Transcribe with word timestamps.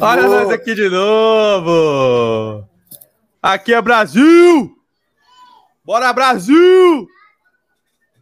Olha 0.00 0.28
nós 0.28 0.50
aqui 0.50 0.74
de 0.74 0.88
novo! 0.88 2.68
Aqui 3.42 3.74
é 3.74 3.82
Brasil! 3.82 4.76
Bora, 5.84 6.12
Brasil! 6.12 7.08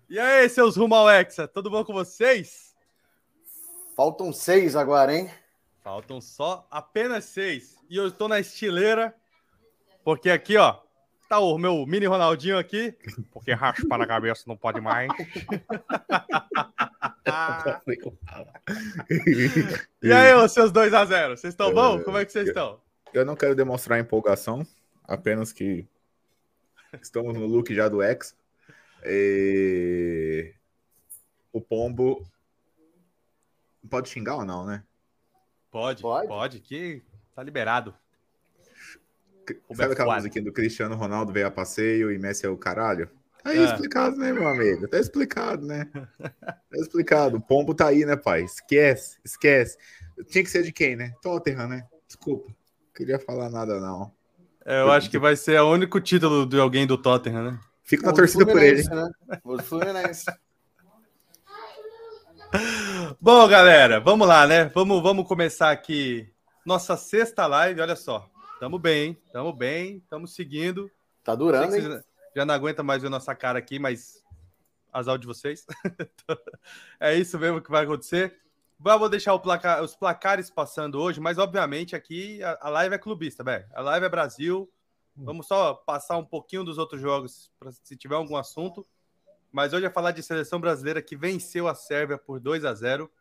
E 0.09 0.19
aí, 0.19 0.49
seus 0.49 0.77
rumo 0.77 0.95
ao 0.95 1.11
Hexa, 1.11 1.49
tudo 1.49 1.71
bom 1.71 1.85
com 1.85 1.93
vocês? 1.93 2.75
Faltam 3.97 4.33
seis 4.33 4.77
agora, 4.77 5.15
hein? 5.15 5.31
Faltam 5.83 6.21
só 6.21 6.67
apenas 6.71 7.25
seis. 7.25 7.77
E 7.91 7.97
eu 7.97 8.09
estou 8.09 8.29
na 8.29 8.41
estileira, 8.41 9.15
porque 10.03 10.31
aqui, 10.31 10.57
ó, 10.57 10.79
tá 11.29 11.39
o 11.39 11.59
meu 11.59 11.85
mini 11.87 12.07
Ronaldinho 12.07 12.59
aqui, 12.59 12.97
porque 13.33 13.53
raspar 13.53 13.99
na 13.99 14.07
cabeça 14.07 14.45
não 14.47 14.57
pode 14.57 14.81
mais. 14.81 15.11
e 20.03 20.13
aí, 20.13 20.35
os 20.35 20.53
seus 20.53 20.71
2 20.71 20.95
a 20.95 21.05
0 21.05 21.37
Vocês 21.37 21.53
estão 21.53 21.73
bom? 21.73 22.03
Como 22.03 22.19
é 22.19 22.25
que 22.25 22.33
vocês 22.33 22.49
estão? 22.49 22.81
Eu 23.13 23.25
não 23.25 23.37
quero 23.37 23.55
demonstrar 23.55 24.01
empolgação, 24.01 24.67
apenas 25.05 25.53
que 25.53 25.87
estamos 27.01 27.35
no 27.35 27.47
look 27.47 27.73
já 27.75 27.89
do 27.89 28.03
X. 28.03 28.37
E... 29.05 30.53
O 31.53 31.61
Pombo. 31.61 32.27
Pode 33.89 34.09
xingar 34.09 34.37
ou 34.37 34.45
não, 34.45 34.65
né? 34.65 34.83
Pode, 35.71 36.03
pode, 36.03 36.29
pode 36.29 36.61
que 36.61 37.03
tá 37.35 37.43
liberado. 37.43 37.95
Sabe 39.75 39.93
aquela 39.93 40.17
musiquinha 40.17 40.45
do 40.45 40.53
Cristiano 40.53 40.95
Ronaldo 40.95 41.33
veio 41.33 41.47
a 41.47 41.51
passeio 41.51 42.13
e 42.13 42.19
Messi 42.19 42.47
é 42.47 42.49
o 42.49 42.57
caralho? 42.57 43.09
Tá 43.43 43.51
aí 43.51 43.59
é. 43.59 43.65
explicado, 43.65 44.17
né, 44.17 44.33
meu 44.33 44.49
amigo? 44.49 44.89
Tá 44.89 44.99
explicado, 44.99 45.67
né? 45.67 45.87
Tá 46.41 46.57
explicado. 46.73 47.37
O 47.37 47.41
pombo 47.41 47.75
tá 47.75 47.89
aí, 47.89 48.07
né, 48.07 48.17
pai? 48.17 48.43
Esquece, 48.43 49.19
esquece. 49.25 49.77
Tinha 50.29 50.43
que 50.43 50.51
ser 50.51 50.63
de 50.63 50.73
quem, 50.73 50.97
né? 50.97 51.13
Tottenham, 51.21 51.69
né? 51.69 51.87
Desculpa. 52.07 52.49
Não 52.49 52.95
queria 52.95 53.19
falar 53.19 53.51
nada, 53.51 53.79
não. 53.79 54.11
É, 54.65 54.81
eu 54.81 54.91
acho 54.91 55.11
que 55.11 55.19
vai 55.19 55.37
ser 55.37 55.61
o 55.61 55.71
único 55.71 56.01
título 56.01 56.47
de 56.47 56.59
alguém 56.59 56.87
do 56.87 56.97
Tottenham, 56.97 57.53
né? 57.53 57.61
Fico 57.83 58.05
na 58.05 58.13
o 58.13 58.15
torcida 58.15 58.47
por 58.47 58.63
ele. 58.63 58.83
Né? 58.83 59.11
O 59.45 59.63
Fluminense. 59.63 60.25
Bom, 63.21 63.47
galera, 63.47 64.01
vamos 64.01 64.27
lá, 64.27 64.47
né? 64.47 64.71
Vamos, 64.75 65.03
vamos 65.03 65.29
começar 65.29 65.71
aqui 65.71 66.27
nossa 66.65 66.97
sexta 66.97 67.47
live. 67.47 67.81
Olha 67.81 67.97
só, 67.97 68.31
tamo 68.65 68.79
bem, 68.79 69.15
tamo 69.31 69.53
bem, 69.53 70.01
tamo 70.09 70.27
seguindo. 70.27 70.91
Tá 71.23 71.35
durando, 71.35 71.77
hein? 71.77 72.03
Já 72.35 72.47
não 72.47 72.55
aguenta 72.55 72.83
mais 72.83 73.03
ver 73.03 73.11
nossa 73.11 73.35
cara 73.35 73.59
aqui, 73.59 73.79
mas 73.79 74.25
azar 74.91 75.19
de 75.19 75.27
vocês. 75.27 75.67
é 76.99 77.15
isso 77.15 77.39
mesmo 77.39 77.61
que 77.61 77.71
vai 77.71 77.85
acontecer. 77.85 78.41
Vou 78.79 79.07
deixar 79.11 79.39
placar, 79.39 79.83
os 79.83 79.95
placares 79.95 80.49
passando 80.49 80.99
hoje, 80.99 81.21
mas 81.21 81.37
obviamente 81.37 81.95
aqui 81.95 82.43
a, 82.43 82.59
a 82.63 82.71
live 82.71 82.95
é 82.95 82.99
clubista, 82.99 83.45
velho. 83.45 83.67
A 83.75 83.83
live 83.83 84.07
é 84.07 84.09
Brasil. 84.09 84.73
Vamos 85.15 85.47
só 85.47 85.75
passar 85.75 86.17
um 86.17 86.25
pouquinho 86.25 86.65
dos 86.65 86.79
outros 86.79 87.03
jogos, 87.03 87.53
pra, 87.61 87.71
se 87.71 87.95
tiver 87.99 88.15
algum 88.15 88.35
assunto. 88.35 88.85
Mas 89.53 89.75
hoje 89.75 89.85
é 89.85 89.91
falar 89.91 90.13
de 90.13 90.23
seleção 90.23 90.59
brasileira 90.59 91.03
que 91.03 91.15
venceu 91.15 91.69
a 91.69 91.75
Sérvia 91.75 92.17
por 92.17 92.41
2 92.41 92.65
a 92.65 92.73
0 92.73 93.13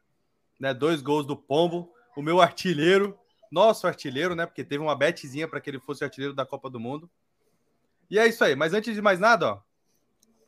né? 0.57 0.73
Dois 0.73 1.01
gols 1.01 1.25
do 1.25 1.35
Pombo, 1.35 1.93
o 2.15 2.21
meu 2.21 2.39
artilheiro, 2.39 3.19
nosso 3.53 3.85
artilheiro, 3.85 4.35
né? 4.35 4.47
Porque 4.47 4.63
teve 4.63 4.83
uma 4.83 4.95
betezinha 4.95 5.47
para 5.47 5.61
que 5.61 5.69
ele 5.69 5.79
fosse 5.79 6.03
artilheiro 6.03 6.33
da 6.33 6.45
Copa 6.45 6.69
do 6.69 6.79
Mundo. 6.79 7.09
E 8.09 8.17
é 8.17 8.27
isso 8.27 8.43
aí. 8.43 8.55
Mas 8.55 8.73
antes 8.73 8.95
de 8.95 9.01
mais 9.01 9.19
nada, 9.19 9.53
ó, 9.53 9.61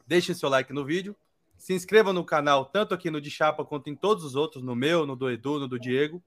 deixe 0.08 0.34
seu 0.34 0.50
like 0.50 0.74
no 0.74 0.84
vídeo, 0.84 1.16
se 1.56 1.74
inscreva 1.74 2.12
no 2.12 2.26
canal, 2.26 2.66
tanto 2.66 2.96
aqui 2.96 3.12
no 3.12 3.22
de 3.22 3.30
Chapa 3.30 3.64
quanto 3.64 3.90
em 3.90 3.96
todos 3.96 4.24
os 4.24 4.36
outros, 4.36 4.64
no 4.64 4.76
meu, 4.76 5.06
no 5.06 5.16
do 5.16 5.30
Edu, 5.30 5.60
no 5.60 5.68
do 5.68 5.80
Diego, 5.80 6.22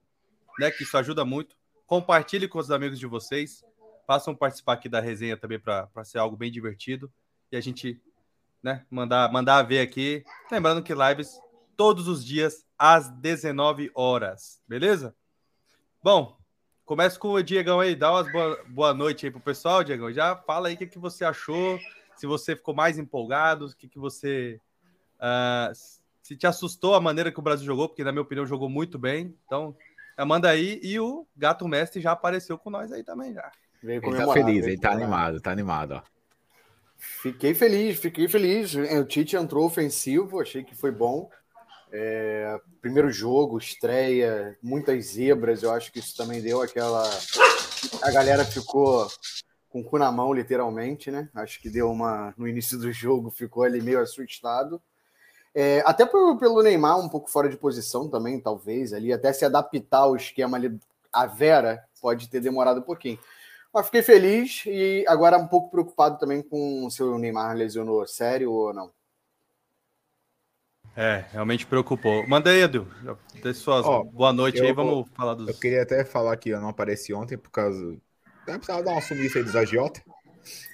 né? 0.57 0.71
Que 0.71 0.83
isso 0.83 0.97
ajuda 0.97 1.25
muito. 1.25 1.57
Compartilhe 1.85 2.47
com 2.47 2.59
os 2.59 2.71
amigos 2.71 2.97
de 2.97 3.05
vocês. 3.05 3.61
Façam 4.07 4.33
participar 4.33 4.73
aqui 4.73 4.87
da 4.87 5.01
resenha 5.01 5.35
também 5.35 5.59
para 5.59 6.03
ser 6.05 6.17
algo 6.17 6.37
bem 6.37 6.49
divertido. 6.49 7.11
E 7.51 7.57
a 7.57 7.61
gente 7.61 8.01
né, 8.63 8.85
mandar, 8.89 9.29
mandar 9.31 9.61
ver 9.63 9.81
aqui. 9.81 10.23
Lembrando 10.49 10.81
que 10.81 10.93
lives 10.93 11.39
todos 11.75 12.07
os 12.07 12.25
dias 12.25 12.65
às 12.77 13.09
19 13.09 13.91
horas, 13.93 14.61
beleza? 14.67 15.13
Bom, 16.01 16.38
Começa 16.89 17.19
com 17.19 17.33
o 17.33 17.43
Diegão 17.43 17.79
aí, 17.79 17.95
dá 17.95 18.11
umas 18.11 18.31
boa, 18.31 18.63
boa 18.67 18.93
noite 18.95 19.23
aí 19.23 19.31
pro 19.31 19.39
pessoal, 19.39 19.83
Diegão. 19.83 20.11
Já 20.11 20.35
fala 20.35 20.69
aí 20.69 20.73
o 20.73 20.77
que, 20.77 20.87
que 20.87 20.97
você 20.97 21.23
achou, 21.23 21.79
se 22.15 22.25
você 22.25 22.55
ficou 22.55 22.73
mais 22.73 22.97
empolgado, 22.97 23.67
o 23.67 23.75
que, 23.75 23.87
que 23.87 23.99
você. 23.99 24.59
Uh, 25.19 25.71
se 26.23 26.35
te 26.35 26.47
assustou 26.47 26.95
a 26.95 26.99
maneira 26.99 27.31
que 27.31 27.37
o 27.37 27.43
Brasil 27.43 27.63
jogou, 27.63 27.87
porque 27.87 28.03
na 28.03 28.11
minha 28.11 28.23
opinião 28.23 28.43
jogou 28.43 28.67
muito 28.67 28.97
bem. 28.97 29.37
Então, 29.45 29.77
manda 30.25 30.49
aí. 30.49 30.79
E 30.81 30.99
o 30.99 31.27
Gato 31.37 31.67
Mestre 31.67 32.01
já 32.01 32.13
apareceu 32.13 32.57
com 32.57 32.71
nós 32.71 32.91
aí 32.91 33.03
também 33.03 33.35
já. 33.35 33.51
Veio 33.83 34.03
ele 34.03 34.17
tá 34.17 34.33
feliz, 34.33 34.65
ele 34.65 34.79
tá 34.79 34.91
animado, 34.91 35.39
tá 35.39 35.51
animado, 35.51 35.91
ó. 35.91 36.01
Fiquei 36.97 37.53
feliz, 37.53 37.99
fiquei 37.99 38.27
feliz. 38.27 38.73
O 38.73 39.05
Tite 39.05 39.35
entrou 39.35 39.63
ofensivo, 39.63 40.41
achei 40.41 40.63
que 40.63 40.73
foi 40.73 40.89
bom. 40.91 41.29
É, 41.91 42.59
primeiro 42.81 43.11
jogo, 43.11 43.57
estreia, 43.57 44.57
muitas 44.61 45.05
zebras, 45.05 45.63
eu 45.63 45.71
acho 45.71 45.91
que 45.91 45.99
isso 45.99 46.15
também 46.15 46.41
deu 46.41 46.61
aquela. 46.61 47.03
A 48.01 48.11
galera 48.11 48.45
ficou 48.45 49.07
com 49.69 49.81
o 49.81 49.83
cu 49.83 49.97
na 49.97 50.11
mão, 50.11 50.33
literalmente, 50.33 51.09
né? 51.09 51.29
Acho 51.33 51.59
que 51.59 51.69
deu 51.69 51.89
uma. 51.89 52.33
No 52.37 52.47
início 52.47 52.77
do 52.77 52.91
jogo 52.91 53.31
ficou 53.31 53.63
ali 53.63 53.81
meio 53.81 53.99
assustado. 53.99 54.81
É, 55.53 55.81
até 55.85 56.05
pelo 56.05 56.61
Neymar, 56.61 56.99
um 56.99 57.09
pouco 57.09 57.29
fora 57.29 57.49
de 57.49 57.57
posição 57.57 58.07
também, 58.07 58.39
talvez, 58.39 58.93
ali, 58.93 59.11
até 59.11 59.33
se 59.33 59.45
adaptar 59.45 59.99
ao 59.99 60.15
esquema 60.15 60.57
ali. 60.57 60.77
A 61.11 61.25
Vera 61.25 61.83
pode 62.01 62.29
ter 62.29 62.39
demorado 62.39 62.81
um 62.81 62.83
pouquinho. 62.83 63.17
Mas 63.73 63.85
fiquei 63.85 64.01
feliz 64.01 64.63
e 64.65 65.05
agora 65.07 65.37
um 65.37 65.47
pouco 65.47 65.69
preocupado 65.69 66.17
também 66.19 66.41
com 66.41 66.89
se 66.89 67.01
o 67.03 67.17
Neymar 67.17 67.55
lesionou 67.55 68.05
sério 68.07 68.51
ou 68.51 68.73
não. 68.73 68.91
É, 70.95 71.25
realmente 71.31 71.65
preocupou. 71.65 72.27
Manda 72.27 72.49
aí, 72.49 72.61
Edu. 72.61 72.87
Dê 73.41 73.53
suas 73.53 73.85
oh, 73.85 74.03
boa 74.03 74.33
noite 74.33 74.61
aí, 74.61 74.73
vamos 74.73 75.07
falar 75.13 75.33
dos. 75.33 75.47
Eu 75.47 75.53
queria 75.53 75.83
até 75.83 76.03
falar 76.03 76.35
que 76.37 76.49
eu 76.49 76.59
não 76.59 76.69
apareci 76.69 77.13
ontem 77.13 77.37
por 77.37 77.51
causa. 77.51 77.81
Eu 77.81 77.99
precisava 78.45 78.83
dar 78.83 78.91
uma 78.91 79.01
sumida 79.01 79.37
aí 79.37 79.43
dos 79.43 79.55
agiota, 79.55 80.01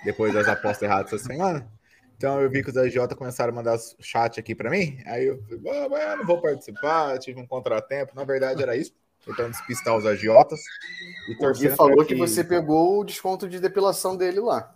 depois 0.03 0.33
das 0.33 0.47
apostas 0.47 0.81
erradas 0.81 1.13
essa 1.13 1.25
semana. 1.25 1.69
Então 2.17 2.41
eu 2.41 2.49
vi 2.49 2.63
que 2.63 2.69
os 2.69 2.77
agiota 2.77 3.15
começaram 3.15 3.51
a 3.51 3.55
mandar 3.55 3.77
chat 3.99 4.39
aqui 4.39 4.55
para 4.55 4.69
mim. 4.69 4.97
Aí 5.05 5.25
eu 5.25 5.43
falei, 5.43 6.11
eu 6.11 6.17
não 6.17 6.25
vou 6.25 6.41
participar, 6.41 7.17
tive 7.19 7.39
um 7.39 7.45
contratempo. 7.45 8.15
Na 8.15 8.23
verdade 8.23 8.63
era 8.63 8.75
isso, 8.75 8.93
tentando 9.25 9.51
despistar 9.51 9.95
os 9.95 10.05
agiotas. 10.05 10.61
E 11.27 11.45
o 11.45 11.53
Gui 11.53 11.69
falou 11.69 12.05
que... 12.05 12.13
que 12.13 12.15
você 12.15 12.43
pegou 12.43 13.01
o 13.01 13.03
desconto 13.03 13.49
de 13.49 13.59
depilação 13.59 14.15
dele 14.15 14.39
lá. 14.39 14.74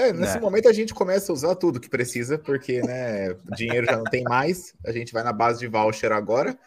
É, 0.00 0.14
nesse 0.14 0.36
né? 0.36 0.40
momento 0.40 0.66
a 0.66 0.72
gente 0.72 0.94
começa 0.94 1.30
a 1.30 1.34
usar 1.34 1.54
tudo 1.56 1.78
que 1.78 1.90
precisa, 1.90 2.38
porque, 2.38 2.80
né, 2.80 3.34
dinheiro 3.54 3.84
já 3.84 3.98
não 3.98 4.04
tem 4.04 4.22
mais, 4.24 4.74
a 4.86 4.92
gente 4.92 5.12
vai 5.12 5.22
na 5.22 5.32
base 5.32 5.60
de 5.60 5.66
voucher 5.66 6.10
agora, 6.10 6.58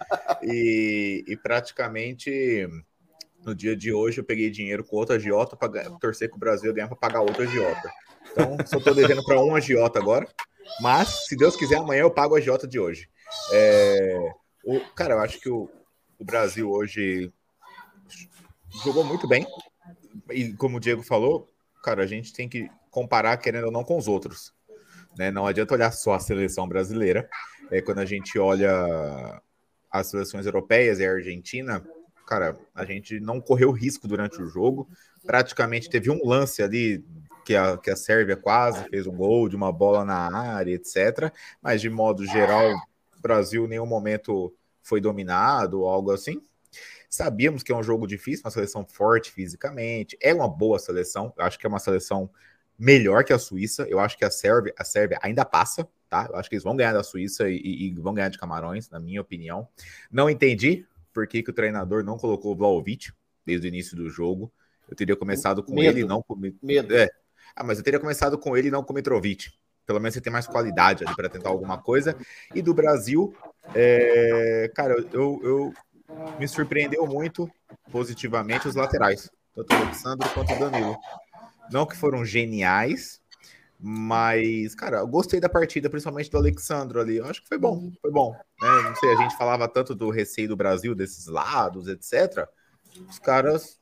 e, 0.44 1.24
e 1.28 1.36
praticamente 1.36 2.68
no 3.44 3.56
dia 3.56 3.76
de 3.76 3.92
hoje 3.92 4.20
eu 4.20 4.24
peguei 4.24 4.52
dinheiro 4.52 4.84
com 4.84 4.98
outro 4.98 5.16
agiota 5.16 5.56
para 5.56 5.90
torcer 6.00 6.30
com 6.30 6.38
o 6.38 6.40
Brasil 6.40 6.70
e 6.70 6.74
ganhar 6.76 6.88
para 6.88 6.96
pagar 6.96 7.22
outro 7.22 7.42
agiota. 7.42 7.92
Então, 8.32 8.56
só 8.68 8.78
estou 8.78 8.94
devendo 8.94 9.26
para 9.26 9.42
um 9.42 9.56
agiota 9.56 9.98
agora, 9.98 10.28
mas, 10.80 11.26
se 11.28 11.36
Deus 11.36 11.56
quiser, 11.56 11.78
amanhã 11.78 12.02
eu 12.02 12.12
pago 12.12 12.36
o 12.36 12.38
agiota 12.38 12.68
de 12.68 12.80
hoje. 12.80 13.10
É, 13.52 14.32
o, 14.64 14.80
cara, 14.96 15.16
eu 15.16 15.20
acho 15.20 15.40
que 15.40 15.50
o, 15.50 15.68
o 16.20 16.24
Brasil 16.24 16.70
hoje 16.72 17.34
jogou 18.84 19.04
muito 19.04 19.28
bem, 19.28 19.48
e 20.30 20.54
como 20.54 20.78
o 20.78 20.80
Diego 20.80 21.02
falou, 21.02 21.53
cara, 21.84 22.02
a 22.02 22.08
gente 22.08 22.34
tem 22.34 22.48
que 22.48 22.72
comparar, 22.90 23.38
querendo 23.38 23.66
ou 23.66 23.72
não, 23.72 23.84
com 23.84 23.98
os 23.98 24.08
outros. 24.08 24.54
Né? 25.18 25.30
Não 25.30 25.46
adianta 25.46 25.74
olhar 25.74 25.92
só 25.92 26.14
a 26.14 26.20
seleção 26.20 26.68
brasileira. 26.68 27.30
É, 27.70 27.82
quando 27.82 28.00
a 28.00 28.06
gente 28.06 28.40
olha 28.40 29.42
as 29.92 30.08
seleções 30.08 30.46
europeias 30.46 31.00
e 31.00 31.06
a 31.06 31.12
Argentina, 31.12 31.86
cara, 32.26 32.58
a 32.74 32.86
gente 32.86 33.20
não 33.20 33.40
correu 33.40 33.72
risco 33.72 34.08
durante 34.08 34.42
o 34.42 34.48
jogo. 34.48 34.88
Praticamente 35.26 35.90
teve 35.90 36.10
um 36.10 36.26
lance 36.26 36.64
ali 36.64 37.06
que 37.46 37.56
a, 37.56 37.78
que 37.78 37.92
a 37.92 37.96
Sérvia 37.96 38.38
quase 38.38 38.84
fez 38.90 39.06
um 39.06 39.16
gol 39.16 39.50
de 39.50 39.56
uma 39.56 39.72
bola 39.72 40.06
na 40.06 40.30
área, 40.30 40.74
etc. 40.74 41.32
Mas 41.62 41.82
de 41.82 41.90
modo 41.90 42.26
geral, 42.26 42.72
o 43.18 43.22
Brasil 43.22 43.66
em 43.66 43.70
nenhum 43.70 43.86
momento 43.86 44.54
foi 44.82 45.02
dominado 45.02 45.82
ou 45.82 45.90
algo 45.90 46.12
assim. 46.12 46.42
Sabíamos 47.14 47.62
que 47.62 47.72
é 47.72 47.76
um 47.76 47.84
jogo 47.84 48.08
difícil, 48.08 48.42
uma 48.44 48.50
seleção 48.50 48.84
forte 48.84 49.32
fisicamente, 49.32 50.18
é 50.20 50.34
uma 50.34 50.48
boa 50.48 50.80
seleção, 50.80 51.32
acho 51.38 51.60
que 51.60 51.66
é 51.68 51.70
uma 51.70 51.78
seleção 51.78 52.28
melhor 52.76 53.24
que 53.24 53.32
a 53.32 53.38
Suíça. 53.38 53.84
Eu 53.88 54.00
acho 54.00 54.18
que 54.18 54.26
a 54.26 54.32
Sérvia, 54.32 54.74
a 54.76 54.84
Sérvia 54.84 55.20
ainda 55.22 55.46
passa, 55.46 55.88
tá? 56.10 56.28
Eu 56.28 56.38
acho 56.38 56.50
que 56.50 56.56
eles 56.56 56.64
vão 56.64 56.76
ganhar 56.76 56.92
da 56.92 57.04
Suíça 57.04 57.48
e, 57.48 57.56
e 57.56 57.94
vão 57.94 58.16
ganhar 58.16 58.30
de 58.30 58.40
Camarões, 58.40 58.90
na 58.90 59.00
minha 59.00 59.22
opinião. 59.22 59.68
Não 60.12 60.28
entendi 60.28 60.88
por 61.14 61.28
que, 61.28 61.44
que 61.44 61.52
o 61.52 61.54
treinador 61.54 62.04
não 62.04 62.18
colocou 62.18 62.52
o 62.52 62.56
Vlaovic 62.56 63.12
desde 63.46 63.68
o 63.68 63.70
início 63.70 63.96
do 63.96 64.10
jogo. 64.10 64.52
Eu 64.90 64.96
teria 64.96 65.16
começado 65.16 65.62
com 65.62 65.76
Medo. 65.76 66.00
ele, 66.00 66.08
não 66.08 66.24
com 66.24 66.36
Medo. 66.36 66.96
É. 66.96 67.12
Ah, 67.56 67.64
mas 67.64 67.78
eu 67.78 67.84
teria 67.84 68.00
começado 68.00 68.40
com 68.40 68.58
ele 68.58 68.70
e 68.70 68.72
não 68.72 68.84
com 68.84 68.92
o 68.92 68.96
Mitrovic. 68.96 69.52
Pelo 69.86 70.00
menos 70.00 70.16
você 70.16 70.22
tem 70.22 70.34
mais 70.34 70.48
qualidade 70.48 71.06
ali 71.06 71.16
para 71.16 71.30
tentar 71.30 71.50
alguma 71.50 71.78
coisa. 71.78 72.18
E 72.56 72.62
do 72.64 72.74
Brasil, 72.74 73.36
é... 73.76 74.72
cara, 74.74 74.96
eu, 75.12 75.40
eu 75.44 75.74
me 76.40 76.48
surpreendeu 76.48 77.06
muito 77.06 77.50
positivamente 77.92 78.68
os 78.68 78.76
laterais, 78.76 79.30
tanto 79.56 79.74
o 79.74 79.78
Alexandre 79.78 80.30
quanto 80.30 80.54
o 80.54 80.60
Danilo. 80.60 80.98
Não 81.72 81.86
que 81.86 81.96
foram 81.96 82.26
geniais, 82.26 83.22
mas, 83.80 84.74
cara, 84.76 85.00
eu 85.00 85.08
gostei 85.08 85.40
da 85.40 85.50
partida, 85.50 85.90
principalmente 85.90 86.30
do 86.30 86.38
Alexandro 86.38 87.02
ali. 87.02 87.18
Eu 87.18 87.26
acho 87.26 87.42
que 87.42 87.50
foi 87.50 87.58
bom, 87.58 87.92
foi 88.02 88.12
bom. 88.12 88.32
Né? 88.32 88.82
Não 88.84 88.96
sei, 88.96 89.12
a 89.12 89.16
gente 89.18 89.38
falava 89.38 89.68
tanto 89.68 89.94
do 89.94 90.10
receio 90.10 90.48
do 90.48 90.56
Brasil, 90.56 90.96
desses 90.96 91.28
lados, 91.28 91.88
etc. 91.88 92.48
Os 93.10 93.20
caras 93.20 93.80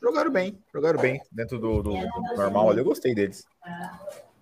jogaram 0.00 0.30
bem, 0.30 0.62
jogaram 0.72 1.00
bem 1.00 1.20
dentro 1.32 1.58
do, 1.58 1.82
do, 1.82 1.94
do 1.94 2.36
normal 2.36 2.70
ali. 2.70 2.78
Eu 2.78 2.84
gostei 2.84 3.14
deles. 3.14 3.44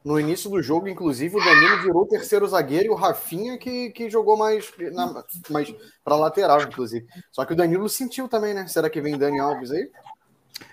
No 0.04 0.19
início 0.19 0.50
do 0.50 0.60
jogo, 0.60 0.88
inclusive, 0.88 1.37
o 1.37 1.44
Danilo 1.44 1.82
virou 1.82 2.02
o 2.02 2.08
terceiro 2.08 2.46
zagueiro 2.46 2.87
e 2.87 2.90
o 2.90 2.94
Rafinha 2.94 3.56
que, 3.56 3.90
que 3.90 4.10
jogou 4.10 4.37
mais, 4.37 4.72
na, 4.93 5.22
mais 5.49 5.72
para 6.02 6.16
lateral, 6.16 6.60
inclusive. 6.62 7.06
Só 7.31 7.44
que 7.44 7.52
o 7.52 7.56
Danilo 7.56 7.88
sentiu 7.88 8.28
também, 8.28 8.52
né? 8.52 8.66
Será 8.66 8.90
que 8.90 9.00
vem 9.00 9.16
Dani 9.16 9.38
Alves 9.38 9.70
aí? 9.70 9.88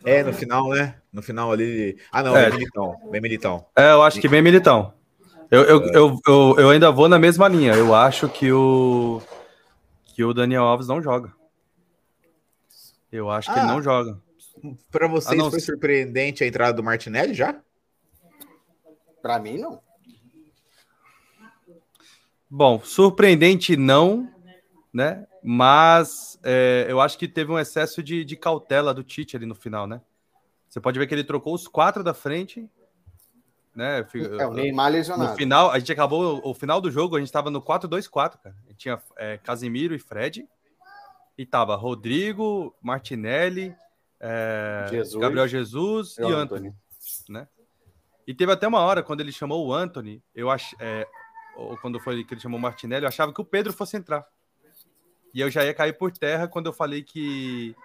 É, 0.04 0.24
no 0.24 0.34
final, 0.34 0.70
né? 0.70 0.96
No 1.14 1.22
final 1.22 1.52
ali. 1.52 1.98
Ah, 2.12 2.24
não, 2.24 2.36
é. 2.36 2.50
bem 2.50 2.60
militão. 2.60 2.96
Bem 3.12 3.22
militão. 3.22 3.66
É, 3.76 3.92
eu 3.92 4.02
acho 4.02 4.20
que 4.20 4.28
bem 4.28 4.42
militão. 4.42 4.94
Eu, 5.52 5.64
eu, 5.64 5.84
é. 5.84 5.98
eu, 5.98 6.20
eu, 6.28 6.56
eu, 6.58 6.70
ainda 6.70 6.92
vou 6.92 7.08
na 7.08 7.20
mesma 7.20 7.48
linha. 7.48 7.74
Eu 7.74 7.94
acho 7.94 8.30
que 8.30 8.52
o 8.52 9.22
que 10.06 10.24
o 10.24 10.34
Daniel 10.34 10.64
Alves 10.64 10.88
não 10.88 11.02
joga. 11.02 11.32
Eu 13.12 13.30
acho 13.30 13.50
ah, 13.50 13.54
que 13.54 13.60
ele 13.60 13.70
ah. 13.70 13.74
não 13.74 13.82
joga. 13.82 14.18
Para 14.92 15.08
vocês 15.08 15.40
ah, 15.40 15.50
foi 15.50 15.60
surpreendente 15.60 16.44
a 16.44 16.48
entrada 16.48 16.74
do 16.74 16.84
Martinelli 16.84 17.34
já? 17.34 17.56
Para 19.22 19.40
mim 19.40 19.58
não. 19.58 19.82
Bom, 22.50 22.80
surpreendente 22.80 23.78
não, 23.78 24.32
né? 24.92 25.28
Mas 25.44 26.40
é, 26.44 26.86
eu 26.90 27.00
acho 27.00 27.18
que 27.18 27.28
teve 27.28 27.52
um 27.52 27.60
excesso 27.60 28.02
de, 28.02 28.26
de, 28.26 28.36
cautela 28.36 28.94
do 28.94 29.04
Tite 29.04 29.38
ali 29.38 29.46
no 29.46 29.56
final, 29.56 29.86
né? 29.86 30.02
Você 30.68 30.80
pode 30.80 30.98
ver 31.00 31.08
que 31.08 31.14
ele 31.14 31.24
trocou 31.24 31.54
os 31.54 31.68
quatro 31.68 32.04
da 32.04 32.14
frente. 32.14 32.70
Né? 33.76 34.06
É, 34.40 34.46
o 34.46 34.54
Neymar 34.54 34.92
lesionado. 34.92 35.32
No 35.32 35.38
final, 35.38 35.72
a 35.72 35.80
gente 35.80 35.92
acabou 35.92 36.42
o 36.44 36.54
final 36.54 36.82
do 36.82 36.92
jogo, 36.92 37.16
a 37.16 37.20
gente 37.20 37.28
estava 37.28 37.50
no 37.50 37.62
4-2-4, 37.62 38.40
cara. 38.42 38.56
Tinha 38.76 39.02
é, 39.16 39.38
Casimiro 39.38 39.96
e 39.96 40.00
Fred. 40.00 40.48
E 41.38 41.46
tava 41.46 41.76
Rodrigo, 41.76 42.76
Martinelli, 42.82 43.74
é, 44.20 44.88
Jesus, 44.90 45.22
Gabriel 45.22 45.48
Jesus 45.48 46.18
e, 46.18 46.24
Anthony. 46.24 46.40
Anthony. 46.42 46.76
Né? 47.30 47.48
E 48.30 48.34
teve 48.36 48.52
até 48.52 48.68
uma 48.68 48.82
hora, 48.82 49.02
quando 49.02 49.22
ele 49.22 49.32
chamou 49.32 49.66
o 49.66 49.74
Anthony, 49.74 50.22
eu 50.36 50.52
acho. 50.52 50.76
É, 50.80 51.08
ou 51.56 51.76
quando 51.78 52.00
foi 52.00 52.24
que 52.24 52.36
ele 52.36 52.40
chamou 52.40 52.60
o 52.60 52.62
Martinelli, 52.62 53.04
eu 53.04 53.08
achava 53.08 53.34
que 53.34 53.42
o 53.42 53.44
Pedro 53.44 53.74
fosse 53.74 53.98
entrar. 53.98 54.24
E 55.34 55.42
eu 55.42 55.50
já 55.50 55.66
ia 55.66 55.74
cair 55.74 55.94
por 55.94 56.12
terra 56.12 56.48
quando 56.48 56.68
eu 56.68 56.74
falei 56.74 57.02
que, 57.02 57.76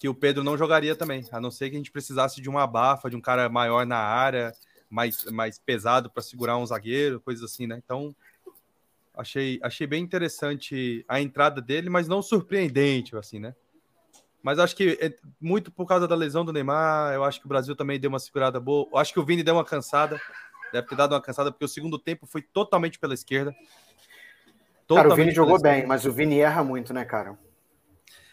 que 0.00 0.08
o 0.08 0.14
Pedro 0.14 0.42
não 0.42 0.58
jogaria 0.58 0.96
também, 0.96 1.24
a 1.30 1.40
não 1.40 1.48
ser 1.48 1.70
que 1.70 1.76
a 1.76 1.78
gente 1.78 1.92
precisasse 1.92 2.40
de 2.40 2.48
uma 2.48 2.64
abafa, 2.64 3.08
de 3.08 3.14
um 3.14 3.20
cara 3.20 3.48
maior 3.48 3.86
na 3.86 3.98
área, 3.98 4.52
mais, 4.90 5.26
mais 5.26 5.60
pesado 5.60 6.10
para 6.10 6.24
segurar 6.24 6.58
um 6.58 6.66
zagueiro, 6.66 7.20
coisas 7.20 7.44
assim, 7.44 7.68
né? 7.68 7.80
Então, 7.84 8.16
achei, 9.16 9.60
achei 9.62 9.86
bem 9.86 10.02
interessante 10.02 11.04
a 11.06 11.20
entrada 11.20 11.62
dele, 11.62 11.88
mas 11.88 12.08
não 12.08 12.20
surpreendente, 12.20 13.16
assim, 13.16 13.38
né? 13.38 13.54
Mas 14.44 14.58
acho 14.58 14.76
que 14.76 14.98
é 15.00 15.10
muito 15.40 15.72
por 15.72 15.86
causa 15.86 16.06
da 16.06 16.14
lesão 16.14 16.44
do 16.44 16.52
Neymar, 16.52 17.14
eu 17.14 17.24
acho 17.24 17.40
que 17.40 17.46
o 17.46 17.48
Brasil 17.48 17.74
também 17.74 17.98
deu 17.98 18.10
uma 18.10 18.18
segurada 18.18 18.60
boa. 18.60 18.86
Eu 18.92 18.98
acho 18.98 19.10
que 19.10 19.18
o 19.18 19.24
Vini 19.24 19.42
deu 19.42 19.54
uma 19.54 19.64
cansada, 19.64 20.20
deve 20.70 20.86
ter 20.86 20.94
dado 20.94 21.12
uma 21.12 21.20
cansada, 21.22 21.50
porque 21.50 21.64
o 21.64 21.68
segundo 21.68 21.98
tempo 21.98 22.26
foi 22.26 22.42
totalmente 22.42 22.98
pela 22.98 23.14
esquerda. 23.14 23.54
Cara, 24.86 25.10
o 25.10 25.16
Vini 25.16 25.30
jogou 25.30 25.58
bem, 25.58 25.86
mas 25.86 26.04
o 26.04 26.12
Vini 26.12 26.40
erra 26.40 26.62
muito, 26.62 26.92
né, 26.92 27.06
cara? 27.06 27.38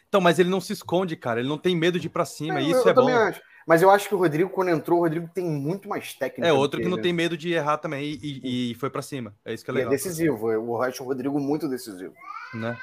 Então, 0.10 0.20
mas 0.20 0.38
ele 0.38 0.50
não 0.50 0.60
se 0.60 0.74
esconde, 0.74 1.16
cara. 1.16 1.40
Ele 1.40 1.48
não 1.48 1.58
tem 1.58 1.74
medo 1.78 1.98
de 1.98 2.08
ir 2.08 2.10
pra 2.10 2.26
cima. 2.26 2.60
É, 2.60 2.64
isso 2.64 2.86
eu, 2.86 2.90
é 2.90 2.94
bom. 2.94 3.08
Acho. 3.08 3.42
Mas 3.66 3.82
eu 3.82 3.90
acho 3.90 4.10
que 4.10 4.16
o 4.16 4.18
Rodrigo, 4.18 4.50
quando 4.50 4.68
entrou, 4.68 5.00
o 5.00 5.04
Rodrigo 5.04 5.30
tem 5.34 5.46
muito 5.46 5.88
mais 5.88 6.14
técnica. 6.14 6.46
É 6.46 6.52
outro 6.52 6.82
que, 6.82 6.90
não 6.90 7.02
tem 7.02 7.14
medo 7.14 7.38
de 7.38 7.54
errar 7.54 7.78
também 7.78 8.04
e, 8.04 8.20
e, 8.22 8.72
e 8.72 8.76
foi 8.76 8.90
para 8.90 9.02
cima. 9.02 9.34
É 9.46 9.54
isso 9.54 9.64
que 9.64 9.72
é 9.72 9.74
legal. 9.74 9.94
E 9.94 9.96
é 9.96 9.98
decisivo. 9.98 10.52
Eu 10.52 10.82
acho 10.82 11.02
o 11.04 11.06
Rodrigo 11.06 11.40
muito 11.40 11.70
decisivo. 11.70 12.14
Né? 12.54 12.78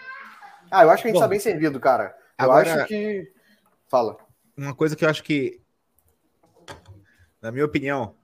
Ah, 0.71 0.85
eu 0.85 0.91
acho 0.91 1.03
que 1.03 1.09
a 1.09 1.11
gente 1.11 1.19
bom, 1.19 1.25
tá 1.25 1.29
bem 1.29 1.41
servido, 1.41 1.79
cara. 1.79 2.17
Eu 2.39 2.45
agora, 2.45 2.75
acho 2.75 2.87
que. 2.87 3.33
Fala. 3.89 4.17
Uma 4.57 4.75
coisa 4.75 4.95
que 4.95 5.05
eu 5.05 5.09
acho 5.09 5.23
que, 5.23 5.61
na 7.41 7.51
minha 7.51 7.65
opinião, 7.65 8.15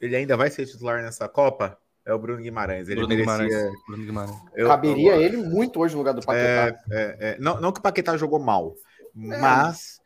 ele 0.00 0.16
ainda 0.16 0.36
vai 0.36 0.50
ser 0.50 0.66
titular 0.66 1.02
nessa 1.02 1.28
Copa 1.28 1.78
é 2.08 2.14
o 2.14 2.18
Bruno 2.18 2.42
Guimarães. 2.42 2.88
Ele 2.88 3.00
Bruno 3.00 3.08
merecia. 3.08 3.36
Guimarães. 3.36 3.72
Bruno 3.86 4.04
Guimarães. 4.04 4.36
Eu, 4.54 4.66
Caberia 4.66 5.16
eu, 5.16 5.22
ele 5.22 5.36
muito 5.36 5.78
hoje 5.78 5.94
no 5.94 5.98
lugar 5.98 6.14
do 6.14 6.24
Paquetá. 6.24 6.80
É, 6.90 6.90
é, 6.90 7.16
é. 7.20 7.36
Não, 7.38 7.60
não 7.60 7.70
que 7.70 7.80
o 7.80 7.82
Paquetá 7.82 8.16
jogou 8.16 8.38
mal, 8.38 8.74
é. 9.14 9.38
mas 9.38 10.00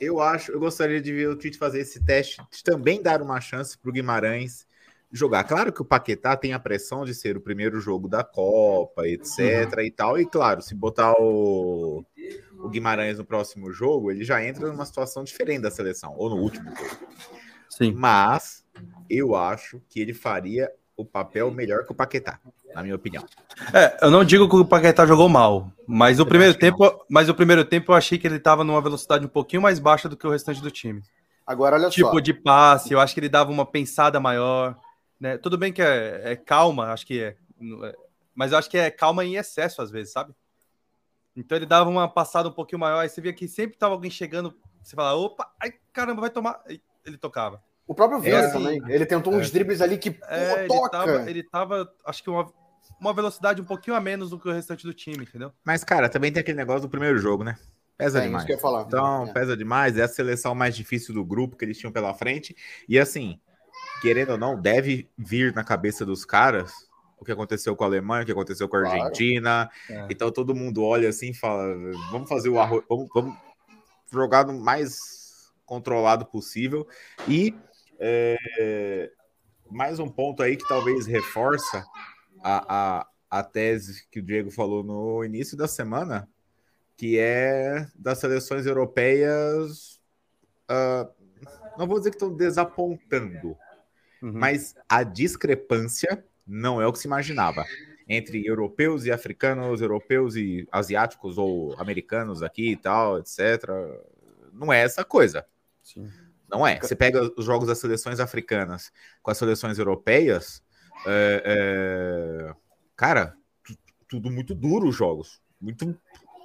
eu 0.00 0.20
acho, 0.20 0.50
eu 0.50 0.58
gostaria 0.58 1.00
de 1.00 1.12
ver 1.12 1.28
o 1.28 1.36
Tite 1.36 1.56
fazer 1.56 1.80
esse 1.80 2.04
teste, 2.04 2.42
de 2.50 2.64
também 2.64 3.00
dar 3.00 3.22
uma 3.22 3.40
chance 3.40 3.78
para 3.78 3.90
o 3.90 3.92
Guimarães 3.92 4.66
jogar. 5.12 5.44
Claro 5.44 5.72
que 5.72 5.82
o 5.82 5.84
Paquetá 5.84 6.36
tem 6.36 6.52
a 6.52 6.58
pressão 6.58 7.04
de 7.04 7.14
ser 7.14 7.36
o 7.36 7.40
primeiro 7.40 7.78
jogo 7.80 8.08
da 8.08 8.24
Copa, 8.24 9.06
etc. 9.06 9.72
Uhum. 9.76 9.82
e 9.84 9.90
tal. 9.90 10.18
E 10.18 10.26
claro, 10.26 10.62
se 10.62 10.74
botar 10.74 11.12
o, 11.12 12.04
o 12.62 12.68
Guimarães 12.68 13.18
no 13.18 13.24
próximo 13.24 13.72
jogo, 13.72 14.10
ele 14.10 14.24
já 14.24 14.44
entra 14.44 14.68
numa 14.68 14.84
situação 14.84 15.24
diferente 15.24 15.62
da 15.62 15.70
seleção, 15.70 16.14
ou 16.16 16.30
no 16.30 16.36
último 16.36 16.70
jogo. 16.76 17.08
Sim. 17.68 17.92
Mas 17.92 18.64
eu 19.08 19.34
acho 19.34 19.80
que 19.88 20.00
ele 20.00 20.12
faria 20.12 20.70
o 20.96 21.04
papel 21.04 21.50
melhor 21.50 21.84
que 21.84 21.92
o 21.92 21.94
Paquetá, 21.94 22.38
na 22.74 22.82
minha 22.82 22.94
opinião. 22.94 23.24
É, 23.72 24.04
eu 24.04 24.10
não 24.10 24.22
digo 24.22 24.48
que 24.48 24.56
o 24.56 24.64
Paquetá 24.64 25.06
jogou 25.06 25.28
mal, 25.28 25.72
mas 25.86 26.20
o 26.20 26.26
primeiro 26.26 26.54
tempo, 26.54 27.04
mas 27.08 27.28
o 27.28 27.34
primeiro 27.34 27.64
tempo 27.64 27.92
eu 27.92 27.96
achei 27.96 28.18
que 28.18 28.26
ele 28.26 28.36
estava 28.36 28.62
numa 28.62 28.80
velocidade 28.80 29.24
um 29.24 29.28
pouquinho 29.28 29.62
mais 29.62 29.78
baixa 29.78 30.08
do 30.08 30.16
que 30.16 30.26
o 30.26 30.30
restante 30.30 30.60
do 30.60 30.70
time. 30.70 31.02
Agora 31.46 31.76
olha 31.76 31.88
tipo 31.88 32.06
só. 32.06 32.12
Tipo 32.12 32.22
de 32.22 32.34
passe, 32.34 32.92
eu 32.92 33.00
acho 33.00 33.14
que 33.14 33.20
ele 33.20 33.28
dava 33.28 33.50
uma 33.50 33.64
pensada 33.64 34.20
maior, 34.20 34.76
né? 35.18 35.38
Tudo 35.38 35.56
bem 35.56 35.72
que 35.72 35.82
é, 35.82 36.32
é 36.32 36.36
calma, 36.36 36.92
acho 36.92 37.06
que 37.06 37.20
é, 37.20 37.36
é, 37.82 37.96
mas 38.34 38.52
eu 38.52 38.58
acho 38.58 38.70
que 38.70 38.78
é 38.78 38.90
calma 38.90 39.24
em 39.24 39.36
excesso 39.36 39.80
às 39.80 39.90
vezes, 39.90 40.12
sabe? 40.12 40.34
Então 41.36 41.56
ele 41.56 41.66
dava 41.66 41.88
uma 41.88 42.08
passada 42.08 42.48
um 42.48 42.52
pouquinho 42.52 42.80
maior, 42.80 43.00
aí 43.00 43.08
você 43.08 43.20
via 43.20 43.32
que 43.32 43.46
sempre 43.46 43.78
tava 43.78 43.94
alguém 43.94 44.10
chegando, 44.10 44.54
você 44.82 44.96
fala, 44.96 45.14
opa, 45.14 45.50
ai 45.62 45.72
caramba, 45.92 46.20
vai 46.20 46.30
tomar, 46.30 46.60
ele 47.04 47.16
tocava. 47.16 47.62
O 47.86 47.94
próprio 47.94 48.20
Vini 48.20 48.36
é, 48.36 48.50
também. 48.50 48.80
Ele 48.88 49.04
tentou 49.04 49.34
uns 49.34 49.48
é, 49.48 49.50
dribles 49.50 49.80
ali 49.80 49.98
que 49.98 50.16
é, 50.28 50.66
pô, 50.66 50.88
toca. 50.88 50.96
Ele 50.96 51.12
tava, 51.12 51.30
ele 51.30 51.42
tava, 51.42 51.92
acho 52.06 52.22
que 52.22 52.30
uma, 52.30 52.52
uma 53.00 53.12
velocidade 53.12 53.60
um 53.60 53.64
pouquinho 53.64 53.96
a 53.96 54.00
menos 54.00 54.30
do 54.30 54.38
que 54.38 54.48
o 54.48 54.52
restante 54.52 54.86
do 54.86 54.94
time, 54.94 55.24
entendeu? 55.24 55.52
Mas, 55.64 55.82
cara, 55.82 56.08
também 56.08 56.30
tem 56.30 56.40
aquele 56.40 56.56
negócio 56.56 56.82
do 56.82 56.88
primeiro 56.88 57.18
jogo, 57.18 57.42
né? 57.42 57.58
Pesa 57.98 58.20
é, 58.20 58.26
demais. 58.26 58.46
Então, 58.86 59.26
é. 59.26 59.32
pesa 59.32 59.56
demais. 59.56 59.98
É 59.98 60.02
a 60.02 60.08
seleção 60.08 60.54
mais 60.54 60.76
difícil 60.76 61.12
do 61.12 61.24
grupo 61.24 61.56
que 61.56 61.64
eles 61.64 61.78
tinham 61.78 61.92
pela 61.92 62.14
frente. 62.14 62.56
E 62.88 62.96
assim, 62.96 63.40
querendo 64.00 64.30
ou 64.30 64.38
não, 64.38 64.56
deve 64.56 65.10
vir 65.18 65.52
na 65.52 65.64
cabeça 65.64 66.06
dos 66.06 66.24
caras 66.24 66.72
o 67.20 67.24
que 67.24 67.32
aconteceu 67.32 67.76
com 67.76 67.84
a 67.84 67.86
Alemanha, 67.86 68.22
o 68.22 68.26
que 68.26 68.32
aconteceu 68.32 68.66
com 68.68 68.78
a 68.78 68.80
Argentina. 68.80 69.70
Claro. 69.86 70.02
É. 70.02 70.08
Então 70.10 70.32
todo 70.32 70.54
mundo 70.54 70.82
olha 70.82 71.10
assim 71.10 71.30
e 71.30 71.34
fala: 71.34 71.76
vamos 72.10 72.28
fazer 72.28 72.48
o 72.48 72.58
arroz, 72.58 72.82
vamos, 72.88 73.08
vamos 73.14 73.36
jogar 74.10 74.46
no 74.46 74.58
mais 74.58 75.52
controlado 75.66 76.24
possível. 76.24 76.88
E 77.28 77.54
é, 77.98 79.12
mais 79.70 79.98
um 79.98 80.08
ponto 80.08 80.42
aí 80.42 80.56
que 80.56 80.66
talvez 80.66 81.06
reforça 81.06 81.84
a, 82.42 83.00
a, 83.00 83.06
a 83.30 83.44
tese 83.44 84.08
que 84.10 84.18
o 84.18 84.22
Diego 84.22 84.50
falou 84.50 84.82
no 84.82 85.22
início 85.22 85.56
da 85.56 85.68
semana, 85.68 86.26
que 86.96 87.18
é 87.18 87.86
das 87.94 88.18
seleções 88.18 88.64
europeias. 88.64 90.00
Uh, 90.70 91.20
não 91.78 91.86
vou 91.86 91.98
dizer 91.98 92.10
que 92.10 92.16
estão 92.16 92.34
desapontando, 92.34 93.56
uhum. 94.22 94.32
mas 94.32 94.74
a 94.88 95.02
discrepância 95.02 96.24
não 96.46 96.80
é 96.80 96.86
o 96.86 96.92
que 96.92 96.98
se 96.98 97.06
imaginava 97.06 97.64
entre 98.08 98.44
europeus 98.44 99.04
e 99.04 99.12
africanos, 99.12 99.80
europeus 99.80 100.34
e 100.34 100.66
asiáticos 100.72 101.38
ou 101.38 101.74
americanos 101.78 102.42
aqui 102.42 102.72
e 102.72 102.76
tal, 102.76 103.18
etc. 103.18 103.68
Não 104.52 104.72
é 104.72 104.80
essa 104.80 105.04
coisa. 105.04 105.46
Sim. 105.82 106.10
Não 106.48 106.66
é. 106.66 106.80
Você 106.80 106.96
pega 106.96 107.30
os 107.36 107.44
jogos 107.44 107.68
das 107.68 107.78
seleções 107.78 108.18
africanas 108.18 108.92
com 109.22 109.30
as 109.30 109.38
seleções 109.38 109.78
europeias, 109.78 110.60
é, 111.06 111.42
é... 111.44 112.54
cara, 112.96 113.36
tudo 114.08 114.28
muito 114.28 114.54
duro 114.54 114.88
os 114.88 114.96
jogos. 114.96 115.40
Muito 115.60 115.96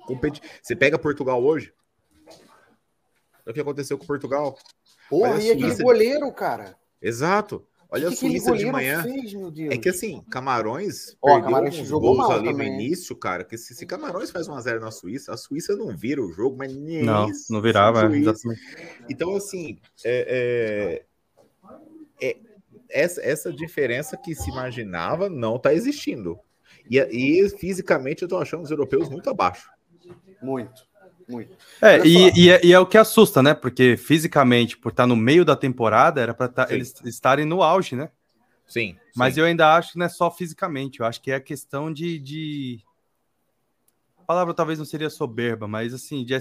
competitivo. 0.05 0.53
Você 0.61 0.75
pega 0.75 0.99
Portugal 0.99 1.43
hoje. 1.43 1.73
Olha 2.27 3.51
o 3.51 3.53
que 3.53 3.61
aconteceu 3.61 3.97
com 3.97 4.05
Portugal. 4.05 4.57
Porra, 5.09 5.41
e 5.41 5.51
aquele 5.51 5.75
goleiro, 5.81 6.31
cara. 6.31 6.77
Exato. 7.01 7.67
Olha 7.95 8.09
que 8.09 8.13
a 8.13 8.17
Suíça 8.17 8.51
de 8.53 8.65
manhã. 8.65 9.01
Fez, 9.01 9.33
é 9.71 9.77
que 9.77 9.87
assim, 9.87 10.21
Camarões 10.29 11.15
oh, 11.21 11.27
perdeu 11.27 11.43
Camarões 11.45 11.79
uns 11.79 11.89
gols 11.89 12.29
ali 12.29 12.51
também. 12.51 12.69
no 12.69 12.75
início, 12.75 13.15
cara. 13.15 13.45
Que 13.45 13.57
se, 13.57 13.73
se 13.73 13.85
Camarões 13.85 14.31
faz 14.31 14.49
1x0 14.49 14.81
na 14.81 14.91
Suíça, 14.91 15.33
a 15.33 15.37
Suíça 15.37 15.77
não 15.77 15.95
vira 15.95 16.21
o 16.21 16.29
jogo, 16.31 16.57
mas 16.57 16.73
nem 16.73 17.03
Não, 17.03 17.27
não 17.49 17.61
virava. 17.61 18.09
Então, 19.09 19.33
assim, 19.35 19.79
é, 20.03 21.05
é, 22.19 22.27
é, 22.27 22.37
essa, 22.89 23.21
essa 23.21 23.53
diferença 23.53 24.17
que 24.17 24.35
se 24.35 24.49
imaginava 24.49 25.29
não 25.29 25.55
está 25.55 25.73
existindo. 25.73 26.37
E, 26.89 26.99
e 26.99 27.49
fisicamente 27.49 28.23
eu 28.23 28.27
tô 28.27 28.37
achando 28.37 28.63
os 28.63 28.71
europeus 28.71 29.09
muito 29.09 29.29
abaixo. 29.29 29.69
Muito. 30.41 30.85
Muito. 31.27 31.55
É, 31.81 32.05
e, 32.05 32.31
e, 32.39 32.49
é, 32.51 32.61
e, 32.63 32.73
é, 32.73 32.79
o 32.79 32.85
que 32.85 32.97
assusta, 32.97 33.41
né? 33.41 33.53
Porque 33.53 33.97
fisicamente, 33.97 34.77
por 34.77 34.89
estar 34.89 35.07
no 35.07 35.15
meio 35.15 35.43
da 35.43 35.55
temporada, 35.55 36.21
era 36.21 36.33
para 36.33 36.47
tá, 36.47 36.67
eles 36.69 36.93
estarem 37.03 37.45
no 37.45 37.63
auge, 37.63 37.95
né? 37.95 38.09
Sim. 38.67 38.97
Mas 39.15 39.33
sim. 39.35 39.39
eu 39.39 39.45
ainda 39.45 39.75
acho 39.75 39.93
que 39.93 39.99
não 39.99 40.05
é 40.05 40.09
só 40.09 40.29
fisicamente, 40.29 40.99
eu 40.99 41.05
acho 41.05 41.21
que 41.21 41.31
é 41.31 41.39
questão 41.39 41.91
de, 41.91 42.19
de... 42.19 42.83
A 44.17 44.23
palavra 44.23 44.53
talvez 44.53 44.79
não 44.79 44.85
seria 44.85 45.09
soberba, 45.09 45.67
mas 45.67 45.93
assim, 45.93 46.23
de, 46.23 46.37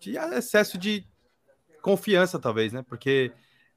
de 0.00 0.16
excesso 0.36 0.78
de 0.78 1.06
confiança, 1.82 2.38
talvez, 2.38 2.72
né? 2.72 2.82
Porque 2.82 3.30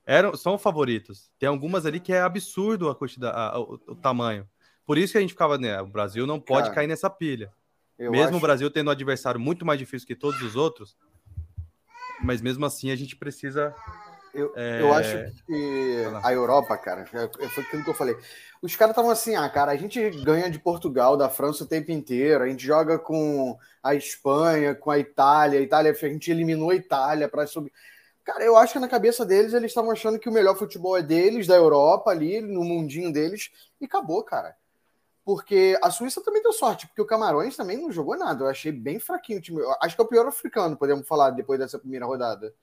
eram, 0.05 0.33
são 0.35 0.57
favoritos. 0.57 1.29
Tem 1.37 1.49
algumas 1.49 1.85
ali 1.85 1.99
que 1.99 2.13
é 2.13 2.21
absurdo 2.21 2.89
a 2.89 2.95
quantidade, 2.95 3.35
a, 3.37 3.59
o, 3.59 3.73
o, 3.87 3.95
tamanho. 3.95 4.47
Por 4.85 4.97
isso 4.97 5.11
que 5.11 5.17
a 5.17 5.21
gente 5.21 5.31
ficava, 5.31 5.57
né? 5.57 5.81
O 5.81 5.87
Brasil 5.87 6.25
não 6.25 6.39
pode 6.39 6.63
Cara, 6.63 6.75
cair 6.75 6.87
nessa 6.87 7.09
pilha. 7.09 7.51
Mesmo 7.97 8.27
acho... 8.27 8.37
o 8.37 8.39
Brasil 8.39 8.69
tendo 8.69 8.87
um 8.87 8.91
adversário 8.91 9.39
muito 9.39 9.65
mais 9.65 9.79
difícil 9.79 10.07
que 10.07 10.15
todos 10.15 10.41
os 10.41 10.55
outros, 10.55 10.95
mas 12.21 12.41
mesmo 12.41 12.65
assim 12.65 12.91
a 12.91 12.95
gente 12.95 13.15
precisa 13.15 13.73
eu, 14.37 14.53
é... 14.55 14.81
eu 14.81 14.93
acho 14.93 15.17
que 15.47 16.03
a 16.21 16.31
Europa, 16.31 16.77
cara, 16.77 17.05
é, 17.11 17.47
foi 17.49 17.63
aquilo 17.63 17.83
que 17.83 17.89
eu 17.89 17.93
falei. 17.95 18.15
Os 18.61 18.75
caras 18.75 18.91
estavam 18.91 19.09
assim, 19.09 19.35
ah, 19.35 19.49
cara, 19.49 19.71
a 19.71 19.75
gente 19.75 20.09
ganha 20.23 20.49
de 20.49 20.59
Portugal, 20.59 21.17
da 21.17 21.27
França 21.27 21.63
o 21.63 21.67
tempo 21.67 21.91
inteiro, 21.91 22.43
a 22.43 22.47
gente 22.47 22.63
joga 22.63 22.99
com 22.99 23.57
a 23.81 23.95
Espanha, 23.95 24.75
com 24.75 24.91
a 24.91 24.99
Itália, 24.99 25.59
a 25.59 25.63
Itália, 25.63 25.91
a 25.91 26.07
gente 26.07 26.29
eliminou 26.29 26.69
a 26.69 26.75
Itália 26.75 27.27
para 27.27 27.47
subir. 27.47 27.71
Cara, 28.23 28.43
eu 28.43 28.55
acho 28.57 28.73
que 28.73 28.79
na 28.79 28.87
cabeça 28.87 29.25
deles 29.25 29.53
eles 29.53 29.71
estavam 29.71 29.89
achando 29.89 30.19
que 30.19 30.29
o 30.29 30.33
melhor 30.33 30.55
futebol 30.55 30.97
é 30.97 31.01
deles, 31.01 31.47
da 31.47 31.55
Europa 31.55 32.11
ali, 32.11 32.39
no 32.41 32.63
mundinho 32.63 33.11
deles, 33.11 33.49
e 33.81 33.85
acabou, 33.85 34.21
cara. 34.23 34.55
Porque 35.27 35.77
a 35.83 35.91
Suíça 35.91 36.23
também 36.23 36.41
deu 36.41 36.53
sorte, 36.53 36.87
porque 36.87 37.01
o 37.01 37.05
Camarões 37.05 37.57
também 37.57 37.75
não 37.75 37.91
jogou 37.91 38.17
nada. 38.17 38.45
Eu 38.45 38.47
achei 38.47 38.71
bem 38.71 38.97
fraquinho 38.97 39.39
o 39.39 39.41
time. 39.41 39.61
Acho 39.81 39.93
que 39.93 40.01
é 40.01 40.05
o 40.05 40.07
pior 40.07 40.25
africano, 40.25 40.77
podemos 40.77 41.05
falar, 41.05 41.31
depois 41.31 41.59
dessa 41.59 41.77
primeira 41.77 42.05
rodada. 42.05 42.53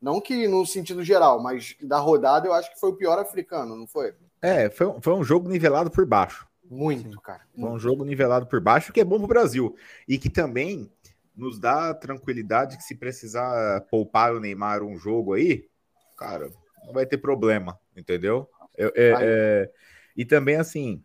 Não 0.00 0.20
que 0.20 0.46
no 0.46 0.64
sentido 0.64 1.02
geral, 1.02 1.42
mas 1.42 1.76
da 1.82 1.98
rodada 1.98 2.46
eu 2.46 2.52
acho 2.52 2.72
que 2.72 2.78
foi 2.78 2.90
o 2.90 2.96
pior 2.96 3.18
africano, 3.18 3.74
não 3.74 3.88
foi? 3.88 4.14
É, 4.40 4.70
foi, 4.70 4.94
foi 5.00 5.14
um 5.14 5.24
jogo 5.24 5.48
nivelado 5.48 5.90
por 5.90 6.06
baixo. 6.06 6.46
Muito, 6.64 7.20
cara. 7.20 7.42
Foi 7.58 7.68
um 7.68 7.78
jogo 7.78 8.04
nivelado 8.04 8.46
por 8.46 8.60
baixo, 8.60 8.92
que 8.92 9.00
é 9.00 9.04
bom 9.04 9.18
pro 9.18 9.26
Brasil. 9.26 9.74
E 10.06 10.16
que 10.16 10.30
também 10.30 10.88
nos 11.34 11.58
dá 11.58 11.92
tranquilidade 11.92 12.76
que 12.76 12.84
se 12.84 12.94
precisar 12.94 13.80
poupar 13.90 14.32
o 14.32 14.38
Neymar 14.38 14.84
um 14.84 14.96
jogo 14.96 15.34
aí, 15.34 15.68
cara, 16.16 16.48
não 16.86 16.92
vai 16.92 17.04
ter 17.04 17.18
problema, 17.18 17.80
entendeu? 17.96 18.48
É, 18.78 18.84
é, 18.84 18.92
é, 18.94 19.72
e 20.16 20.24
também, 20.24 20.54
assim, 20.54 21.02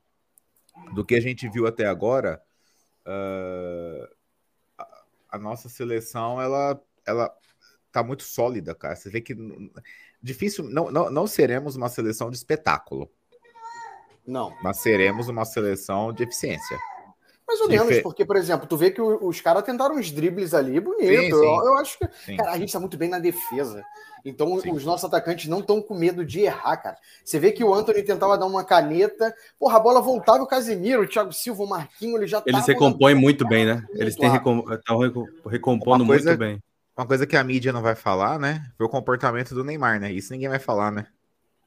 do 0.93 1.05
que 1.05 1.15
a 1.15 1.21
gente 1.21 1.47
viu 1.49 1.67
até 1.67 1.85
agora, 1.85 2.41
uh, 3.05 4.07
a, 4.77 5.03
a 5.31 5.37
nossa 5.37 5.69
seleção, 5.69 6.41
ela, 6.41 6.81
ela 7.05 7.33
tá 7.91 8.03
muito 8.03 8.23
sólida, 8.23 8.75
cara. 8.75 8.95
Você 8.95 9.09
vê 9.09 9.21
que 9.21 9.35
difícil, 10.21 10.65
não, 10.65 10.91
não, 10.91 11.09
não 11.09 11.27
seremos 11.27 11.75
uma 11.75 11.89
seleção 11.89 12.29
de 12.29 12.37
espetáculo. 12.37 13.11
Não. 14.25 14.55
Mas 14.61 14.77
seremos 14.77 15.29
uma 15.29 15.45
seleção 15.45 16.11
de 16.11 16.23
eficiência. 16.23 16.77
Mais 17.47 17.61
ou 17.61 17.69
menos, 17.69 17.99
porque, 18.01 18.25
por 18.25 18.35
exemplo, 18.35 18.67
tu 18.67 18.75
vê 18.75 18.91
que 18.91 19.01
os 19.01 19.39
caras 19.39 19.63
tentaram 19.63 19.95
uns 19.95 20.11
dribles 20.11 20.53
ali 20.53 20.81
bonito. 20.81 21.07
Sim, 21.07 21.31
sim. 21.31 21.31
Eu, 21.31 21.65
eu, 21.65 21.77
acho 21.77 21.97
que. 21.97 22.05
Sim. 22.25 22.35
Cara, 22.35 22.51
a 22.51 22.57
gente 22.57 22.73
tá 22.73 22.79
muito 22.79 22.97
bem 22.97 23.09
na 23.09 23.19
defesa. 23.19 23.85
Então, 24.25 24.53
os 24.55 24.83
nossos 24.83 25.05
atacantes 25.05 25.47
não 25.47 25.59
estão 25.59 25.81
com 25.81 25.95
medo 25.95 26.25
de 26.25 26.41
errar, 26.41 26.75
cara. 26.75 26.97
Você 27.23 27.39
vê 27.39 27.53
que 27.53 27.63
o 27.63 27.73
Anthony 27.73 28.03
tentava 28.03 28.37
dar 28.37 28.45
uma 28.45 28.65
caneta, 28.65 29.33
porra, 29.57 29.77
a 29.77 29.79
bola 29.79 30.01
voltava 30.01 30.43
o 30.43 30.47
Casemiro, 30.47 31.03
o 31.03 31.07
Thiago 31.07 31.31
Silva, 31.31 31.63
o 31.63 31.69
Marquinho, 31.69 32.17
ele 32.17 32.27
já 32.27 32.43
Eles 32.45 32.65
se 32.65 32.73
recompõem 32.73 33.15
muito 33.15 33.47
bem, 33.47 33.65
né? 33.65 33.85
Eles 33.93 34.15
estão 34.15 34.29
recom... 34.29 34.65
recompondo 35.45 36.05
coisa, 36.05 36.31
muito 36.31 36.39
bem. 36.39 36.61
Uma 36.97 37.07
coisa 37.07 37.25
que 37.25 37.37
a 37.37 37.43
mídia 37.45 37.71
não 37.71 37.81
vai 37.81 37.95
falar, 37.95 38.37
né? 38.37 38.69
Foi 38.75 38.85
o 38.85 38.89
comportamento 38.89 39.55
do 39.55 39.63
Neymar, 39.63 40.01
né? 40.01 40.11
Isso 40.11 40.33
ninguém 40.33 40.49
vai 40.49 40.59
falar, 40.59 40.91
né? 40.91 41.07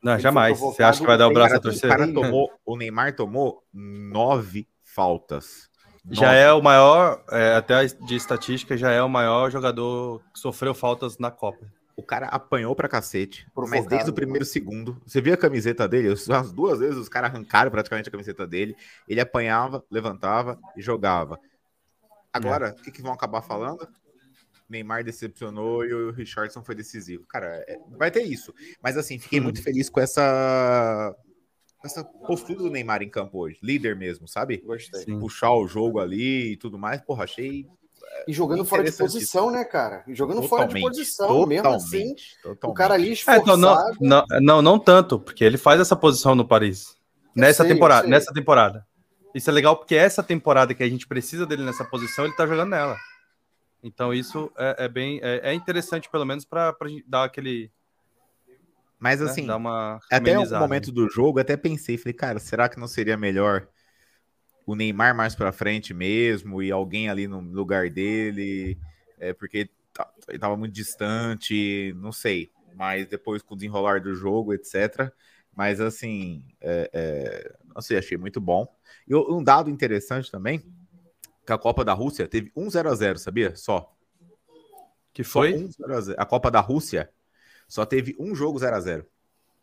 Não, 0.02 0.12
ele 0.12 0.22
jamais. 0.22 0.58
Você 0.58 0.82
acha 0.82 1.00
que 1.00 1.06
vai 1.06 1.16
dar 1.16 1.28
o 1.28 1.32
braço 1.32 1.54
a 1.54 1.60
torcer? 1.60 1.88
O, 1.88 1.92
cara 1.92 2.12
tomou, 2.12 2.50
o 2.66 2.76
Neymar 2.76 3.14
tomou 3.16 3.62
nove 3.72 4.68
faltas. 4.84 5.69
Nove. 6.04 6.16
Já 6.16 6.32
é 6.32 6.52
o 6.52 6.62
maior, 6.62 7.22
é, 7.30 7.54
até 7.54 7.84
de 7.84 8.14
estatística, 8.14 8.76
já 8.76 8.90
é 8.90 9.02
o 9.02 9.08
maior 9.08 9.50
jogador 9.50 10.22
que 10.32 10.38
sofreu 10.38 10.74
faltas 10.74 11.18
na 11.18 11.30
Copa. 11.30 11.66
O 11.94 12.02
cara 12.02 12.26
apanhou 12.28 12.74
pra 12.74 12.88
cacete, 12.88 13.46
mas 13.54 13.86
desde 13.86 14.08
o 14.08 14.14
primeiro 14.14 14.44
segundo. 14.46 15.00
Você 15.04 15.20
viu 15.20 15.34
a 15.34 15.36
camiseta 15.36 15.86
dele? 15.86 16.08
As 16.08 16.50
duas 16.50 16.78
vezes 16.78 16.96
os 16.96 17.10
caras 17.10 17.30
arrancaram 17.30 17.70
praticamente 17.70 18.08
a 18.08 18.12
camiseta 18.12 18.46
dele. 18.46 18.74
Ele 19.06 19.20
apanhava, 19.20 19.84
levantava 19.90 20.58
e 20.74 20.80
jogava. 20.80 21.38
Agora, 22.32 22.68
é. 22.68 22.70
o 22.70 22.76
que, 22.76 22.90
que 22.90 23.02
vão 23.02 23.12
acabar 23.12 23.42
falando? 23.42 23.86
Neymar 24.66 25.04
decepcionou 25.04 25.84
e 25.84 25.92
o 25.92 26.10
Richardson 26.12 26.62
foi 26.62 26.74
decisivo. 26.74 27.26
Cara, 27.26 27.62
é, 27.68 27.76
vai 27.98 28.10
ter 28.10 28.22
isso. 28.22 28.54
Mas 28.82 28.96
assim, 28.96 29.18
fiquei 29.18 29.40
muito 29.40 29.62
feliz 29.62 29.90
com 29.90 30.00
essa 30.00 31.14
essa 31.84 32.04
postura 32.04 32.58
do 32.58 32.70
Neymar 32.70 33.02
em 33.02 33.08
campo 33.08 33.38
hoje, 33.38 33.58
líder 33.62 33.96
mesmo, 33.96 34.28
sabe? 34.28 34.58
Gostei. 34.58 35.04
Puxar 35.18 35.52
o 35.52 35.66
jogo 35.66 35.98
ali 35.98 36.52
e 36.52 36.56
tudo 36.56 36.78
mais, 36.78 37.00
porra, 37.00 37.24
achei 37.24 37.66
é, 38.12 38.24
e 38.28 38.32
jogando 38.32 38.64
fora 38.64 38.82
de 38.82 38.92
posição, 38.92 39.50
né, 39.50 39.64
cara? 39.64 40.02
E 40.06 40.14
jogando 40.14 40.42
totalmente, 40.42 40.70
fora 40.72 40.74
de 40.74 40.80
posição, 40.80 41.26
totalmente, 41.28 41.62
mesmo 41.62 41.68
assim. 41.76 42.14
Totalmente. 42.42 42.64
O 42.72 42.74
cara 42.74 42.94
ali 42.94 43.12
esforçado. 43.12 43.38
É, 43.38 43.42
então, 43.42 43.56
não, 43.56 43.94
não, 44.00 44.40
não, 44.40 44.62
não, 44.62 44.78
tanto, 44.78 45.18
porque 45.18 45.44
ele 45.44 45.56
faz 45.56 45.80
essa 45.80 45.94
posição 45.94 46.34
no 46.34 46.46
Paris. 46.46 46.96
nessa 47.34 47.62
sei, 47.62 47.72
temporada, 47.72 48.08
nessa 48.08 48.32
temporada. 48.32 48.86
Isso 49.34 49.48
é 49.48 49.52
legal 49.52 49.76
porque 49.76 49.94
essa 49.94 50.22
temporada 50.22 50.74
que 50.74 50.82
a 50.82 50.88
gente 50.88 51.06
precisa 51.06 51.46
dele 51.46 51.64
nessa 51.64 51.84
posição, 51.84 52.24
ele 52.24 52.34
tá 52.34 52.46
jogando 52.46 52.70
nela. 52.70 52.96
Então 53.82 54.12
isso 54.12 54.50
é, 54.58 54.84
é 54.84 54.88
bem 54.88 55.20
é, 55.22 55.50
é, 55.50 55.54
interessante, 55.54 56.10
pelo 56.10 56.24
menos, 56.24 56.44
para 56.44 56.74
dar 57.06 57.24
aquele. 57.24 57.70
Mas 59.00 59.18
né, 59.20 59.26
assim, 59.26 59.46
né, 59.46 59.54
até 60.12 60.38
o 60.38 60.60
momento 60.60 60.92
do 60.92 61.08
jogo, 61.08 61.40
até 61.40 61.56
pensei, 61.56 61.96
falei, 61.96 62.12
cara, 62.12 62.38
será 62.38 62.68
que 62.68 62.78
não 62.78 62.86
seria 62.86 63.16
melhor 63.16 63.66
o 64.66 64.76
Neymar 64.76 65.16
mais 65.16 65.34
para 65.34 65.50
frente 65.50 65.94
mesmo 65.94 66.62
e 66.62 66.70
alguém 66.70 67.08
ali 67.08 67.26
no 67.26 67.40
lugar 67.40 67.88
dele? 67.88 68.78
É, 69.18 69.32
porque 69.32 69.70
ele 70.28 70.38
tava 70.38 70.54
muito 70.56 70.74
distante, 70.74 71.94
não 71.96 72.12
sei. 72.12 72.52
Mas 72.76 73.06
depois 73.06 73.42
com 73.42 73.54
o 73.54 73.56
desenrolar 73.56 74.02
do 74.02 74.14
jogo, 74.14 74.52
etc. 74.52 75.10
Mas 75.56 75.80
assim, 75.80 76.44
é, 76.60 76.90
é, 76.92 77.56
não 77.74 77.80
sei, 77.80 77.96
achei 77.96 78.18
muito 78.18 78.40
bom. 78.40 78.68
E 79.08 79.14
um 79.14 79.42
dado 79.42 79.70
interessante 79.70 80.30
também 80.30 80.62
que 81.46 81.52
a 81.52 81.58
Copa 81.58 81.84
da 81.84 81.94
Rússia 81.94 82.28
teve 82.28 82.52
um 82.54 82.68
0 82.68 82.90
a 82.90 82.94
0 82.94 83.18
sabia? 83.18 83.56
Só. 83.56 83.92
Que 85.12 85.24
foi? 85.24 85.54
Um 85.54 85.70
a, 86.18 86.22
a, 86.22 86.26
Copa 86.26 86.50
da 86.50 86.60
Rússia 86.60 87.10
só 87.70 87.86
teve 87.86 88.16
um 88.18 88.34
jogo 88.34 88.58
0 88.58 88.74
a 88.74 88.80
0 88.80 89.06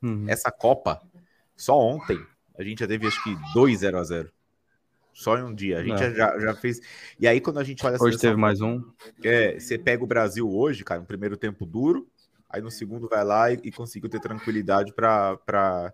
uhum. 0.02 0.26
Essa 0.30 0.50
Copa, 0.50 1.02
só 1.58 1.78
ontem, 1.78 2.18
a 2.58 2.64
gente 2.64 2.80
já 2.80 2.88
teve 2.88 3.06
acho 3.06 3.22
que 3.22 3.36
dois 3.54 3.80
0 3.80 3.98
a 3.98 4.04
0 4.04 4.32
Só 5.14 5.38
em 5.38 5.44
um 5.44 5.54
dia. 5.54 5.80
A 5.80 5.84
gente 5.84 6.02
é. 6.02 6.14
já, 6.16 6.40
já 6.40 6.56
fez. 6.56 6.80
E 7.20 7.28
aí, 7.28 7.42
quando 7.42 7.60
a 7.60 7.66
gente 7.66 7.86
olha 7.86 7.96
Hoje 7.96 8.18
seleção, 8.18 8.30
teve 8.30 8.40
mais 8.40 8.62
um. 8.62 8.82
É, 9.22 9.60
você 9.60 9.78
pega 9.78 10.02
o 10.02 10.08
Brasil 10.08 10.50
hoje, 10.50 10.86
cara, 10.86 11.02
no 11.02 11.06
primeiro 11.06 11.36
tempo 11.36 11.66
duro, 11.66 12.08
aí 12.50 12.62
no 12.62 12.72
segundo 12.72 13.10
vai 13.10 13.26
lá 13.26 13.52
e, 13.52 13.60
e 13.62 13.72
conseguiu 13.74 14.10
ter 14.10 14.22
tranquilidade 14.22 14.94
para 14.94 15.94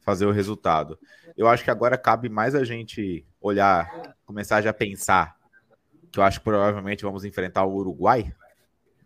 fazer 0.00 0.24
o 0.24 0.32
resultado. 0.32 0.98
Eu 1.36 1.46
acho 1.46 1.62
que 1.62 1.70
agora 1.70 1.98
cabe 1.98 2.30
mais 2.30 2.54
a 2.54 2.64
gente 2.64 3.26
olhar, 3.38 4.16
começar 4.24 4.62
já 4.62 4.70
a 4.70 4.74
pensar 4.74 5.36
que 6.10 6.18
eu 6.18 6.24
acho 6.24 6.38
que 6.38 6.44
provavelmente 6.44 7.02
vamos 7.02 7.22
enfrentar 7.24 7.64
o 7.64 7.74
Uruguai. 7.74 8.32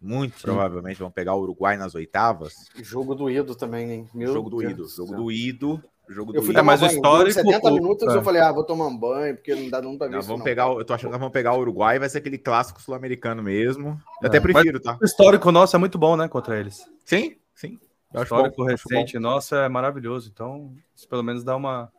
Muito 0.04 0.36
Sim. 0.36 0.42
provavelmente 0.42 0.98
vamos 0.98 1.14
pegar 1.14 1.34
o 1.34 1.40
Uruguai 1.40 1.78
nas 1.78 1.94
oitavas. 1.94 2.68
Jogo 2.82 3.14
do 3.14 3.30
Ido 3.30 3.54
também, 3.54 3.90
hein? 3.90 4.08
Meu 4.12 4.30
jogo 4.30 4.50
do 4.50 4.62
Ido. 4.62 4.86
Jogo 4.86 5.16
do 5.16 5.32
Ido. 5.32 5.82
Jogo 6.06 6.32
do 6.32 6.38
eu 6.38 6.42
fui 6.42 6.52
Ido. 6.52 6.62
Mas 6.62 6.82
o 6.82 6.86
histórico. 6.86 7.40
70 7.40 7.70
minutos 7.70 8.12
é. 8.12 8.16
eu 8.18 8.22
falei, 8.22 8.42
ah, 8.42 8.52
vou 8.52 8.64
tomar 8.64 8.86
um 8.88 8.98
banho, 8.98 9.34
porque 9.34 9.54
não 9.54 9.70
dá 9.70 9.80
não 9.80 9.96
pra 9.96 10.06
ver 10.06 10.20
Vamos 10.20 10.28
não. 10.28 10.44
Pegar, 10.44 10.66
eu 10.66 10.84
tô 10.84 10.92
achando 10.92 11.10
que 11.10 11.18
vamos 11.18 11.32
pegar 11.32 11.54
o 11.54 11.60
Uruguai, 11.60 11.98
vai 11.98 12.10
ser 12.10 12.18
aquele 12.18 12.36
clássico 12.36 12.82
sul-americano 12.82 13.42
mesmo. 13.42 13.98
Eu 14.20 14.26
é. 14.26 14.28
até 14.28 14.38
prefiro, 14.38 14.78
tá? 14.78 14.98
O 15.00 15.04
histórico 15.06 15.50
nosso 15.50 15.74
é 15.74 15.78
muito 15.78 15.96
bom, 15.96 16.18
né, 16.18 16.28
contra 16.28 16.60
eles. 16.60 16.86
Sim, 17.06 17.36
sim. 17.54 17.78
O 18.12 18.22
histórico 18.22 18.58
bom, 18.58 18.64
recente 18.64 19.18
nosso 19.18 19.54
é 19.54 19.68
maravilhoso, 19.70 20.30
então 20.32 20.70
isso 20.94 21.08
pelo 21.08 21.22
menos 21.22 21.42
dá 21.42 21.56
uma 21.56 21.90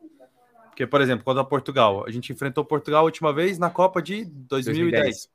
porque, 0.69 0.85
por 0.85 0.99
exemplo, 0.99 1.23
quando 1.23 1.39
a 1.39 1.45
Portugal, 1.45 2.03
a 2.05 2.11
gente 2.11 2.33
enfrentou 2.33 2.63
Portugal 2.65 2.99
a 2.99 3.05
última 3.05 3.31
vez 3.31 3.57
na 3.57 3.69
Copa 3.69 4.01
de 4.01 4.25
2010. 4.25 4.75
2010. 4.75 5.29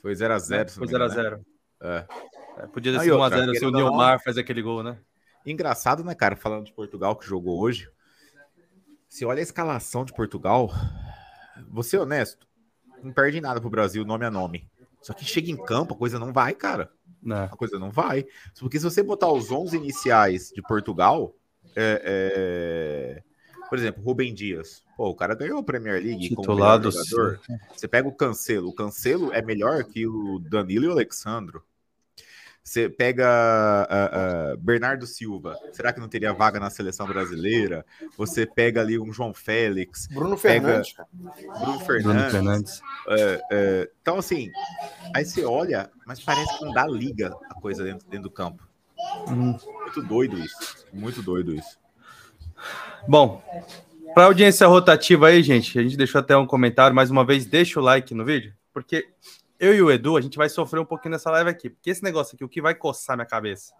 Foi 0.00 0.12
0x0. 0.14 0.70
Foi 0.70 0.86
0x0. 0.86 1.40
Né? 1.80 2.06
É. 2.58 2.62
é. 2.64 2.66
Podia 2.66 2.92
ter 2.92 3.00
sido 3.00 3.16
1x0 3.16 3.54
se 3.58 3.66
o 3.66 3.70
Neymar 3.70 4.22
faz 4.22 4.38
aquele 4.38 4.62
gol, 4.62 4.82
né? 4.82 4.98
Engraçado, 5.46 6.04
né, 6.04 6.14
cara? 6.14 6.36
Falando 6.36 6.66
de 6.66 6.72
Portugal 6.72 7.16
que 7.16 7.26
jogou 7.26 7.60
hoje. 7.60 7.90
Se 9.08 9.24
olha 9.24 9.40
a 9.40 9.42
escalação 9.42 10.04
de 10.04 10.12
Portugal, 10.12 10.70
vou 11.70 11.82
ser 11.82 11.98
honesto, 11.98 12.46
não 13.02 13.12
perde 13.12 13.40
nada 13.40 13.60
pro 13.60 13.70
Brasil, 13.70 14.04
nome 14.04 14.26
a 14.26 14.30
nome. 14.30 14.68
Só 15.00 15.14
que 15.14 15.24
chega 15.24 15.50
em 15.50 15.56
campo, 15.56 15.94
a 15.94 15.96
coisa 15.96 16.18
não 16.18 16.32
vai, 16.32 16.54
cara. 16.54 16.90
Não. 17.22 17.44
A 17.44 17.56
coisa 17.56 17.78
não 17.78 17.90
vai. 17.90 18.26
Porque 18.58 18.78
se 18.78 18.84
você 18.84 19.02
botar 19.02 19.30
os 19.32 19.50
11 19.50 19.76
iniciais 19.76 20.50
de 20.54 20.60
Portugal, 20.60 21.34
é, 21.74 23.22
é 23.24 23.68
Por 23.68 23.78
exemplo, 23.78 24.02
Rubem 24.02 24.34
Dias. 24.34 24.84
Pô, 24.96 25.08
o 25.08 25.14
cara 25.14 25.34
ganhou 25.34 25.58
a 25.58 25.62
Premier 25.62 26.02
League 26.02 26.28
Titulado 26.28 26.90
como 26.90 27.04
jogador. 27.04 27.40
Você 27.72 27.88
pega 27.88 28.08
o 28.08 28.14
Cancelo. 28.14 28.68
O 28.68 28.74
Cancelo 28.74 29.32
é 29.32 29.40
melhor 29.40 29.84
que 29.84 30.06
o 30.06 30.38
Danilo 30.40 30.84
e 30.84 30.88
o 30.88 30.92
Alexandro. 30.92 31.62
Você 32.68 32.86
pega 32.86 33.26
uh, 33.88 34.52
uh, 34.52 34.58
Bernardo 34.58 35.06
Silva, 35.06 35.58
será 35.72 35.90
que 35.90 35.98
não 35.98 36.06
teria 36.06 36.34
vaga 36.34 36.60
na 36.60 36.68
seleção 36.68 37.06
brasileira? 37.06 37.82
Você 38.14 38.44
pega 38.44 38.82
ali 38.82 38.98
um 38.98 39.10
João 39.10 39.32
Félix. 39.32 40.06
Bruno 40.08 40.36
Fernandes. 40.36 40.94
Bruno 41.10 41.80
Fernandes. 41.80 42.02
Bruno 42.02 42.30
Fernandes. 42.30 42.78
Uh, 42.80 43.90
então, 44.02 44.18
assim, 44.18 44.50
aí 45.16 45.24
você 45.24 45.46
olha, 45.46 45.90
mas 46.06 46.20
parece 46.20 46.58
que 46.58 46.64
não 46.66 46.74
dá 46.74 46.86
liga 46.86 47.34
a 47.48 47.54
coisa 47.54 47.82
dentro, 47.82 48.06
dentro 48.06 48.24
do 48.24 48.30
campo. 48.30 48.62
Hum. 49.30 49.56
Muito 49.80 50.02
doido 50.02 50.38
isso. 50.38 50.86
Muito 50.92 51.22
doido 51.22 51.54
isso. 51.54 51.78
Bom, 53.08 53.42
para 54.14 54.26
audiência 54.26 54.66
rotativa 54.66 55.28
aí, 55.28 55.42
gente, 55.42 55.78
a 55.78 55.82
gente 55.82 55.96
deixou 55.96 56.18
até 56.18 56.36
um 56.36 56.46
comentário. 56.46 56.94
Mais 56.94 57.10
uma 57.10 57.24
vez, 57.24 57.46
deixa 57.46 57.80
o 57.80 57.82
like 57.82 58.12
no 58.12 58.26
vídeo, 58.26 58.52
porque 58.74 59.08
eu 59.58 59.74
e 59.74 59.82
o 59.82 59.90
Edu, 59.90 60.16
a 60.16 60.20
gente 60.20 60.36
vai 60.36 60.48
sofrer 60.48 60.80
um 60.80 60.84
pouquinho 60.84 61.12
nessa 61.12 61.30
live 61.30 61.50
aqui, 61.50 61.70
porque 61.70 61.90
esse 61.90 62.02
negócio 62.02 62.34
aqui, 62.34 62.44
o 62.44 62.48
que 62.48 62.62
vai 62.62 62.74
coçar 62.74 63.16
minha 63.16 63.26
cabeça, 63.26 63.72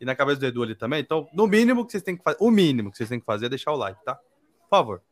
e 0.00 0.04
na 0.04 0.16
cabeça 0.16 0.40
do 0.40 0.46
Edu 0.46 0.62
ali 0.62 0.74
também, 0.74 1.00
então, 1.00 1.28
no 1.32 1.46
mínimo 1.46 1.84
que 1.84 1.92
vocês 1.92 2.02
têm 2.02 2.16
que 2.16 2.22
fazer, 2.22 2.38
o 2.40 2.50
mínimo 2.50 2.90
que 2.90 2.96
vocês 2.96 3.08
têm 3.08 3.20
que 3.20 3.26
fazer 3.26 3.46
é 3.46 3.48
deixar 3.48 3.72
o 3.72 3.76
like, 3.76 4.02
tá? 4.04 4.14
Por 4.14 4.70
favor. 4.70 5.02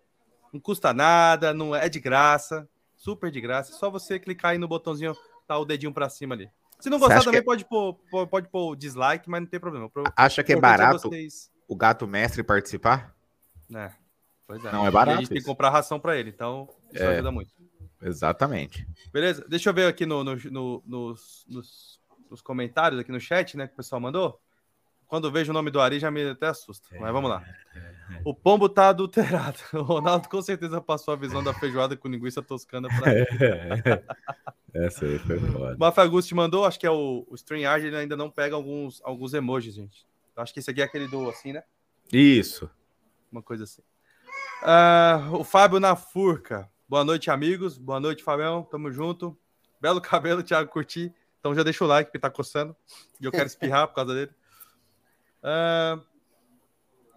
Não 0.52 0.61
custa 0.61 0.93
nada, 0.93 1.55
não 1.55 1.75
é 1.76 1.88
de 1.88 2.00
graça, 2.00 2.69
super 2.97 3.31
de 3.31 3.40
graça, 3.40 3.73
é 3.73 3.75
só 3.76 3.88
você 3.88 4.19
clicar 4.19 4.52
aí 4.52 4.59
no 4.59 4.67
botãozinho, 4.67 5.17
tá 5.47 5.57
o 5.57 5.64
dedinho 5.64 5.93
para 5.93 6.09
cima 6.09 6.35
ali. 6.35 6.50
Se 6.81 6.90
não 6.90 6.99
gostar 6.99 7.23
também, 7.23 7.40
é... 7.40 7.43
pode, 7.43 7.64
pôr, 7.64 7.95
pode 8.29 8.49
pôr 8.49 8.75
dislike, 8.75 9.29
mas 9.29 9.43
não 9.43 9.47
tem 9.47 9.61
problema. 9.61 9.90
Acha 10.17 10.43
que 10.43 10.52
é 10.52 10.57
barato 10.57 11.09
vocês... 11.09 11.50
o 11.69 11.76
gato 11.76 12.07
mestre 12.07 12.43
participar? 12.43 13.14
É. 13.73 13.90
Pois 14.47 14.64
é. 14.64 14.73
Não 14.73 14.87
é 14.87 14.90
barato. 14.90 15.11
A 15.11 15.14
gente 15.17 15.25
isso. 15.25 15.33
tem 15.33 15.40
que 15.40 15.47
comprar 15.47 15.71
ração 15.71 16.00
para 16.00 16.17
ele, 16.17 16.31
então 16.31 16.69
isso 16.93 17.05
é. 17.05 17.14
ajuda 17.14 17.31
muito. 17.31 17.55
Exatamente. 18.02 18.87
Beleza? 19.12 19.45
Deixa 19.49 19.71
eu 19.71 19.75
ver 19.75 19.87
aqui 19.87 20.07
no, 20.07 20.25
no, 20.25 20.37
no 20.37 20.83
nos, 20.87 21.45
nos, 21.49 22.00
nos, 22.30 22.40
comentários, 22.40 23.00
aqui 23.00 23.12
no 23.12 23.21
chat, 23.21 23.57
né, 23.57 23.66
que 23.66 23.75
o 23.75 23.76
pessoal 23.76 24.00
mandou. 24.00 24.40
Quando 25.07 25.30
vejo 25.30 25.50
o 25.50 25.52
nome 25.52 25.73
do 25.73 25.80
Ari, 25.80 25.99
já 25.99 26.09
me 26.09 26.30
até 26.30 26.47
assusta. 26.47 26.87
Mas 26.99 27.12
vamos 27.12 27.28
lá. 27.28 27.45
O 28.25 28.33
pombo 28.33 28.69
tá 28.69 28.90
adulterado. 28.90 29.59
O 29.75 29.83
Ronaldo 29.83 30.28
com 30.28 30.40
certeza 30.40 30.80
passou 30.80 31.12
a 31.12 31.16
visão 31.16 31.42
da 31.42 31.52
feijoada 31.52 31.97
com 31.97 32.09
linguiça 32.09 32.40
toscana 32.40 32.88
pra 32.88 33.11
Essa 34.73 35.04
aí 35.04 35.19
foi 35.19 35.40
foda. 35.40 35.75
O 35.75 35.78
Mafagusti 35.78 36.33
mandou, 36.33 36.64
acho 36.64 36.78
que 36.78 36.87
é 36.87 36.90
o, 36.90 37.26
o 37.28 37.35
StreamYard, 37.35 37.87
ele 37.87 37.97
ainda 37.97 38.16
não 38.16 38.30
pega 38.30 38.54
alguns, 38.54 39.02
alguns 39.02 39.35
emojis, 39.35 39.75
gente. 39.75 40.07
Acho 40.37 40.54
que 40.54 40.61
esse 40.61 40.71
aqui 40.71 40.80
é 40.80 40.85
aquele 40.85 41.09
do 41.09 41.28
assim, 41.28 41.52
né? 41.52 41.64
Isso. 42.12 42.71
Uma 43.33 43.42
coisa 43.42 43.64
assim. 43.64 43.83
Uh, 44.62 45.37
o 45.37 45.45
Fábio 45.45 45.80
na 45.80 45.97
furca. 45.97 46.71
Boa 46.91 47.05
noite, 47.05 47.31
amigos. 47.31 47.79
Boa 47.79 48.01
noite, 48.01 48.21
Fabião. 48.21 48.65
Tamo 48.65 48.91
junto. 48.91 49.39
Belo 49.81 50.01
cabelo, 50.03 50.43
Thiago 50.43 50.69
Curti. 50.69 51.15
Então 51.39 51.55
já 51.55 51.63
deixa 51.63 51.85
o 51.85 51.87
like, 51.87 52.11
que 52.11 52.19
tá 52.19 52.29
coçando. 52.29 52.75
E 53.21 53.25
eu 53.25 53.31
quero 53.31 53.47
espirrar 53.47 53.87
por 53.87 53.95
causa 53.95 54.13
dele. 54.13 54.33
Uh... 55.41 56.03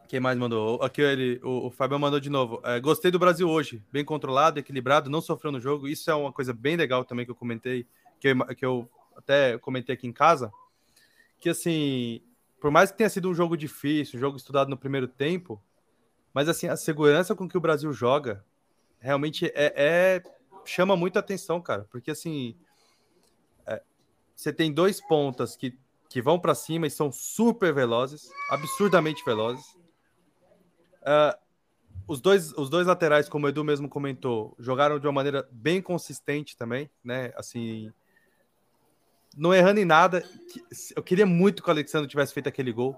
Quem 0.08 0.20
mais 0.20 0.38
mandou? 0.38 0.80
Aqui 0.84 1.02
ele, 1.02 1.40
o, 1.44 1.66
o 1.66 1.72
Fabião 1.72 1.98
mandou 1.98 2.20
de 2.20 2.30
novo. 2.30 2.58
Uh, 2.58 2.80
gostei 2.84 3.10
do 3.10 3.18
Brasil 3.18 3.50
hoje. 3.50 3.84
Bem 3.92 4.06
controlado, 4.06 4.60
equilibrado, 4.60 5.10
não 5.10 5.22
sofreu 5.22 5.52
no 5.52 5.60
jogo. 5.60 5.88
Isso 5.88 6.12
é 6.12 6.14
uma 6.14 6.32
coisa 6.32 6.54
bem 6.54 6.76
legal 6.76 7.04
também 7.04 7.26
que 7.26 7.32
eu 7.32 7.36
comentei, 7.36 7.88
que 8.20 8.28
eu, 8.28 8.46
que 8.56 8.64
eu 8.64 8.88
até 9.18 9.58
comentei 9.58 9.96
aqui 9.96 10.06
em 10.06 10.14
casa. 10.14 10.54
Que 11.40 11.50
assim, 11.50 12.22
por 12.62 12.70
mais 12.70 12.92
que 12.92 12.98
tenha 13.00 13.10
sido 13.10 13.28
um 13.28 13.34
jogo 13.34 13.58
difícil, 13.58 14.18
um 14.18 14.22
jogo 14.22 14.38
estudado 14.38 14.70
no 14.70 14.78
primeiro 14.78 15.08
tempo, 15.08 15.60
mas 16.32 16.48
assim, 16.48 16.68
a 16.68 16.78
segurança 16.78 17.34
com 17.34 17.50
que 17.50 17.58
o 17.58 17.62
Brasil 17.62 17.92
joga 17.92 18.46
realmente 19.04 19.46
é, 19.54 19.74
é 19.76 20.24
chama 20.66 20.96
muito 20.96 21.20
atenção, 21.20 21.62
cara, 21.62 21.86
porque 21.92 22.10
assim 22.10 22.56
é, 23.66 23.84
você 24.36 24.54
tem 24.54 24.72
dois 24.72 25.02
pontas 25.02 25.56
que, 25.58 25.78
que 26.10 26.22
vão 26.22 26.40
para 26.40 26.56
cima 26.56 26.88
e 26.88 26.90
são 26.90 27.12
super 27.12 27.74
velozes, 27.74 28.30
absurdamente 28.50 29.24
velozes. 29.26 29.66
Uh, 31.02 31.38
os 32.08 32.22
dois, 32.22 32.54
os 32.54 32.70
dois 32.70 32.88
laterais, 32.88 33.28
como 33.28 33.46
o 33.46 33.50
Edu 33.50 33.64
mesmo 33.64 33.90
comentou, 33.90 34.56
jogaram 34.58 35.00
de 35.00 35.06
uma 35.06 35.14
maneira 35.14 35.48
bem 35.52 35.82
consistente 35.82 36.56
também, 36.56 36.90
né? 37.04 37.34
Assim, 37.36 37.92
não 39.36 39.54
errando 39.54 39.80
em 39.80 39.86
nada. 39.86 40.24
Eu 40.96 41.04
queria 41.04 41.26
muito 41.26 41.62
que 41.62 41.70
o 41.70 41.72
Alexandre 41.72 42.10
tivesse 42.10 42.34
feito 42.34 42.48
aquele 42.48 42.72
gol, 42.72 42.96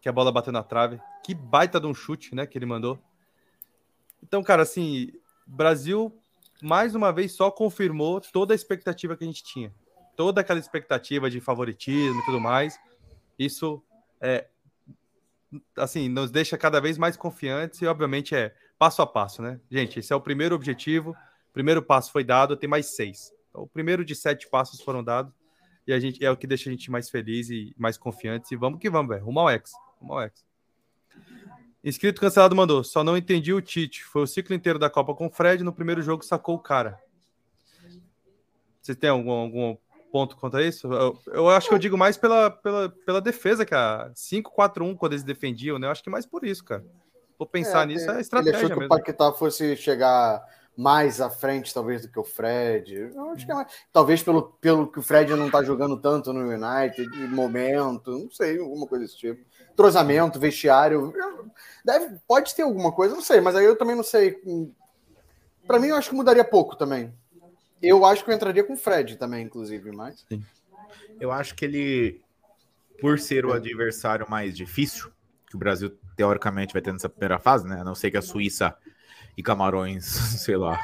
que 0.00 0.08
a 0.08 0.12
bola 0.12 0.32
bateu 0.32 0.52
na 0.52 0.62
trave. 0.62 1.00
Que 1.24 1.34
baita 1.34 1.80
de 1.80 1.86
um 1.86 1.94
chute, 1.94 2.34
né? 2.34 2.46
Que 2.46 2.58
ele 2.58 2.66
mandou. 2.66 2.98
Então, 4.24 4.42
cara, 4.42 4.62
assim, 4.62 5.12
Brasil 5.46 6.12
mais 6.62 6.94
uma 6.94 7.12
vez 7.12 7.32
só 7.32 7.50
confirmou 7.50 8.20
toda 8.20 8.54
a 8.54 8.56
expectativa 8.56 9.16
que 9.16 9.22
a 9.22 9.26
gente 9.26 9.44
tinha. 9.44 9.72
Toda 10.16 10.40
aquela 10.40 10.58
expectativa 10.58 11.28
de 11.28 11.40
favoritismo 11.40 12.20
e 12.20 12.24
tudo 12.24 12.40
mais. 12.40 12.78
Isso 13.38 13.82
é 14.20 14.48
assim, 15.76 16.08
nos 16.08 16.30
deixa 16.30 16.56
cada 16.56 16.80
vez 16.80 16.98
mais 16.98 17.16
confiantes 17.16 17.80
e 17.82 17.86
obviamente 17.86 18.34
é 18.34 18.54
passo 18.78 19.02
a 19.02 19.06
passo, 19.06 19.42
né? 19.42 19.60
Gente, 19.70 19.98
esse 19.98 20.12
é 20.12 20.16
o 20.16 20.20
primeiro 20.20 20.54
objetivo. 20.54 21.10
O 21.10 21.52
primeiro 21.52 21.82
passo 21.82 22.10
foi 22.10 22.24
dado, 22.24 22.56
tem 22.56 22.68
mais 22.68 22.96
seis. 22.96 23.32
Então, 23.50 23.62
o 23.62 23.68
primeiro 23.68 24.04
de 24.04 24.14
sete 24.14 24.48
passos 24.48 24.80
foram 24.80 25.04
dados 25.04 25.32
e 25.86 25.92
a 25.92 26.00
gente 26.00 26.24
é 26.24 26.30
o 26.30 26.36
que 26.36 26.46
deixa 26.46 26.70
a 26.70 26.72
gente 26.72 26.90
mais 26.90 27.10
feliz 27.10 27.50
e 27.50 27.74
mais 27.76 27.98
confiante. 27.98 28.54
E 28.54 28.56
vamos 28.56 28.80
que 28.80 28.88
vamos, 28.88 29.10
velho. 29.10 29.24
Rumo 29.24 29.40
ao 29.40 29.50
X. 29.50 29.72
Rumo 30.00 30.14
ao 30.14 30.22
X. 30.22 30.44
Inscrito 31.84 32.20
cancelado 32.20 32.56
mandou. 32.56 32.82
Só 32.82 33.04
não 33.04 33.16
entendi 33.16 33.52
o 33.52 33.60
Tite. 33.60 34.02
Foi 34.02 34.22
o 34.22 34.26
ciclo 34.26 34.54
inteiro 34.54 34.78
da 34.78 34.88
Copa 34.88 35.14
com 35.14 35.26
o 35.26 35.30
Fred. 35.30 35.62
No 35.62 35.72
primeiro 35.72 36.00
jogo 36.00 36.24
sacou 36.24 36.54
o 36.54 36.58
cara. 36.58 36.98
Você 38.80 38.94
tem 38.94 39.10
algum, 39.10 39.30
algum 39.30 39.76
ponto 40.10 40.36
contra 40.36 40.64
isso? 40.64 40.90
Eu, 40.90 41.18
eu, 41.26 41.48
acho 41.50 41.68
que 41.68 41.74
eu 41.74 41.78
digo 41.78 41.98
mais 41.98 42.16
pela, 42.16 42.50
pela, 42.50 42.88
pela 42.88 43.20
defesa, 43.20 43.66
que 43.66 43.74
a 43.74 44.10
5-4-1 44.14 44.96
quando 44.96 45.12
eles 45.12 45.22
defendiam, 45.22 45.78
né? 45.78 45.86
Eu 45.86 45.90
acho 45.90 46.02
que 46.02 46.08
mais 46.08 46.24
por 46.24 46.44
isso, 46.44 46.64
cara. 46.64 46.84
Vou 47.38 47.46
pensar 47.46 47.82
é, 47.82 47.86
nisso, 47.86 48.10
é 48.10 48.20
estratégia. 48.20 48.56
Ele 48.56 48.66
achou 48.66 48.78
que 48.78 48.84
o 48.84 48.88
Paquetá 48.88 49.32
fosse 49.32 49.76
chegar 49.76 50.42
mais 50.76 51.20
à 51.20 51.30
frente, 51.30 51.72
talvez, 51.72 52.02
do 52.02 52.08
que 52.08 52.18
o 52.18 52.24
Fred. 52.24 53.12
Eu 53.14 53.30
acho 53.30 53.46
que 53.46 53.52
é 53.52 53.54
mais... 53.54 53.72
Talvez 53.92 54.22
pelo, 54.22 54.42
pelo 54.60 54.90
que 54.90 54.98
o 54.98 55.02
Fred 55.02 55.34
não 55.34 55.50
tá 55.50 55.62
jogando 55.62 55.96
tanto 56.00 56.32
no 56.32 56.40
United, 56.40 57.08
de 57.10 57.26
momento, 57.28 58.10
não 58.10 58.30
sei, 58.30 58.58
alguma 58.58 58.86
coisa 58.86 59.04
desse 59.04 59.16
tipo. 59.16 59.44
Entrosamento, 59.72 60.38
vestiário. 60.38 61.12
Deve, 61.84 62.18
pode 62.26 62.54
ter 62.54 62.62
alguma 62.62 62.92
coisa, 62.92 63.14
não 63.14 63.22
sei, 63.22 63.40
mas 63.40 63.54
aí 63.54 63.64
eu 63.64 63.76
também 63.76 63.94
não 63.94 64.02
sei. 64.02 64.40
Para 65.66 65.78
mim, 65.78 65.88
eu 65.88 65.96
acho 65.96 66.10
que 66.10 66.16
mudaria 66.16 66.44
pouco 66.44 66.76
também. 66.76 67.12
Eu 67.80 68.04
acho 68.04 68.24
que 68.24 68.30
eu 68.30 68.34
entraria 68.34 68.64
com 68.64 68.72
o 68.72 68.78
Fred 68.78 69.16
também, 69.16 69.44
inclusive, 69.44 69.92
mas. 69.92 70.24
Sim. 70.28 70.42
Eu 71.20 71.30
acho 71.30 71.54
que 71.54 71.64
ele, 71.64 72.22
por 73.00 73.18
ser 73.18 73.46
o 73.46 73.52
adversário 73.52 74.26
mais 74.28 74.56
difícil, 74.56 75.12
que 75.46 75.54
o 75.54 75.58
Brasil 75.58 75.96
teoricamente 76.16 76.72
vai 76.72 76.82
ter 76.82 76.92
nessa 76.92 77.08
primeira 77.08 77.38
fase, 77.38 77.66
né? 77.66 77.80
A 77.80 77.84
não 77.84 77.94
ser 77.94 78.10
que 78.10 78.16
a 78.16 78.22
Suíça 78.22 78.76
e 79.36 79.42
Camarões, 79.42 80.04
sei 80.44 80.56
lá, 80.56 80.80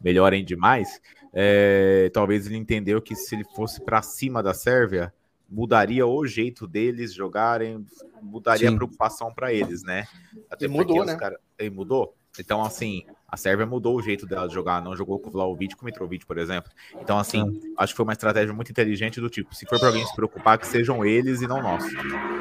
melhorem 0.00 0.44
demais, 0.44 1.00
é, 1.32 2.10
talvez 2.12 2.46
ele 2.46 2.56
entendeu 2.56 3.00
que 3.00 3.14
se 3.14 3.34
ele 3.34 3.44
fosse 3.54 3.80
para 3.84 4.02
cima 4.02 4.42
da 4.42 4.52
Sérvia, 4.52 5.12
mudaria 5.48 6.06
o 6.06 6.26
jeito 6.26 6.66
deles 6.66 7.12
jogarem, 7.12 7.84
mudaria 8.22 8.68
Sim. 8.68 8.74
a 8.74 8.76
preocupação 8.76 9.32
para 9.32 9.52
eles, 9.52 9.82
né? 9.82 10.06
Até 10.48 10.66
e 10.66 10.68
mudou, 10.68 11.04
né? 11.04 11.16
Cara... 11.16 11.38
Ele 11.58 11.70
mudou. 11.70 12.14
Então, 12.38 12.62
assim, 12.62 13.04
a 13.26 13.36
Sérvia 13.36 13.66
mudou 13.66 13.96
o 13.96 14.02
jeito 14.02 14.26
dela 14.26 14.46
de 14.46 14.54
jogar, 14.54 14.80
não 14.80 14.96
jogou 14.96 15.18
com 15.18 15.28
o 15.28 15.32
Vlaovic, 15.32 15.74
com 15.74 15.82
o 15.82 15.86
Mitrovic, 15.86 16.24
por 16.24 16.38
exemplo. 16.38 16.70
Então, 17.00 17.18
assim, 17.18 17.44
Sim. 17.44 17.74
acho 17.76 17.92
que 17.92 17.96
foi 17.96 18.04
uma 18.04 18.12
estratégia 18.12 18.54
muito 18.54 18.70
inteligente 18.70 19.20
do 19.20 19.28
tipo, 19.28 19.54
se 19.54 19.66
for 19.66 19.78
para 19.78 19.88
alguém 19.88 20.06
se 20.06 20.14
preocupar, 20.14 20.58
que 20.58 20.66
sejam 20.66 21.04
eles 21.04 21.42
e 21.42 21.48
não 21.48 21.60
nós. 21.60 21.84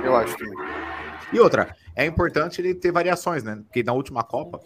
Eu 0.04 0.16
acho 0.16 0.38
também. 0.38 0.58
E 1.34 1.40
outra, 1.40 1.76
é 1.96 2.06
importante 2.06 2.62
ele 2.62 2.74
ter 2.74 2.92
variações, 2.92 3.44
né? 3.44 3.62
Porque 3.66 3.84
na 3.84 3.94
última 3.94 4.24
Copa, 4.24 4.60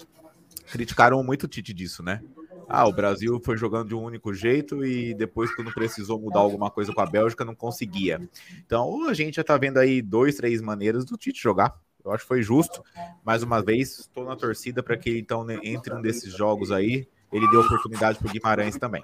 criticaram 0.73 1.23
muito 1.23 1.43
o 1.43 1.47
Tite 1.47 1.71
disso, 1.71 2.01
né? 2.01 2.19
Ah, 2.67 2.87
o 2.87 2.91
Brasil 2.91 3.39
foi 3.45 3.55
jogando 3.55 3.89
de 3.89 3.93
um 3.93 4.03
único 4.03 4.33
jeito 4.33 4.83
e 4.83 5.13
depois, 5.13 5.53
quando 5.53 5.71
precisou 5.71 6.19
mudar 6.19 6.39
alguma 6.39 6.71
coisa 6.71 6.91
com 6.91 6.99
a 6.99 7.05
Bélgica, 7.05 7.45
não 7.45 7.53
conseguia. 7.53 8.19
Então, 8.65 9.07
a 9.07 9.13
gente 9.13 9.35
já 9.35 9.43
tá 9.43 9.55
vendo 9.55 9.77
aí 9.77 10.01
dois, 10.01 10.35
três 10.35 10.61
maneiras 10.61 11.05
do 11.05 11.15
Tite 11.15 11.39
jogar. 11.39 11.75
Eu 12.03 12.11
acho 12.11 12.23
que 12.23 12.27
foi 12.27 12.41
justo. 12.41 12.83
Mais 13.23 13.43
uma 13.43 13.61
vez, 13.61 13.99
estou 13.99 14.25
na 14.25 14.35
torcida 14.35 14.81
para 14.81 14.97
que, 14.97 15.15
então, 15.19 15.45
entre 15.61 15.93
um 15.93 16.01
desses 16.01 16.35
jogos 16.35 16.71
aí, 16.71 17.07
ele 17.31 17.47
dê 17.51 17.57
oportunidade 17.57 18.17
para 18.17 18.27
o 18.27 18.31
Guimarães 18.31 18.75
também. 18.77 19.03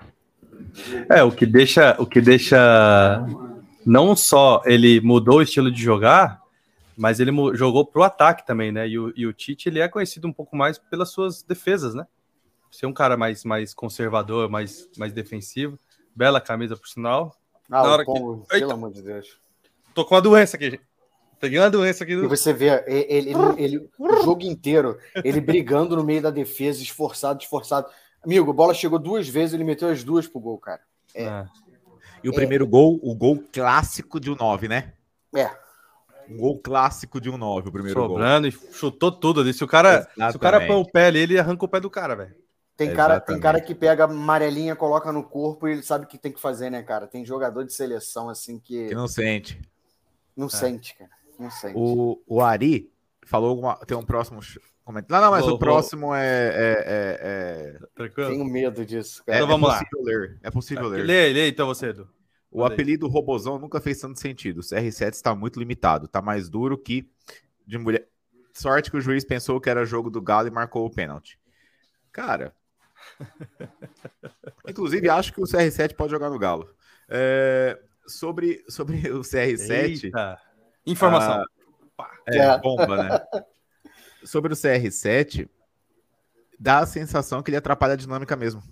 É, 1.08 1.22
o 1.22 1.32
que 1.32 1.46
deixa, 1.46 1.96
o 2.00 2.08
que 2.08 2.20
deixa 2.20 3.24
não 3.86 4.16
só 4.16 4.64
ele 4.66 5.00
mudou 5.02 5.38
o 5.38 5.42
estilo 5.44 5.72
de 5.72 5.84
jogar, 5.84 6.42
mas 7.00 7.22
ele 7.22 7.32
jogou 7.56 7.86
para 7.86 8.02
o 8.02 8.04
ataque 8.04 8.46
também, 8.46 8.74
né? 8.74 8.86
E 8.86 9.00
o, 9.00 9.14
e 9.16 9.26
o, 9.26 9.32
Tite 9.32 9.70
ele 9.70 9.80
é 9.80 9.88
conhecido 9.88 10.28
um 10.28 10.34
pouco 10.34 10.54
mais 10.54 10.78
pelas 10.78 11.10
suas 11.10 11.42
defesas, 11.42 11.96
né? 11.96 12.06
Ser 12.70 12.88
um 12.88 12.94
cara 12.94 13.16
mais, 13.16 13.46
mais 13.46 13.74
conservador, 13.74 14.50
mais, 14.50 14.90
mais 14.98 15.14
defensivo. 15.14 15.80
Bela 16.14 16.42
camisa, 16.42 16.76
por 16.76 16.90
sinal. 16.90 17.34
Ah, 17.72 17.84
Na 17.84 17.92
hora 17.92 18.04
pombo, 18.04 18.42
que... 18.42 18.60
pelo 18.60 18.74
amor 18.74 18.92
de 18.92 19.02
Deus. 19.02 19.40
Tô 19.94 20.04
com 20.04 20.14
uma 20.14 20.22
doença 20.22 20.58
aqui, 20.58 20.72
gente. 20.72 20.84
Pegando 21.40 21.68
a 21.68 21.70
doença 21.70 22.04
aqui 22.04 22.18
do... 22.18 22.26
E 22.26 22.28
você 22.28 22.52
vê 22.52 22.84
ele, 22.86 23.30
ele, 23.30 23.34
ele, 23.58 23.90
o 23.98 24.22
jogo 24.22 24.44
inteiro, 24.44 24.98
ele 25.24 25.40
brigando 25.40 25.96
no 25.96 26.04
meio 26.04 26.22
da 26.22 26.30
defesa, 26.30 26.84
esforçado, 26.84 27.42
esforçado. 27.42 27.88
Amigo, 28.22 28.52
a 28.52 28.54
bola 28.54 28.74
chegou 28.74 29.00
duas 29.00 29.26
vezes, 29.26 29.54
ele 29.54 29.64
meteu 29.64 29.88
as 29.88 30.04
duas 30.04 30.28
pro 30.28 30.42
gol, 30.42 30.58
cara. 30.58 30.82
É. 31.16 31.24
é. 31.24 31.46
E 32.22 32.28
o 32.28 32.34
é. 32.34 32.36
primeiro 32.36 32.68
gol, 32.68 33.00
o 33.02 33.16
gol 33.16 33.42
clássico 33.54 34.20
de 34.20 34.30
um 34.30 34.36
9, 34.36 34.68
né? 34.68 34.92
É. 35.34 35.50
Um 36.30 36.38
gol 36.38 36.60
clássico 36.60 37.20
de 37.20 37.30
um 37.30 37.38
9, 37.38 37.70
o 37.70 37.72
primeiro 37.72 38.00
Sobrando 38.00 38.50
gol. 38.50 38.60
e 38.60 38.74
chutou 38.74 39.12
tudo 39.12 39.42
ali. 39.42 39.54
Se 39.54 39.64
o 39.64 39.68
cara, 39.68 40.08
se 40.32 40.38
o 40.38 40.40
cara 40.40 40.66
põe 40.66 40.76
o 40.76 40.86
pé 40.86 41.08
ali, 41.08 41.20
ele 41.20 41.40
arranca 41.40 41.66
o 41.66 41.68
pé 41.68 41.80
do 41.80 41.90
cara, 41.90 42.16
velho. 42.16 42.36
Tem 42.80 42.94
cara, 42.94 43.20
tem 43.20 43.38
cara 43.40 43.60
que 43.60 43.76
pega 43.76 44.06
amarelinha, 44.06 44.74
coloca 44.74 45.12
no 45.12 45.22
corpo 45.22 45.68
e 45.68 45.74
ele 45.74 45.84
sabe 45.84 46.06
o 46.06 46.08
que 46.08 46.18
tem 46.18 46.32
que 46.32 46.40
fazer, 46.40 46.70
né, 46.70 46.82
cara? 46.82 47.08
Tem 47.08 47.26
jogador 47.26 47.66
de 47.66 47.74
seleção 47.74 48.30
assim 48.30 48.58
que. 48.58 48.88
Que 48.88 48.96
não 48.96 49.08
sente. 49.08 49.60
Não 50.34 50.48
é. 50.48 50.50
sente, 50.50 50.96
cara. 50.96 51.12
Não 51.38 51.52
sente. 51.52 51.74
O, 51.76 52.22
o 52.26 52.40
Ari 52.40 52.90
falou 53.26 53.50
alguma. 53.50 53.76
Tem 53.86 53.98
um 53.98 54.06
próximo 54.06 54.40
comentário. 54.86 55.22
Não, 55.22 55.30
não, 55.30 55.38
mas 55.38 55.46
oh, 55.46 55.56
o 55.56 55.60
próximo 55.60 56.16
é, 56.16 56.22
é, 56.24 57.78
é, 57.98 58.06
é... 58.06 58.10
Tenho 58.16 58.46
medo 58.46 58.86
disso, 58.86 59.26
cara. 59.26 59.40
Então 59.40 59.48
vamos 59.50 59.70
é 59.70 59.74
lá. 59.74 59.82
Ler. 60.02 60.40
É 60.42 60.50
possível 60.50 60.88
ler. 60.88 61.06
Lê, 61.06 61.34
lê 61.34 61.50
então 61.50 61.68
você, 61.68 61.88
Edu. 61.88 62.08
O 62.52 62.64
apelido 62.64 63.08
Robozão 63.08 63.60
nunca 63.60 63.80
fez 63.80 64.00
tanto 64.00 64.20
sentido. 64.20 64.60
O 64.60 64.64
CR7 64.64 65.14
está 65.14 65.36
muito 65.36 65.60
limitado. 65.60 66.06
Está 66.06 66.22
mais 66.22 66.50
duro 66.50 66.78
que 66.78 67.10
de 67.66 67.78
mulher. 67.78 68.08
Sorte 68.54 68.90
que 68.90 68.98
o 68.98 69.02
juiz 69.02 69.24
pensou 69.24 69.62
que 69.62 69.70
era 69.70 69.86
jogo 69.86 70.10
do 70.10 70.22
Galo 70.22 70.48
e 70.48 70.52
marcou 70.52 70.86
o 70.86 70.90
pênalti. 70.90 71.40
Cara, 72.12 72.54
Inclusive, 74.68 75.10
acho 75.10 75.34
que 75.34 75.42
o 75.42 75.46
CR7 75.46 75.96
pode 75.96 76.12
jogar 76.12 76.30
no 76.30 76.40
Galo. 76.40 76.70
É, 77.08 77.80
sobre, 78.08 78.64
sobre 78.68 78.98
o 79.12 79.22
CR7. 79.22 80.06
Eita. 80.06 80.40
Informação. 80.86 81.44
Ah, 81.98 82.12
é, 82.28 82.58
bomba, 82.60 83.04
né? 83.04 83.44
sobre 84.24 84.54
o 84.54 84.56
CR7, 84.56 85.50
dá 86.58 86.80
a 86.80 86.86
sensação 86.86 87.42
que 87.42 87.50
ele 87.50 87.58
atrapalha 87.58 87.94
a 87.94 87.98
dinâmica 87.98 88.36
mesmo. 88.36 88.64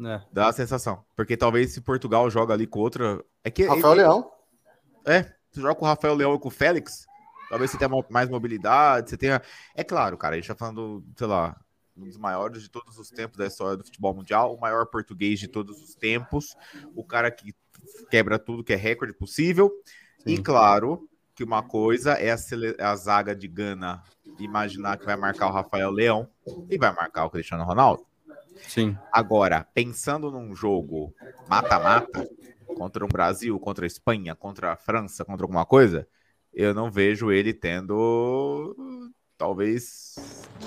É. 0.00 0.20
Dá 0.32 0.48
a 0.48 0.52
sensação. 0.52 1.04
Porque 1.14 1.36
talvez 1.36 1.72
se 1.72 1.80
Portugal 1.80 2.28
joga 2.30 2.54
ali 2.54 2.66
com 2.66 2.80
outra. 2.80 3.24
É 3.42 3.50
que 3.50 3.64
Rafael 3.64 3.92
ele... 3.92 4.02
Leão. 4.02 4.30
É, 5.06 5.22
você 5.50 5.60
joga 5.60 5.74
com 5.74 5.84
o 5.84 5.88
Rafael 5.88 6.14
Leão 6.14 6.34
e 6.34 6.38
com 6.38 6.48
o 6.48 6.50
Félix, 6.50 7.06
talvez 7.48 7.70
você 7.70 7.78
tenha 7.78 7.90
mais 8.10 8.28
mobilidade, 8.28 9.10
você 9.10 9.16
tenha. 9.16 9.40
É 9.74 9.84
claro, 9.84 10.16
cara, 10.16 10.34
a 10.34 10.38
gente 10.38 10.48
tá 10.48 10.54
falando, 10.54 11.04
sei 11.16 11.26
lá, 11.26 11.56
um 11.96 12.04
dos 12.04 12.16
maiores 12.16 12.62
de 12.62 12.70
todos 12.70 12.98
os 12.98 13.08
tempos 13.08 13.36
da 13.36 13.46
história 13.46 13.76
do 13.76 13.84
futebol 13.84 14.14
mundial, 14.14 14.54
o 14.54 14.60
maior 14.60 14.86
português 14.86 15.38
de 15.38 15.46
todos 15.46 15.80
os 15.80 15.94
tempos, 15.94 16.56
o 16.94 17.04
cara 17.04 17.30
que 17.30 17.54
quebra 18.10 18.38
tudo 18.38 18.64
que 18.64 18.72
é 18.72 18.76
recorde 18.76 19.12
possível. 19.14 19.70
Sim. 20.18 20.34
E 20.34 20.42
claro 20.42 21.08
que 21.34 21.44
uma 21.44 21.62
coisa 21.62 22.12
é 22.12 22.30
a, 22.30 22.90
a, 22.90 22.96
zaga 22.96 23.34
de 23.34 23.48
Gana 23.48 24.02
imaginar 24.38 24.98
que 24.98 25.04
vai 25.04 25.16
marcar 25.16 25.48
o 25.48 25.52
Rafael 25.52 25.90
Leão 25.90 26.28
e 26.70 26.78
vai 26.78 26.92
marcar 26.92 27.26
o 27.26 27.30
Cristiano 27.30 27.64
Ronaldo. 27.64 28.06
Sim. 28.68 28.96
Agora, 29.12 29.66
pensando 29.74 30.30
num 30.30 30.54
jogo 30.54 31.14
mata-mata 31.48 32.28
contra 32.76 33.04
o 33.04 33.08
Brasil, 33.08 33.58
contra 33.58 33.84
a 33.84 33.86
Espanha, 33.86 34.34
contra 34.34 34.72
a 34.72 34.76
França, 34.76 35.24
contra 35.24 35.44
alguma 35.44 35.64
coisa, 35.64 36.06
eu 36.52 36.74
não 36.74 36.90
vejo 36.90 37.30
ele 37.30 37.52
tendo 37.52 38.74
talvez 39.36 40.14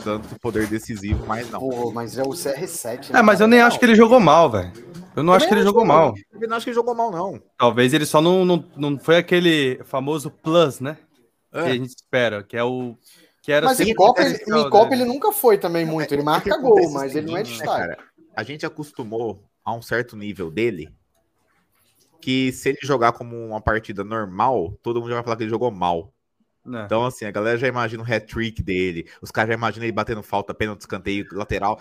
tanto 0.04 0.39
poder 0.39 0.67
decisivo, 0.67 1.26
mas 1.26 1.50
não. 1.50 1.60
Pô, 1.60 1.91
mas 1.91 2.17
é 2.17 2.23
o 2.23 2.30
CR7. 2.30 3.12
Né? 3.12 3.19
É, 3.19 3.21
mas 3.21 3.39
eu 3.39 3.47
nem 3.47 3.62
acho 3.62 3.80
que 3.80 3.86
ele 3.86 3.95
jogou 3.95 4.19
mal, 4.19 4.50
velho. 4.50 4.71
Eu 5.15 5.23
não 5.23 5.34
eu 5.34 5.38
acho 5.38 5.47
que 5.47 5.54
ele 5.54 5.63
jogou 5.63 5.82
que 5.82 5.88
mal. 5.88 6.13
Eu 6.39 6.47
não 6.47 6.58
acho 6.58 6.65
que 6.65 6.69
ele 6.69 6.76
jogou 6.76 6.93
mal, 6.93 7.12
não. 7.12 7.41
Talvez 7.58 7.93
ele 7.93 8.06
só 8.06 8.21
não, 8.21 8.45
não, 8.45 8.63
não 8.76 9.00
foi 9.00 9.17
aquele 9.17 9.82
famoso 9.84 10.30
plus, 10.30 10.80
né? 10.80 10.97
É. 11.52 11.63
Que 11.63 11.69
a 11.69 11.73
gente 11.73 11.89
espera, 11.89 12.43
que 12.43 12.56
é 12.56 12.63
o. 12.63 12.95
Que 13.48 13.54
era 13.54 13.66
mas 13.66 13.80
em 13.80 13.96
Copa, 13.96 14.22
ele, 14.22 14.36
em 14.36 14.70
Copa 14.70 14.90
né? 14.90 14.98
ele 14.98 15.06
nunca 15.06 15.32
foi 15.32 15.58
também 15.58 15.86
muito. 15.86 16.14
Ele 16.14 16.22
marca 16.22 16.58
gol, 16.58 16.92
mas 16.92 17.16
ele 17.16 17.28
não 17.28 17.38
é 17.38 17.44
destaque. 17.44 17.88
Né, 17.88 17.96
a 18.36 18.44
gente 18.44 18.66
acostumou 18.66 19.42
a 19.64 19.74
um 19.74 19.82
certo 19.82 20.18
nível 20.18 20.52
dele 20.52 20.94
que 22.22 22.52
se 22.52 22.68
ele 22.68 22.80
jogar 22.84 23.14
como 23.14 23.38
uma 23.38 23.62
partida 23.62 24.04
normal, 24.04 24.78
todo 24.84 25.00
mundo 25.00 25.08
já 25.08 25.16
vai 25.16 25.24
falar 25.24 25.38
que 25.38 25.44
ele 25.44 25.50
jogou 25.50 25.72
mal. 25.72 26.14
É. 26.68 26.82
Então, 26.82 27.06
assim, 27.06 27.24
a 27.24 27.32
galera 27.32 27.58
já 27.58 27.70
imagina 27.70 28.04
o 28.04 28.06
hat-trick 28.06 28.62
dele, 28.62 29.08
os 29.22 29.32
caras 29.32 29.48
já 29.48 29.54
imaginam 29.54 29.86
ele 29.86 29.94
batendo 29.94 30.22
falta, 30.22 30.54
pênalti, 30.54 30.82
escanteio, 30.82 31.26
lateral. 31.32 31.80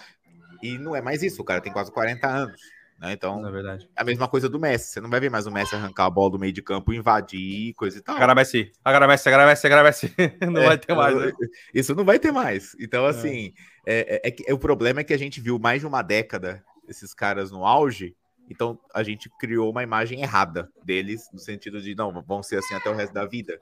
E 0.62 0.78
não 0.78 0.94
é 0.94 1.02
mais 1.02 1.20
isso, 1.24 1.42
o 1.42 1.44
cara 1.44 1.60
tem 1.60 1.72
quase 1.72 1.90
40 1.90 2.28
anos. 2.28 2.60
Né? 2.98 3.12
Então, 3.12 3.46
é 3.46 3.50
verdade. 3.50 3.88
a 3.94 4.04
mesma 4.04 4.26
coisa 4.26 4.48
do 4.48 4.58
Messi. 4.58 4.92
Você 4.92 5.00
não 5.00 5.10
vai 5.10 5.20
ver 5.20 5.30
mais 5.30 5.46
o 5.46 5.50
Messi 5.50 5.74
arrancar 5.74 6.06
a 6.06 6.10
bola 6.10 6.30
do 6.30 6.38
meio 6.38 6.52
de 6.52 6.62
campo, 6.62 6.94
invadir, 6.94 7.74
coisa 7.74 7.98
e 7.98 8.00
tal. 8.00 8.16
Agora 8.16 8.34
Messi, 8.34 8.72
agora 8.82 9.06
Messi, 9.06 9.28
agora 9.28 9.46
Messi, 9.46 9.66
agora 9.66 9.82
Messi. 9.82 10.14
Não 10.50 10.62
é, 10.62 10.66
vai 10.66 10.78
ter 10.78 10.94
mais. 10.94 11.16
Né? 11.16 11.32
Isso 11.74 11.94
não 11.94 12.04
vai 12.04 12.18
ter 12.18 12.32
mais. 12.32 12.74
Então, 12.80 13.06
é. 13.06 13.10
assim, 13.10 13.52
é. 13.86 14.22
É, 14.24 14.34
é, 14.48 14.54
o 14.54 14.58
problema 14.58 15.00
é 15.00 15.04
que 15.04 15.12
a 15.12 15.18
gente 15.18 15.40
viu 15.40 15.58
mais 15.58 15.80
de 15.80 15.86
uma 15.86 16.02
década 16.02 16.64
esses 16.88 17.12
caras 17.12 17.50
no 17.50 17.66
auge. 17.66 18.16
Então, 18.48 18.78
a 18.94 19.02
gente 19.02 19.28
criou 19.38 19.70
uma 19.70 19.82
imagem 19.82 20.22
errada 20.22 20.70
deles, 20.84 21.28
no 21.32 21.38
sentido 21.38 21.82
de, 21.82 21.94
não, 21.94 22.22
vão 22.22 22.42
ser 22.42 22.58
assim 22.58 22.74
até 22.74 22.88
o 22.88 22.94
resto 22.94 23.12
da 23.12 23.26
vida. 23.26 23.58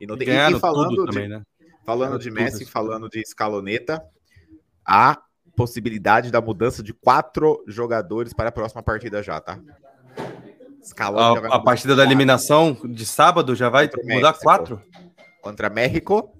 E, 0.00 0.06
não 0.06 0.16
tem... 0.16 0.28
e 0.28 0.58
falando 0.58 0.88
de, 0.88 1.12
também, 1.12 1.28
né? 1.28 1.42
Falando 1.84 2.18
de 2.18 2.30
Messi, 2.30 2.64
falando 2.64 3.08
de 3.08 3.20
escaloneta, 3.20 4.02
há 4.84 5.20
possibilidade 5.56 6.30
da 6.30 6.40
mudança 6.40 6.82
de 6.82 6.92
quatro 6.92 7.62
jogadores 7.66 8.32
para 8.32 8.48
a 8.48 8.52
próxima 8.52 8.82
partida 8.82 9.22
já, 9.22 9.40
tá? 9.40 9.58
Escalão 10.82 11.36
a, 11.36 11.56
a 11.56 11.58
partida 11.60 11.94
da 11.94 12.02
eliminação 12.02 12.76
de 12.84 13.06
sábado 13.06 13.54
já 13.54 13.68
vai 13.68 13.88
Contra 13.88 14.02
mudar 14.02 14.28
México. 14.28 14.44
quatro? 14.44 14.82
Contra 15.40 15.70
México. 15.70 16.36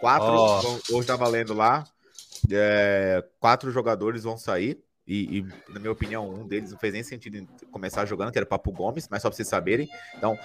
Quatro, 0.00 0.34
oh. 0.34 0.96
hoje 0.96 1.06
tá 1.06 1.16
valendo 1.16 1.54
lá. 1.54 1.84
É, 2.50 3.24
quatro 3.38 3.70
jogadores 3.70 4.24
vão 4.24 4.36
sair. 4.36 4.82
E, 5.06 5.38
e, 5.38 5.72
na 5.72 5.80
minha 5.80 5.92
opinião, 5.92 6.28
um 6.28 6.46
deles 6.46 6.70
não 6.70 6.78
fez 6.78 6.92
nem 6.92 7.02
sentido 7.02 7.46
começar 7.70 8.04
jogando, 8.04 8.30
que 8.30 8.38
era 8.38 8.44
o 8.44 8.48
Papo 8.48 8.70
Gomes, 8.70 9.08
mas 9.10 9.22
só 9.22 9.28
para 9.28 9.36
vocês 9.36 9.48
saberem. 9.48 9.88
Então, 10.16 10.38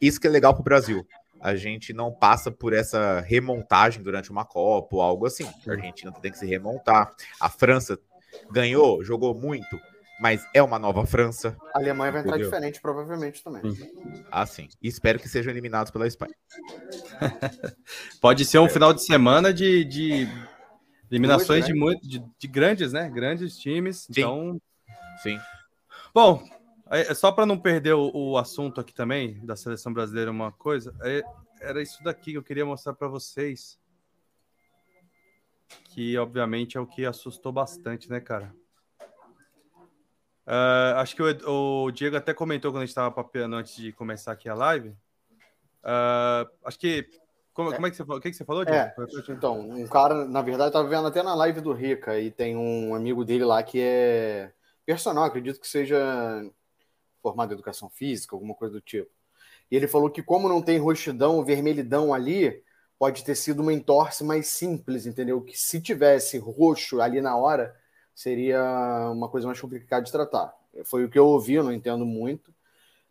isso 0.00 0.20
que 0.20 0.26
é 0.26 0.30
legal 0.30 0.52
para 0.52 0.60
o 0.60 0.64
Brasil 0.64 1.06
a 1.40 1.56
gente 1.56 1.92
não 1.92 2.12
passa 2.12 2.50
por 2.50 2.72
essa 2.72 3.20
remontagem 3.20 4.02
durante 4.02 4.30
uma 4.30 4.44
Copa 4.44 4.96
ou 4.96 5.02
algo 5.02 5.26
assim. 5.26 5.44
A 5.66 5.72
Argentina 5.72 6.12
tem 6.12 6.30
que 6.30 6.38
se 6.38 6.46
remontar. 6.46 7.14
A 7.40 7.48
França 7.48 7.98
ganhou, 8.50 9.02
jogou 9.02 9.34
muito, 9.34 9.80
mas 10.20 10.46
é 10.52 10.62
uma 10.62 10.78
nova 10.78 11.06
França. 11.06 11.56
A 11.74 11.78
Alemanha 11.78 12.12
vai 12.12 12.20
entrar 12.20 12.32
entendeu? 12.32 12.50
diferente, 12.50 12.80
provavelmente 12.80 13.42
também. 13.42 13.62
Ah, 14.30 14.44
sim. 14.44 14.68
E 14.82 14.88
espero 14.88 15.18
que 15.18 15.28
sejam 15.28 15.50
eliminados 15.50 15.90
pela 15.90 16.06
Espanha. 16.06 16.34
Pode 18.20 18.44
ser 18.44 18.58
um 18.58 18.68
final 18.68 18.92
de 18.92 19.04
semana 19.04 19.52
de, 19.52 19.84
de 19.84 20.28
eliminações 21.10 21.64
de, 21.64 21.72
muito, 21.72 22.06
de, 22.06 22.22
de, 22.38 22.48
grandes, 22.48 22.92
né? 22.92 23.08
Grandes 23.08 23.56
times. 23.56 24.02
Sim. 24.02 24.20
Então. 24.20 24.60
Sim. 25.22 25.38
Bom, 26.14 26.42
é, 26.90 27.14
só 27.14 27.30
para 27.30 27.46
não 27.46 27.58
perder 27.58 27.94
o, 27.94 28.10
o, 28.12 28.36
assunto 28.36 28.80
aqui 28.80 28.92
também 28.92 29.38
da 29.44 29.54
seleção 29.54 29.92
brasileira, 29.92 30.30
uma 30.30 30.50
coisa, 30.50 30.94
é, 31.02 31.22
era 31.60 31.80
isso 31.80 32.02
daqui 32.02 32.32
que 32.32 32.38
eu 32.38 32.42
queria 32.42 32.66
mostrar 32.66 32.94
para 32.94 33.06
vocês. 33.06 33.78
Que 35.90 36.18
obviamente 36.18 36.76
é 36.76 36.80
o 36.80 36.86
que 36.86 37.06
assustou 37.06 37.52
bastante, 37.52 38.10
né, 38.10 38.20
cara? 38.20 38.52
Uh, 40.46 40.96
acho 40.96 41.14
que 41.14 41.22
o, 41.22 41.84
o, 41.84 41.90
Diego 41.92 42.16
até 42.16 42.34
comentou 42.34 42.72
quando 42.72 42.82
a 42.82 42.86
gente 42.86 42.90
estava 42.90 43.10
papeando 43.10 43.54
antes 43.54 43.76
de 43.76 43.92
começar 43.92 44.32
aqui 44.32 44.48
a 44.48 44.54
live. 44.54 44.88
Uh, 44.88 46.50
acho 46.64 46.78
que. 46.78 47.08
Como 47.52 47.70
é. 47.70 47.74
como 47.74 47.86
é, 47.86 47.90
que 47.90 47.96
você 47.96 48.04
falou? 48.04 48.18
O 48.18 48.20
que, 48.20 48.30
que 48.30 48.36
você 48.36 48.44
falou, 48.44 48.64
Diego? 48.64 48.78
É, 48.78 48.94
então, 49.28 49.60
um 49.60 49.86
cara, 49.86 50.24
na 50.24 50.42
verdade, 50.42 50.70
estava 50.70 50.88
vendo 50.88 51.06
até 51.06 51.22
na 51.22 51.34
live 51.34 51.60
do 51.60 51.72
Rica 51.72 52.18
e 52.18 52.32
tem 52.32 52.56
um 52.56 52.94
amigo 52.96 53.24
dele 53.24 53.44
lá 53.44 53.62
que 53.62 53.80
é 53.80 54.52
personal, 54.84 55.24
acredito 55.24 55.60
que 55.60 55.68
seja 55.68 55.96
formado 57.22 57.52
em 57.52 57.54
educação 57.54 57.88
física, 57.88 58.34
alguma 58.34 58.54
coisa 58.54 58.74
do 58.74 58.80
tipo. 58.80 59.10
E 59.70 59.76
ele 59.76 59.86
falou 59.86 60.10
que, 60.10 60.22
como 60.22 60.48
não 60.48 60.60
tem 60.60 60.78
roxidão, 60.78 61.44
vermelhidão 61.44 62.12
ali, 62.12 62.62
pode 62.98 63.24
ter 63.24 63.34
sido 63.34 63.62
uma 63.62 63.72
entorse 63.72 64.24
mais 64.24 64.46
simples, 64.46 65.06
entendeu? 65.06 65.40
Que 65.40 65.58
se 65.58 65.80
tivesse 65.80 66.38
roxo 66.38 67.00
ali 67.00 67.20
na 67.20 67.36
hora, 67.36 67.74
seria 68.14 69.10
uma 69.12 69.28
coisa 69.28 69.46
mais 69.46 69.60
complicada 69.60 70.04
de 70.04 70.12
tratar. 70.12 70.52
Foi 70.84 71.04
o 71.04 71.08
que 71.08 71.18
eu 71.18 71.26
ouvi, 71.26 71.54
eu 71.54 71.64
não 71.64 71.72
entendo 71.72 72.04
muito. 72.04 72.52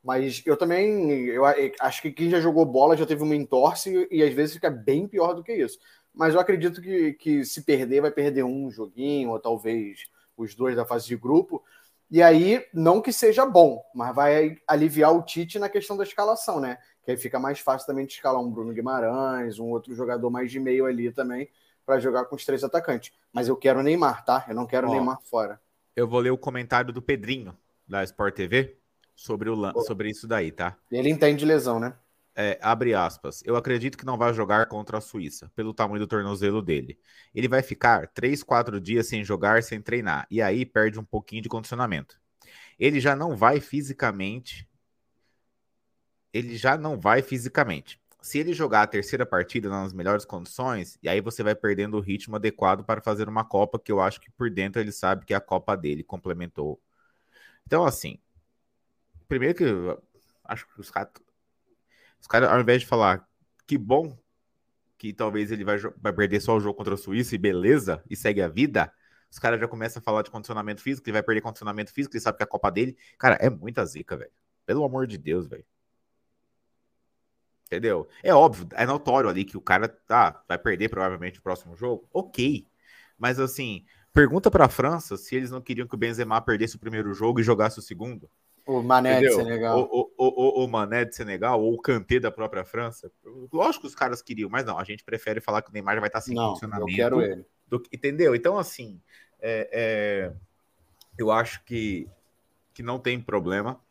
Mas 0.04 0.42
eu 0.46 0.56
também 0.56 1.26
eu 1.26 1.44
acho 1.82 2.02
que 2.02 2.12
quem 2.12 2.30
já 2.30 2.40
jogou 2.40 2.66
bola 2.66 2.96
já 2.96 3.06
teve 3.06 3.24
uma 3.24 3.36
entorse 3.36 4.08
e 4.10 4.24
às 4.24 4.34
vezes 4.34 4.54
fica 4.54 4.70
bem 4.70 5.08
pior 5.08 5.34
do 5.34 5.44
que 5.44 5.54
isso. 5.54 5.78
Mas 6.14 6.34
eu 6.34 6.40
acredito 6.40 6.82
que, 6.82 7.14
que 7.14 7.46
se 7.46 7.64
perder, 7.64 8.02
vai 8.02 8.12
perder 8.12 8.44
um 8.44 8.70
joguinho, 8.70 9.30
ou 9.32 9.40
talvez 9.40 10.08
os 10.38 10.56
dois 10.56 10.76
da 10.76 10.86
fase 10.86 11.08
de 11.08 11.18
grupo, 11.18 11.64
e 12.12 12.24
aí, 12.24 12.66
não 12.74 13.02
que 13.02 13.14
seja 13.14 13.46
bom, 13.46 13.84
mas 13.94 14.16
vai 14.16 14.58
aliviar 14.68 15.16
o 15.16 15.22
Tite 15.22 15.60
na 15.60 15.70
questão 15.70 15.96
da 15.96 16.04
escalação, 16.04 16.60
né? 16.60 16.80
Que 17.04 17.12
aí 17.12 17.18
fica 17.18 17.40
mais 17.40 17.60
fácil 17.60 17.86
também 17.86 18.06
de 18.06 18.14
escalar 18.14 18.42
um 18.42 18.50
Bruno 18.50 18.74
Guimarães, 18.74 19.60
um 19.60 19.68
outro 19.68 19.94
jogador 19.94 20.30
mais 20.30 20.52
de 20.52 20.60
meio 20.60 20.86
ali 20.86 21.12
também, 21.12 21.50
para 21.86 22.00
jogar 22.00 22.26
com 22.26 22.36
os 22.36 22.44
três 22.44 22.64
atacantes. 22.64 23.14
Mas 23.32 23.48
eu 23.48 23.56
quero 23.56 23.84
Neymar, 23.84 24.26
tá? 24.26 24.46
Eu 24.48 24.56
não 24.56 24.66
quero 24.66 24.88
Ó, 24.88 24.92
Neymar 24.92 25.20
fora. 25.22 25.62
Eu 25.96 26.08
vou 26.08 26.20
ler 26.20 26.32
o 26.32 26.38
comentário 26.38 26.92
do 26.92 27.02
Pedrinho, 27.02 27.56
da 27.88 28.04
Sport 28.04 28.36
TV, 28.36 28.78
sobre, 29.16 29.50
o, 29.50 29.82
sobre 29.82 30.10
isso 30.10 30.28
daí, 30.28 30.52
tá? 30.52 30.76
Ele 30.92 31.10
entende 31.10 31.46
lesão, 31.46 31.80
né? 31.80 31.94
É, 32.40 32.58
abre 32.62 32.94
aspas, 32.94 33.44
eu 33.46 33.58
acredito 33.58 33.98
que 33.98 34.06
não 34.06 34.18
vai 34.18 34.34
jogar 34.34 34.66
contra 34.68 34.98
a 35.00 35.02
Suíça, 35.02 35.52
pelo 35.54 35.74
tamanho 35.74 36.00
do 36.00 36.08
tornozelo 36.08 36.62
dele. 36.62 36.98
Ele 37.36 37.50
vai 37.50 37.62
ficar 37.62 38.08
3, 38.08 38.42
4 38.44 38.80
dias 38.80 39.08
sem 39.08 39.26
jogar, 39.26 39.62
sem 39.62 39.82
treinar, 39.82 40.26
e 40.32 40.42
aí 40.42 40.66
perde 40.66 40.98
um 40.98 41.04
pouquinho 41.04 41.42
de 41.42 41.50
condicionamento. 41.50 42.18
Ele 42.80 43.02
já 43.02 43.14
não 43.14 43.36
vai 43.36 43.60
fisicamente. 43.60 44.66
Ele 46.32 46.56
já 46.56 46.78
não 46.78 46.98
vai 46.98 47.22
fisicamente. 47.22 48.02
Se 48.22 48.40
ele 48.40 48.54
jogar 48.54 48.84
a 48.84 48.88
terceira 48.88 49.26
partida 49.26 49.68
nas 49.68 49.92
melhores 49.92 50.24
condições, 50.24 50.98
e 51.04 51.10
aí 51.10 51.20
você 51.20 51.44
vai 51.44 51.56
perdendo 51.56 51.98
o 51.98 52.02
ritmo 52.02 52.38
adequado 52.38 52.86
para 52.86 53.02
fazer 53.02 53.28
uma 53.28 53.44
Copa, 53.44 53.78
que 53.78 53.92
eu 53.92 54.00
acho 54.00 54.22
que 54.22 54.32
por 54.32 54.50
dentro 54.50 54.80
ele 54.82 54.94
sabe 54.94 55.26
que 55.26 55.34
é 55.34 55.38
a 55.38 55.42
Copa 55.42 55.76
dele, 55.76 56.04
complementou. 56.06 56.82
Então, 57.66 57.84
assim, 57.86 58.18
primeiro 59.28 59.56
que 59.56 59.66
acho 60.46 60.66
que 60.68 60.80
os 60.80 60.90
caras 60.90 61.12
os 62.20 62.28
caras, 62.28 62.50
ao 62.50 62.60
invés 62.60 62.82
de 62.82 62.88
falar 62.88 63.28
que 63.66 63.78
bom 63.78 64.18
que 64.98 65.14
talvez 65.14 65.50
ele 65.52 65.64
vai, 65.64 65.78
vai 65.78 66.12
perder 66.12 66.42
só 66.42 66.58
o 66.58 66.60
jogo 66.60 66.76
contra 66.76 66.94
a 66.94 66.98
Suíça 66.98 67.34
e 67.34 67.38
beleza, 67.38 68.04
e 68.10 68.18
segue 68.18 68.42
a 68.42 68.50
vida, 68.50 68.92
os 69.32 69.40
caras 69.40 69.60
já 69.60 69.68
começam 69.68 70.02
a 70.02 70.04
falar 70.04 70.24
de 70.24 70.30
condicionamento 70.30 70.82
físico, 70.82 71.08
ele 71.08 71.14
vai 71.14 71.24
perder 71.24 71.42
condicionamento 71.42 71.94
físico, 71.94 72.16
ele 72.16 72.22
sabe 72.22 72.38
que 72.38 72.44
a 72.44 72.48
Copa 72.48 72.70
dele. 72.70 72.98
Cara, 73.18 73.36
é 73.36 73.50
muita 73.50 73.86
zica, 73.86 74.18
velho. 74.18 74.32
Pelo 74.66 74.84
amor 74.84 75.08
de 75.08 75.18
Deus, 75.18 75.48
velho. 75.48 75.66
Entendeu? 77.68 78.08
É 78.24 78.34
óbvio, 78.34 78.68
é 78.74 78.86
notório 78.86 79.30
ali 79.30 79.46
que 79.46 79.56
o 79.56 79.62
cara 79.62 79.88
tá, 79.88 80.44
vai 80.48 80.58
perder 80.58 80.90
provavelmente 80.90 81.40
o 81.40 81.44
próximo 81.44 81.76
jogo. 81.76 82.10
Ok. 82.12 82.68
Mas 83.18 83.40
assim, 83.40 83.86
pergunta 84.12 84.50
pra 84.50 84.68
França 84.68 85.16
se 85.16 85.36
eles 85.36 85.52
não 85.52 85.62
queriam 85.62 85.88
que 85.88 85.94
o 85.94 85.98
Benzema 85.98 86.42
perdesse 86.42 86.76
o 86.76 86.80
primeiro 86.80 87.14
jogo 87.14 87.40
e 87.40 87.44
jogasse 87.44 87.78
o 87.78 87.82
segundo. 87.82 88.30
O 88.70 88.84
Mané 88.84 89.14
Entendeu? 89.14 89.30
de 89.32 89.44
Senegal. 89.44 89.80
O, 89.80 90.12
o, 90.16 90.62
o, 90.62 90.64
o, 90.64 90.68
Mané 90.68 91.04
de 91.04 91.16
Senegal, 91.16 91.60
ou 91.60 91.74
o 91.74 91.82
Kanté 91.82 92.20
da 92.20 92.30
própria 92.30 92.64
França. 92.64 93.12
Lógico 93.52 93.82
que 93.82 93.88
os 93.88 93.96
caras 93.96 94.22
queriam, 94.22 94.48
mas 94.48 94.64
não, 94.64 94.78
a 94.78 94.84
gente 94.84 95.04
prefere 95.04 95.42
falar 95.42 95.64
que 95.64 95.72
o 95.72 95.74
Neymar 95.74 95.96
já 95.96 96.00
vai 96.02 96.08
estar 96.08 96.22
sem 96.22 96.36
não, 96.36 96.52
funcionamento. 96.52 96.92
Eu 96.92 96.96
quero 96.96 97.20
ele. 97.20 97.46
Do, 97.68 97.82
entendeu? 97.92 98.36
Então, 98.36 98.60
assim, 98.60 99.02
é, 99.42 99.70
é, 99.72 100.34
eu 101.18 101.32
acho 101.32 101.64
que, 101.64 102.08
que 102.72 102.84
não 102.84 103.00
tem 103.00 103.20
problema. 103.20 103.82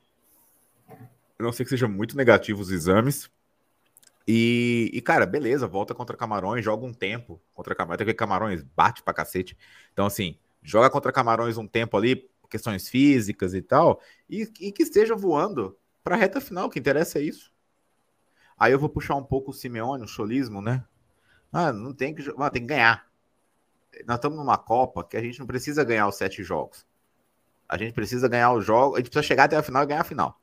Eu 1.36 1.44
não 1.44 1.52
sei 1.52 1.64
que 1.64 1.70
seja 1.70 1.88
muito 1.88 2.16
negativo 2.16 2.62
os 2.62 2.70
exames. 2.70 3.28
E, 4.28 4.92
e, 4.94 5.00
cara, 5.00 5.26
beleza, 5.26 5.66
volta 5.66 5.92
contra 5.92 6.16
Camarões, 6.16 6.64
joga 6.64 6.86
um 6.86 6.94
tempo 6.94 7.40
contra 7.52 7.74
Camarões. 7.74 7.96
Até 7.96 8.04
que 8.04 8.14
Camarões 8.14 8.62
bate 8.76 9.02
pra 9.02 9.12
cacete. 9.12 9.58
Então, 9.92 10.06
assim, 10.06 10.38
joga 10.62 10.88
contra 10.88 11.10
Camarões 11.10 11.58
um 11.58 11.66
tempo 11.66 11.96
ali, 11.96 12.30
questões 12.48 12.88
físicas 12.88 13.54
e 13.54 13.62
tal, 13.62 14.00
e, 14.28 14.50
e 14.60 14.72
que 14.72 14.82
esteja 14.82 15.14
voando 15.14 15.76
para 16.02 16.16
a 16.16 16.18
reta 16.18 16.40
final, 16.40 16.66
o 16.66 16.70
que 16.70 16.78
interessa 16.78 17.18
é 17.18 17.22
isso. 17.22 17.52
Aí 18.58 18.72
eu 18.72 18.78
vou 18.78 18.88
puxar 18.88 19.14
um 19.14 19.22
pouco 19.22 19.50
o 19.50 19.54
Simeone, 19.54 20.04
o 20.04 20.08
cholismo, 20.08 20.60
né? 20.60 20.84
Ah, 21.52 21.72
não 21.72 21.94
tem 21.94 22.14
que, 22.14 22.22
ah, 22.36 22.50
tem 22.50 22.62
que 22.62 22.68
ganhar. 22.68 23.06
Nós 24.06 24.16
estamos 24.16 24.36
numa 24.36 24.58
Copa 24.58 25.04
que 25.04 25.16
a 25.16 25.22
gente 25.22 25.38
não 25.38 25.46
precisa 25.46 25.84
ganhar 25.84 26.08
os 26.08 26.16
sete 26.16 26.42
jogos. 26.42 26.86
A 27.68 27.76
gente 27.76 27.92
precisa 27.92 28.28
ganhar 28.28 28.52
o 28.52 28.60
jogo, 28.60 28.96
a 28.96 28.98
gente 28.98 29.10
precisa 29.10 29.26
chegar 29.26 29.44
até 29.44 29.56
a 29.56 29.62
final 29.62 29.82
e 29.82 29.86
ganhar 29.86 30.00
a 30.00 30.04
final. 30.04 30.40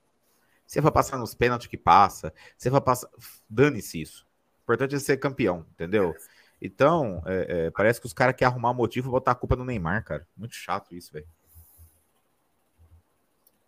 Se 0.65 0.81
for 0.81 0.91
passar 0.91 1.17
nos 1.17 1.35
pênaltis 1.35 1.67
que 1.67 1.77
passa, 1.77 2.33
se 2.57 2.69
for 2.69 2.81
passar, 2.81 3.09
dane-se 3.49 4.01
isso. 4.01 4.25
O 4.59 4.63
importante 4.63 4.95
é 4.95 4.99
ser 4.99 5.17
campeão, 5.17 5.65
entendeu? 5.71 6.15
Então, 6.61 7.21
é, 7.25 7.65
é, 7.65 7.71
parece 7.71 7.99
que 7.99 8.07
os 8.07 8.13
caras 8.13 8.35
querem 8.35 8.51
arrumar 8.51 8.73
motivo 8.73 9.09
e 9.09 9.11
botar 9.11 9.31
a 9.31 9.35
culpa 9.35 9.55
no 9.55 9.65
Neymar, 9.65 10.03
cara. 10.03 10.27
Muito 10.35 10.55
chato 10.55 10.95
isso, 10.95 11.11
velho. 11.11 11.27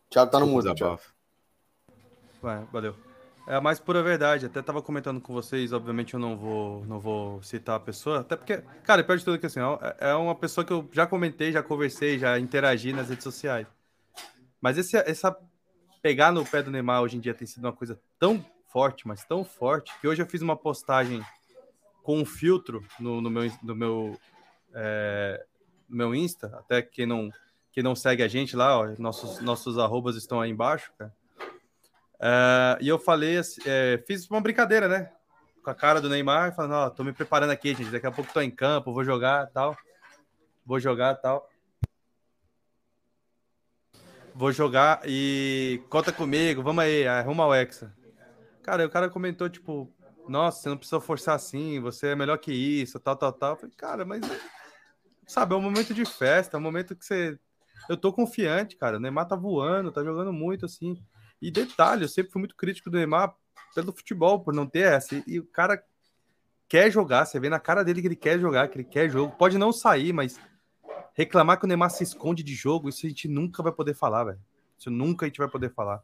Thiago 0.10 0.32
tá 0.32 0.40
no 0.40 0.48
mudo, 0.48 0.74
Thiago. 0.74 1.00
Vai, 2.42 2.66
valeu. 2.72 2.96
É 3.48 3.56
a 3.56 3.62
mais 3.62 3.80
pura 3.80 4.04
verdade. 4.04 4.46
Até 4.46 4.62
tava 4.62 4.82
comentando 4.82 5.22
com 5.22 5.34
vocês, 5.34 5.72
obviamente 5.72 6.14
eu 6.14 6.20
não 6.20 6.38
vou, 6.38 6.86
não 6.86 7.00
vou 7.00 7.42
citar 7.42 7.76
a 7.78 7.80
pessoa, 7.80 8.20
até 8.20 8.36
porque, 8.36 8.62
cara, 8.84 9.04
pior 9.04 9.18
de 9.18 9.24
tudo 9.24 9.40
que 9.40 9.46
assim, 9.46 9.60
é, 9.60 10.10
é 10.10 10.14
uma 10.16 10.36
pessoa 10.36 10.66
que 10.66 10.74
eu 10.74 10.88
já 10.92 11.08
comentei, 11.08 11.52
já 11.52 11.64
conversei, 11.64 12.20
já 12.20 12.38
interagi 12.38 12.92
nas 12.92 13.10
redes 13.10 13.24
sociais. 13.24 13.66
Mas 14.60 14.78
esse, 14.78 14.98
essa 14.98 15.36
pegar 16.02 16.32
no 16.32 16.46
pé 16.46 16.62
do 16.62 16.72
Neymar 16.72 17.02
hoje 17.02 17.18
em 17.18 17.20
dia 17.20 17.34
tem 17.34 17.48
sido 17.48 17.64
uma 17.64 17.74
coisa 17.74 18.00
tão 18.20 18.44
forte, 18.68 19.08
mas 19.08 19.24
tão 19.24 19.44
forte, 19.46 19.94
que 20.00 20.08
hoje 20.08 20.22
eu 20.22 20.28
fiz 20.28 20.42
uma 20.42 20.56
postagem 20.56 21.24
com 22.04 22.20
um 22.20 22.26
filtro 22.26 22.86
no, 23.00 23.22
no 23.22 23.30
meu, 23.30 23.52
no 23.64 23.76
meu, 23.76 24.20
é, 24.74 25.46
no 25.90 25.98
meu 25.98 26.16
Insta, 26.16 26.48
até 26.58 26.82
quem 26.82 27.06
não 27.06 27.30
que 27.78 27.84
não 27.84 27.96
segue 27.96 28.24
a 28.24 28.28
gente 28.28 28.56
lá, 28.56 28.76
ó, 28.76 28.96
nossos, 28.98 29.40
nossos 29.40 29.78
arrobas 29.78 30.16
estão 30.16 30.42
aí 30.42 30.50
embaixo, 30.50 30.92
cara. 30.98 31.14
É, 32.20 32.80
e 32.82 32.88
eu 32.88 32.98
falei, 32.98 33.40
é, 33.68 34.04
fiz 34.08 34.28
uma 34.32 34.42
brincadeira, 34.42 34.88
né? 34.88 35.12
Com 35.64 35.70
a 35.70 35.76
cara 35.76 36.02
do 36.02 36.10
Neymar, 36.10 36.56
falando, 36.56 36.72
ó, 36.72 36.90
tô 36.90 37.04
me 37.04 37.14
preparando 37.14 37.52
aqui, 37.52 37.76
gente, 37.76 37.92
daqui 37.92 38.08
a 38.08 38.12
pouco 38.12 38.34
tô 38.34 38.42
em 38.42 38.50
campo, 38.50 38.92
vou 38.92 39.04
jogar 39.04 39.46
tal. 39.52 39.78
Vou 40.66 40.80
jogar 40.80 41.18
tal. 41.18 41.48
Vou 44.34 44.52
jogar 44.52 45.02
e 45.06 45.80
conta 45.88 46.12
comigo, 46.12 46.64
vamos 46.64 46.84
aí, 46.84 47.08
arruma 47.08 47.46
o 47.46 47.54
Hexa. 47.54 47.94
Cara, 48.64 48.88
o 48.88 48.90
cara 48.90 49.08
comentou, 49.08 49.48
tipo, 49.48 49.94
nossa, 50.28 50.64
você 50.64 50.70
não 50.70 50.78
precisa 50.78 51.00
forçar 51.00 51.36
assim, 51.36 51.80
você 51.80 52.08
é 52.08 52.16
melhor 52.16 52.40
que 52.40 52.52
isso, 52.52 53.00
tal, 53.00 53.16
tal, 53.16 53.32
tal. 53.32 53.52
Eu 53.52 53.58
falei, 53.58 53.76
cara, 53.78 54.04
mas 54.04 54.24
sabe, 55.28 55.54
é 55.54 55.58
um 55.58 55.62
momento 55.62 55.94
de 55.94 56.06
festa, 56.06 56.58
é 56.58 56.60
um 56.60 56.64
momento 56.64 56.96
que 56.96 57.06
você 57.06 57.40
eu 57.90 57.98
tô 57.98 58.12
confiante, 58.12 58.76
cara. 58.76 58.98
O 58.98 59.00
Neymar 59.00 59.28
tá 59.28 59.36
voando, 59.36 59.92
tá 59.92 60.04
jogando 60.04 60.32
muito, 60.34 60.66
assim. 60.66 60.98
E 61.42 61.52
detalhe, 61.52 62.04
eu 62.04 62.10
sempre 62.10 62.32
fui 62.32 62.40
muito 62.40 62.56
crítico 62.56 62.90
do 62.90 62.98
Neymar 62.98 63.36
pelo 63.74 63.92
futebol, 63.92 64.40
por 64.40 64.54
não 64.54 64.66
ter 64.66 64.92
essa. 64.92 65.24
E, 65.28 65.40
o 65.40 65.46
cara 65.46 65.84
quer 66.68 66.92
jogar, 66.92 67.26
você 67.26 67.40
vê 67.40 67.50
na 67.50 67.60
cara 67.60 67.84
dele 67.84 68.02
que 68.02 68.08
ele 68.08 68.16
quer 68.16 68.40
jogar, 68.40 68.68
que 68.68 68.78
ele 68.78 68.84
quer 68.84 69.10
jogo. 69.10 69.36
Pode 69.38 69.58
não 69.58 69.72
sair, 69.72 70.12
mas 70.12 70.40
reclamar 71.14 71.60
que 71.60 71.66
o 71.66 71.68
Neymar 71.68 71.90
se 71.90 72.04
esconde 72.04 72.44
de 72.44 72.54
jogo, 72.54 72.90
isso 72.90 73.06
a 73.06 73.10
gente 73.10 73.28
nunca 73.28 73.64
vai 73.64 73.72
poder 73.72 73.94
falar, 73.94 74.24
velho. 74.26 74.40
Isso 74.78 74.92
nunca 74.92 75.26
a 75.26 75.30
gente 75.30 75.40
vai 75.40 75.48
poder 75.48 75.74
falar. 75.74 76.04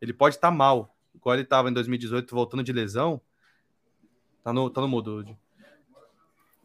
Ele 0.00 0.12
pode 0.12 0.36
estar 0.36 0.48
tá 0.48 0.54
mal, 0.54 0.94
igual 1.14 1.34
ele 1.34 1.42
estava 1.42 1.68
em 1.68 1.72
2018 1.72 2.34
voltando 2.34 2.62
de 2.62 2.72
lesão. 2.72 3.20
Tá 4.42 4.52
no, 4.52 4.70
tá 4.70 4.80
no 4.80 4.88
mudo. 4.88 5.36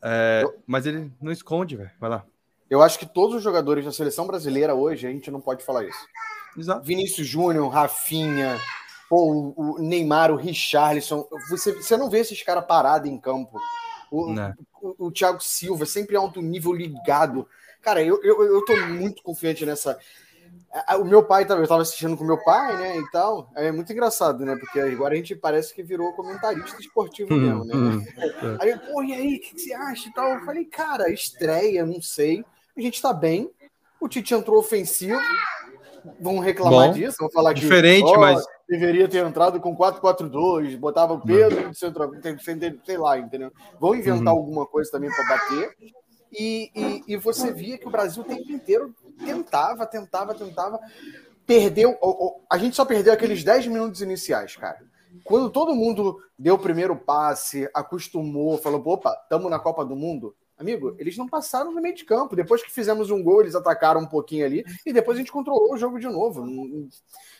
É, 0.03 0.43
mas 0.67 0.85
ele 0.85 1.11
não 1.21 1.31
esconde, 1.31 1.75
velho. 1.75 1.91
Vai 1.99 2.09
lá. 2.09 2.25
Eu 2.71 2.81
acho 2.81 2.97
que 2.97 3.05
todos 3.05 3.35
os 3.35 3.43
jogadores 3.43 3.83
da 3.83 3.91
seleção 3.91 4.25
brasileira 4.25 4.73
hoje, 4.73 5.05
a 5.05 5.11
gente 5.11 5.29
não 5.29 5.41
pode 5.41 5.61
falar 5.61 5.83
isso. 5.83 6.07
Exato. 6.57 6.85
Vinícius 6.85 7.27
Júnior, 7.27 7.67
Rafinha, 7.67 8.57
ou 9.09 9.53
o 9.57 9.77
Neymar, 9.77 10.31
o 10.31 10.37
Richarlison. 10.37 11.27
Você, 11.49 11.73
você 11.73 11.97
não 11.97 12.09
vê 12.09 12.19
esses 12.19 12.41
caras 12.43 12.65
parados 12.65 13.11
em 13.11 13.19
campo. 13.19 13.59
O, 14.09 14.33
o, 14.81 15.07
o, 15.07 15.11
Thiago 15.11 15.43
Silva, 15.43 15.85
sempre 15.85 16.15
alto 16.15 16.41
nível 16.41 16.71
ligado. 16.71 17.45
Cara, 17.81 18.01
eu, 18.01 18.23
eu, 18.23 18.41
eu 18.41 18.63
tô 18.63 18.73
muito 18.87 19.21
confiante 19.21 19.65
nessa. 19.65 19.99
O 20.97 21.03
meu 21.03 21.23
pai, 21.23 21.43
eu 21.43 21.67
tava 21.67 21.81
assistindo 21.81 22.15
com 22.15 22.23
meu 22.23 22.41
pai, 22.41 22.77
né, 22.77 22.99
e 22.99 23.11
tal. 23.11 23.51
É 23.53 23.69
muito 23.69 23.91
engraçado, 23.91 24.45
né, 24.45 24.55
porque 24.55 24.79
agora 24.79 25.13
a 25.13 25.17
gente 25.17 25.35
parece 25.35 25.73
que 25.73 25.83
virou 25.83 26.13
comentarista 26.13 26.79
esportivo 26.79 27.33
hum, 27.33 27.37
mesmo, 27.37 27.65
né? 27.65 27.75
Hum, 27.75 28.05
é. 28.17 28.63
Aí, 28.63 28.79
pô, 28.79 29.03
e 29.03 29.13
aí, 29.13 29.35
o 29.35 29.39
que, 29.41 29.55
que 29.55 29.59
você 29.59 29.73
acha 29.73 30.07
e 30.07 30.13
tal? 30.13 30.29
Eu 30.29 30.45
falei, 30.45 30.63
cara, 30.63 31.09
estreia, 31.09 31.85
não 31.85 32.01
sei 32.01 32.45
a 32.77 32.81
gente 32.81 32.95
está 32.95 33.13
bem. 33.13 33.49
O 33.99 34.07
Tite 34.07 34.33
entrou 34.33 34.57
ofensivo. 34.57 35.19
Vão 36.19 36.39
reclamar 36.39 36.87
Bom, 36.87 36.93
disso, 36.93 37.17
vão 37.19 37.29
falar 37.29 37.53
que 37.53 37.59
diferente, 37.59 38.11
oh, 38.11 38.19
mas 38.19 38.43
deveria 38.67 39.07
ter 39.07 39.23
entrado 39.23 39.59
com 39.59 39.77
4-4-2, 39.77 40.75
botava 40.75 41.13
o 41.13 41.21
Pedro 41.21 41.69
de 41.69 41.77
centro, 41.77 42.09
sei 42.83 42.97
lá, 42.97 43.19
entendeu? 43.19 43.51
Vão 43.79 43.93
inventar 43.93 44.33
uhum. 44.33 44.39
alguma 44.39 44.65
coisa 44.65 44.89
também 44.89 45.11
para 45.11 45.27
bater. 45.27 45.75
E, 46.31 46.71
e, 46.73 47.03
e, 47.13 47.17
você 47.17 47.51
via 47.51 47.77
que 47.77 47.87
o 47.87 47.91
Brasil 47.91 48.23
o 48.23 48.25
tempo 48.25 48.49
inteiro 48.51 48.95
tentava, 49.23 49.85
tentava, 49.85 50.33
tentava. 50.33 50.79
Perdeu. 51.45 51.97
A 52.49 52.57
gente 52.57 52.75
só 52.75 52.85
perdeu 52.85 53.13
aqueles 53.13 53.43
10 53.43 53.67
minutos 53.67 54.01
iniciais, 54.01 54.55
cara. 54.55 54.79
Quando 55.25 55.49
todo 55.49 55.75
mundo 55.75 56.19
deu 56.39 56.55
o 56.55 56.59
primeiro 56.59 56.95
passe, 56.95 57.69
acostumou, 57.73 58.57
falou: 58.57 58.81
opa, 58.85 59.13
estamos 59.23 59.51
na 59.51 59.59
Copa 59.59 59.83
do 59.83 59.95
Mundo, 59.95 60.33
Amigo, 60.61 60.95
eles 60.99 61.17
não 61.17 61.27
passaram 61.27 61.71
no 61.71 61.81
meio 61.81 61.95
de 61.95 62.05
campo. 62.05 62.35
Depois 62.35 62.61
que 62.61 62.71
fizemos 62.71 63.09
um 63.09 63.23
gol, 63.23 63.41
eles 63.41 63.55
atacaram 63.55 64.01
um 64.01 64.05
pouquinho 64.05 64.45
ali 64.45 64.63
e 64.85 64.93
depois 64.93 65.17
a 65.17 65.19
gente 65.19 65.31
controlou 65.31 65.73
o 65.73 65.77
jogo 65.77 65.99
de 65.99 66.07
novo. 66.07 66.45
Não, 66.45 66.87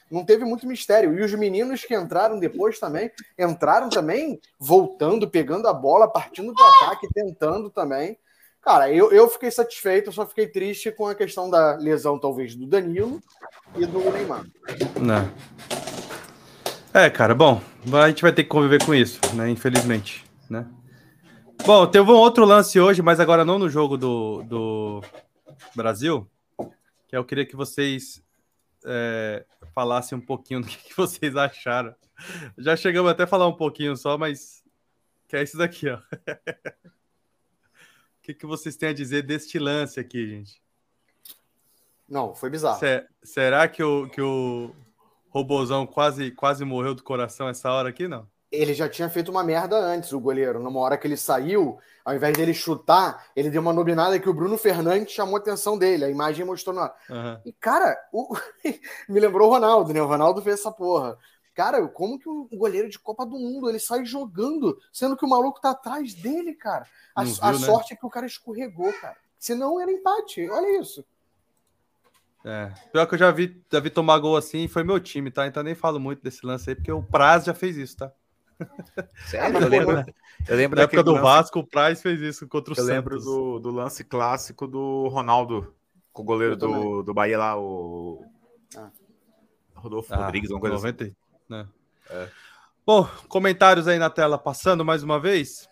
não 0.10 0.26
teve 0.26 0.44
muito 0.44 0.68
mistério. 0.68 1.18
E 1.18 1.24
os 1.24 1.32
meninos 1.36 1.86
que 1.86 1.96
entraram 1.96 2.40
depois 2.40 2.80
também, 2.80 3.12
entraram 3.38 3.90
também 3.90 4.42
voltando, 4.60 5.30
pegando 5.30 5.68
a 5.68 5.74
bola, 5.74 6.12
partindo 6.12 6.52
do 6.52 6.64
ataque, 6.64 7.08
tentando 7.14 7.70
também. 7.70 8.18
Cara, 8.60 8.92
eu, 8.92 9.12
eu 9.12 9.30
fiquei 9.30 9.52
satisfeito, 9.52 10.10
eu 10.10 10.14
só 10.14 10.26
fiquei 10.26 10.48
triste 10.48 10.92
com 10.92 11.08
a 11.08 11.16
questão 11.16 11.50
da 11.50 11.76
lesão, 11.76 12.20
talvez, 12.20 12.56
do 12.56 12.66
Danilo 12.66 13.22
e 13.76 13.86
do 13.86 14.00
Neymar. 14.12 14.46
Não. 15.00 15.32
É, 16.94 17.10
cara, 17.10 17.34
bom, 17.34 17.62
a 17.94 18.08
gente 18.10 18.22
vai 18.22 18.32
ter 18.32 18.44
que 18.44 18.50
conviver 18.50 18.84
com 18.84 18.94
isso, 18.94 19.20
né? 19.36 19.50
Infelizmente, 19.50 20.26
né? 20.50 20.66
Bom, 21.66 21.86
teve 21.86 22.10
um 22.10 22.16
outro 22.16 22.44
lance 22.44 22.80
hoje, 22.80 23.02
mas 23.02 23.20
agora 23.20 23.46
não 23.46 23.60
no 23.60 23.70
jogo 23.70 23.96
do, 23.96 24.42
do 24.44 25.02
Brasil, 25.76 26.30
que 27.08 27.16
eu 27.16 27.24
queria 27.24 27.46
que 27.46 27.56
vocês 27.56 28.24
é, 28.86 29.46
falassem 29.74 30.18
um 30.18 30.22
pouquinho 30.22 30.62
do 30.62 30.68
que, 30.68 30.78
que, 30.78 30.98
vocês 30.98 31.36
acharam. 31.36 31.96
Já 32.58 32.76
chegamos 32.76 33.12
até 33.12 33.24
a 33.24 33.28
falar 33.28 33.48
um 33.48 33.56
pouquinho 33.56 33.96
só, 33.96 34.18
mas 34.18 34.64
que 35.28 35.36
é 35.36 35.44
isso 35.44 35.58
daqui, 35.58 35.88
ó. 35.88 35.98
o 35.98 36.02
que, 38.24 38.34
que 38.34 38.46
vocês 38.46 38.76
têm 38.76 38.90
a 38.90 38.94
dizer 38.94 39.22
deste 39.24 39.60
lance 39.60 40.00
aqui, 40.00 40.28
gente? 40.28 40.62
Não, 42.10 42.34
foi 42.34 42.50
bizarro. 42.50 42.80
Se, 42.80 43.08
será 43.24 43.68
que 43.68 43.84
o, 43.84 44.10
que 44.10 44.22
o 44.22 44.76
Robozão 45.30 45.86
quase, 45.86 46.32
quase 46.32 46.66
morreu 46.66 46.96
do 46.96 47.04
coração 47.04 47.48
essa 47.48 47.72
hora 47.72 47.90
aqui, 47.90 48.08
não? 48.08 48.28
Ele 48.52 48.74
já 48.74 48.90
tinha 48.90 49.10
feito 49.10 49.32
uma 49.32 49.44
merda 49.44 49.78
antes, 49.78 50.12
o 50.12 50.20
goleiro. 50.20 50.60
Numa 50.60 50.80
hora 50.82 50.98
que 50.98 51.08
ele 51.08 51.16
saiu, 51.16 51.80
ao 52.04 52.14
invés 52.14 52.36
dele 52.36 52.54
chutar, 52.54 53.28
ele 53.36 53.50
deu 53.50 53.62
uma 53.62 53.72
nobinada 53.72 54.20
que 54.20 54.30
o 54.30 54.34
Bruno 54.34 54.58
Fernandes 54.58 55.14
chamou 55.14 55.38
a 55.38 55.40
atenção 55.40 55.78
dele. 55.78 56.06
A 56.06 56.10
imagem 56.10 56.46
mostrou 56.46 56.76
na. 56.76 56.94
Uhum. 57.10 57.40
E, 57.46 57.54
cara, 57.54 57.98
o... 58.12 58.36
me 59.08 59.20
lembrou 59.20 59.48
o 59.48 59.52
Ronaldo, 59.52 59.94
né? 59.94 60.02
O 60.02 60.08
Ronaldo 60.08 60.42
fez 60.42 60.60
essa 60.60 60.72
porra. 60.72 61.18
Cara, 61.54 61.86
como 61.88 62.18
que 62.18 62.30
um 62.30 62.48
goleiro 62.54 62.90
de 62.90 63.00
Copa 63.00 63.26
do 63.26 63.38
Mundo 63.38 63.70
ele 63.70 63.80
sai 63.80 64.06
jogando, 64.06 64.78
sendo 64.92 65.18
que 65.18 65.26
o 65.26 65.30
maluco 65.30 65.60
tá 65.60 65.72
atrás 65.72 66.14
dele, 66.14 66.54
cara? 66.54 66.86
A, 67.16 67.24
viu, 67.24 67.36
a 67.42 67.52
né? 67.52 67.60
sorte 67.60 67.94
é 67.94 67.96
que 67.96 68.06
o 68.06 68.10
cara 68.10 68.26
escorregou, 68.26 68.92
cara. 68.94 69.18
Senão 69.38 69.80
era 69.80 69.92
empate. 69.92 70.50
Olha 70.50 70.80
isso. 70.80 71.06
É, 72.44 72.74
pior 72.92 73.06
que 73.06 73.14
eu 73.14 73.20
já 73.20 73.32
vi, 73.32 73.64
já 73.72 73.80
vi 73.80 73.90
tomar 73.90 74.18
gol 74.18 74.36
assim, 74.36 74.68
foi 74.68 74.84
meu 74.84 75.00
time, 75.00 75.30
tá? 75.30 75.46
Então 75.46 75.62
nem 75.62 75.76
falo 75.76 76.00
muito 76.00 76.24
desse 76.24 76.46
lance 76.46 76.70
aí, 76.70 76.76
porque 76.76 76.92
o 76.92 77.04
Praz 77.04 77.44
já 77.46 77.54
fez 77.54 77.78
isso, 77.78 77.98
tá? 77.98 78.12
Sério? 79.28 79.60
eu 79.60 79.68
lembro, 79.68 80.06
eu 80.48 80.56
lembro 80.56 80.78
Na 80.78 80.84
época 80.84 81.04
do 81.04 81.12
lance... 81.12 81.24
Vasco, 81.24 81.60
o 81.60 81.68
Praz 81.68 82.02
fez 82.02 82.22
isso 82.22 82.48
contra 82.48 82.74
o 82.74 82.78
eu 82.78 82.84
Santos. 82.84 82.90
Eu 82.90 82.96
lembro 82.96 83.20
do, 83.20 83.60
do, 83.60 83.72
lance 83.72 84.04
clássico 84.04 84.68
do 84.68 85.08
Ronaldo, 85.08 85.74
com 86.12 86.22
o 86.22 86.26
goleiro 86.26 86.56
do, 86.56 87.04
do 87.04 87.14
Bahia 87.14 87.38
lá, 87.38 87.60
o 87.60 88.26
ah. 88.76 88.90
Rodolfo 89.76 90.14
ah, 90.14 90.26
Rodrigues, 90.26 90.52
alguma 90.52 90.70
coisa 90.70 90.76
90, 90.76 91.04
assim. 91.04 91.16
Né? 91.50 91.68
É. 92.10 92.30
Bom, 92.86 93.08
comentários 93.28 93.88
aí 93.88 93.98
na 93.98 94.10
tela, 94.10 94.38
passando 94.38 94.84
mais 94.84 95.04
uma 95.04 95.20
vez. 95.20 95.70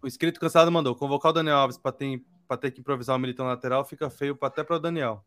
O 0.00 0.06
inscrito 0.06 0.38
cansado 0.38 0.70
mandou 0.70 0.94
convocar 0.94 1.30
o 1.30 1.34
Daniel 1.34 1.56
Alves 1.58 1.76
para 1.76 1.92
ter, 1.92 2.22
ter 2.60 2.70
que 2.70 2.80
improvisar 2.80 3.16
o 3.16 3.18
militão 3.18 3.46
lateral 3.46 3.84
fica 3.84 4.08
feio 4.08 4.38
até 4.40 4.62
para 4.62 4.76
o 4.76 4.78
Daniel. 4.78 5.24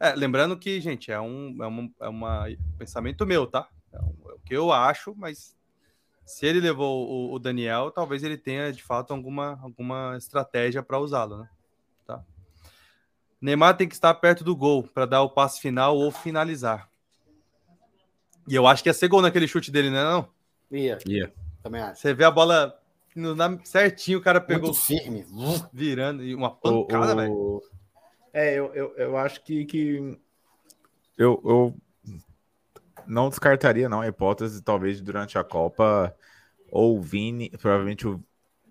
É, 0.00 0.14
lembrando 0.14 0.58
que, 0.58 0.80
gente, 0.80 1.12
é 1.12 1.20
um, 1.20 1.56
é, 1.62 1.66
uma, 1.66 1.90
é 2.00 2.08
uma 2.08 2.46
pensamento 2.78 3.26
meu, 3.26 3.46
tá? 3.46 3.68
É, 3.92 3.98
um, 3.98 4.14
é, 4.30 4.32
o 4.34 4.38
que 4.40 4.54
eu 4.54 4.72
acho, 4.72 5.14
mas 5.16 5.56
se 6.24 6.46
ele 6.46 6.60
levou 6.60 7.08
o, 7.08 7.34
o, 7.34 7.38
Daniel, 7.38 7.90
talvez 7.90 8.22
ele 8.22 8.36
tenha 8.36 8.72
de 8.72 8.82
fato 8.82 9.12
alguma, 9.12 9.58
alguma 9.62 10.14
estratégia 10.16 10.82
para 10.82 10.98
usá-lo, 10.98 11.38
né? 11.38 11.48
Tá. 12.06 12.24
Neymar 13.40 13.76
tem 13.76 13.88
que 13.88 13.94
estar 13.94 14.14
perto 14.14 14.44
do 14.44 14.54
gol 14.54 14.82
para 14.82 15.06
dar 15.06 15.22
o 15.22 15.30
passe 15.30 15.60
final 15.60 15.96
ou 15.96 16.10
finalizar. 16.10 16.88
E 18.46 18.54
eu 18.54 18.66
acho 18.66 18.82
que 18.82 18.88
ia 18.88 18.94
ser 18.94 19.08
gol 19.08 19.22
naquele 19.22 19.48
chute 19.48 19.70
dele, 19.70 19.90
né? 19.90 20.02
Não? 20.02 20.28
Ia. 20.70 20.98
Ia. 21.06 21.32
Também 21.62 21.82
acho. 21.82 22.00
Você 22.00 22.14
vê 22.14 22.24
a 22.24 22.30
bola 22.30 22.80
no, 23.14 23.34
na, 23.34 23.58
certinho, 23.64 24.18
o 24.18 24.22
cara 24.22 24.40
pegou. 24.40 24.70
Muito 24.70 24.80
firme. 24.80 25.26
Virando. 25.72 26.22
E 26.22 26.34
uma 26.34 26.50
pancada, 26.50 27.14
velho. 27.14 27.62
É, 28.32 28.54
eu, 28.54 28.72
eu, 28.74 28.96
eu 28.96 29.16
acho 29.16 29.42
que, 29.42 29.64
que 29.64 30.18
eu, 31.18 31.40
eu 31.44 31.74
não 33.06 33.28
descartaria 33.28 33.88
não 33.88 34.00
a 34.00 34.08
hipótese, 34.08 34.62
talvez 34.62 35.00
durante 35.00 35.38
a 35.38 35.44
Copa, 35.44 36.14
ou 36.70 36.98
o 36.98 37.00
Vini, 37.02 37.50
provavelmente 37.50 38.06
o 38.06 38.22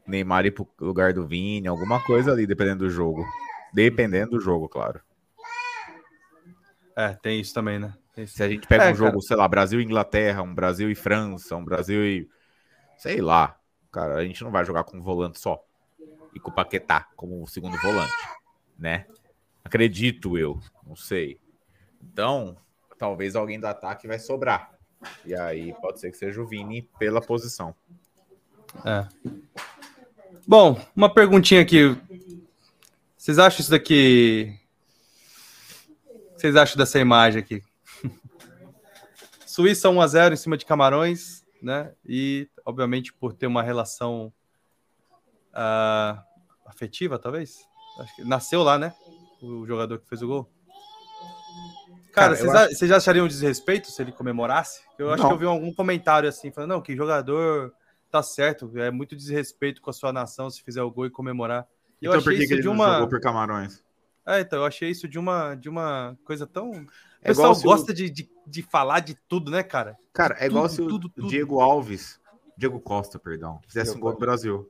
Neymar 0.08 0.46
ir 0.46 0.52
pro 0.52 0.68
lugar 0.80 1.14
do 1.14 1.28
Vini, 1.28 1.68
alguma 1.68 2.04
coisa 2.04 2.32
ali, 2.32 2.48
dependendo 2.48 2.86
do 2.86 2.90
jogo. 2.90 3.26
Dependendo 3.74 4.32
do 4.32 4.40
jogo, 4.42 4.68
claro. 4.68 5.02
É, 6.96 7.14
tem 7.14 7.40
isso 7.40 7.54
também, 7.54 7.80
né? 7.80 7.94
Isso. 8.18 8.36
Se 8.36 8.44
a 8.44 8.50
gente 8.50 8.68
pega 8.68 8.86
é, 8.86 8.92
um 8.92 8.96
jogo, 8.96 9.12
cara. 9.12 9.22
sei 9.22 9.38
lá, 9.38 9.48
Brasil 9.48 9.80
e 9.80 9.84
Inglaterra, 9.84 10.42
um 10.42 10.54
Brasil 10.54 10.90
e 10.90 10.96
França, 10.96 11.56
um 11.56 11.64
Brasil 11.64 12.04
e. 12.06 12.30
Sei 12.98 13.22
lá. 13.22 13.58
Cara, 13.92 14.16
a 14.16 14.26
gente 14.26 14.44
não 14.44 14.52
vai 14.52 14.66
jogar 14.66 14.84
com 14.84 14.98
um 14.98 15.02
volante 15.02 15.40
só. 15.40 15.64
E 16.34 16.40
com 16.40 16.52
o 16.52 16.54
Paquetá 16.54 17.08
como 17.16 17.48
segundo 17.48 17.78
volante, 17.78 18.14
né? 18.78 19.06
Acredito 19.64 20.38
eu, 20.38 20.60
não 20.86 20.96
sei. 20.96 21.40
Então, 22.02 22.58
talvez 23.00 23.36
alguém 23.36 23.60
do 23.60 23.66
ataque 23.66 24.08
vai 24.08 24.20
sobrar. 24.20 24.72
E 25.26 25.34
aí 25.34 25.74
pode 25.82 26.00
ser 26.00 26.12
que 26.12 26.18
seja 26.18 26.40
o 26.40 26.46
Vini 26.46 26.84
pela 27.00 27.22
posição. 27.22 27.74
É. 28.86 29.08
Bom, 30.48 30.80
uma 30.96 31.12
perguntinha 31.12 31.62
aqui. 31.62 31.98
Vocês 33.18 33.40
acham 33.40 33.62
isso 33.62 33.72
daqui? 33.72 34.56
O 36.06 36.36
que 36.36 36.42
vocês 36.42 36.56
acham 36.56 36.78
dessa 36.78 37.00
imagem 37.00 37.42
aqui? 37.42 37.64
Suíça 39.48 39.90
1 39.90 40.02
a 40.02 40.08
0 40.08 40.34
em 40.34 40.38
cima 40.38 40.58
de 40.58 40.66
Camarões, 40.66 41.44
né? 41.62 41.94
E 42.06 42.48
obviamente 42.66 43.14
por 43.14 43.34
ter 43.34 43.48
uma 43.48 43.64
relação 43.64 44.32
uh, 45.54 46.22
afetiva, 46.66 47.18
talvez. 47.18 47.58
Nasceu 48.20 48.62
lá, 48.62 48.78
né? 48.78 48.94
o 49.42 49.66
jogador 49.66 50.00
que 50.00 50.08
fez 50.08 50.22
o 50.22 50.28
gol? 50.28 50.52
Cara, 52.20 52.36
vocês, 52.36 52.56
acho... 52.56 52.76
vocês 52.76 52.92
achariam 52.92 53.26
um 53.26 53.28
desrespeito 53.28 53.90
se 53.90 54.02
ele 54.02 54.12
comemorasse? 54.12 54.82
Eu 54.98 55.12
acho 55.12 55.24
não. 55.24 55.30
que 55.30 55.36
eu 55.36 55.40
vi 55.40 55.46
algum 55.46 55.74
comentário 55.74 56.28
assim, 56.28 56.52
falando, 56.52 56.72
não, 56.72 56.82
que 56.82 56.96
jogador 56.96 57.74
tá 58.12 58.24
certo, 58.24 58.72
é 58.78 58.90
muito 58.90 59.16
desrespeito 59.16 59.82
com 59.82 59.90
a 59.90 59.94
sua 59.94 60.12
nação 60.12 60.50
se 60.50 60.64
fizer 60.64 60.82
o 60.82 60.92
gol 60.92 61.06
e 61.06 61.10
comemorar. 61.10 61.68
Eu 62.02 62.12
então 62.12 62.24
por 62.24 62.34
que, 62.34 62.48
que 62.48 62.54
ele 62.54 62.62
de 62.62 62.68
uma... 62.68 62.94
jogou 62.94 63.10
por 63.10 63.22
Camarões? 63.22 63.84
É, 64.26 64.42
então, 64.42 64.60
eu 64.60 64.66
achei 64.66 64.90
isso 64.90 65.08
de 65.08 65.18
uma, 65.18 65.56
de 65.56 65.70
uma 65.70 66.18
coisa 66.24 66.46
tão... 66.46 66.72
O 66.72 66.88
é 67.22 67.28
pessoal 67.30 67.56
gosta 67.60 67.92
o... 67.92 67.96
de, 67.96 68.10
de, 68.10 68.30
de, 68.46 68.62
falar 68.62 69.00
de 69.00 69.16
tudo, 69.28 69.52
né, 69.52 69.64
cara? 69.64 69.98
Cara, 70.14 70.36
é 70.36 70.48
tudo, 70.48 70.52
igual 70.52 70.70
se 70.70 70.82
o 70.82 70.88
tudo, 70.88 71.10
tudo. 71.10 71.28
Diego 71.28 71.60
Alves, 71.60 72.20
Diego 72.56 72.80
Costa, 72.80 73.20
perdão, 73.20 73.60
fizesse 73.68 73.92
Diego 73.92 74.00
um 74.00 74.02
gol 74.02 74.14
do 74.14 74.20
Brasil. 74.20 74.70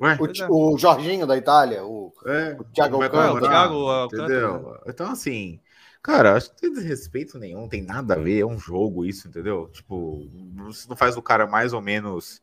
Ué? 0.00 0.16
O, 0.48 0.74
o, 0.74 0.78
Jorginho 0.78 1.26
da 1.26 1.36
Itália, 1.36 1.84
o, 1.84 2.12
é, 2.24 2.56
o 2.58 2.64
Thiago 2.64 3.02
Alcântara. 3.02 3.34
O 3.34 3.40
Thiago 3.40 4.04
entendeu? 4.04 4.70
Né? 4.70 4.78
Então, 4.86 5.10
assim, 5.10 5.60
cara, 6.02 6.34
acho 6.34 6.54
que 6.54 6.66
não 6.66 6.74
tem 6.74 6.82
desrespeito 6.82 7.38
nenhum, 7.38 7.62
não 7.62 7.68
tem 7.68 7.82
nada 7.82 8.14
a 8.14 8.18
ver, 8.18 8.40
é 8.40 8.46
um 8.46 8.58
jogo 8.58 9.04
isso, 9.04 9.28
entendeu? 9.28 9.68
Tipo, 9.68 10.28
você 10.56 10.88
não 10.88 10.96
faz 10.96 11.16
o 11.16 11.22
cara 11.22 11.46
mais 11.46 11.72
ou 11.72 11.80
menos 11.80 12.42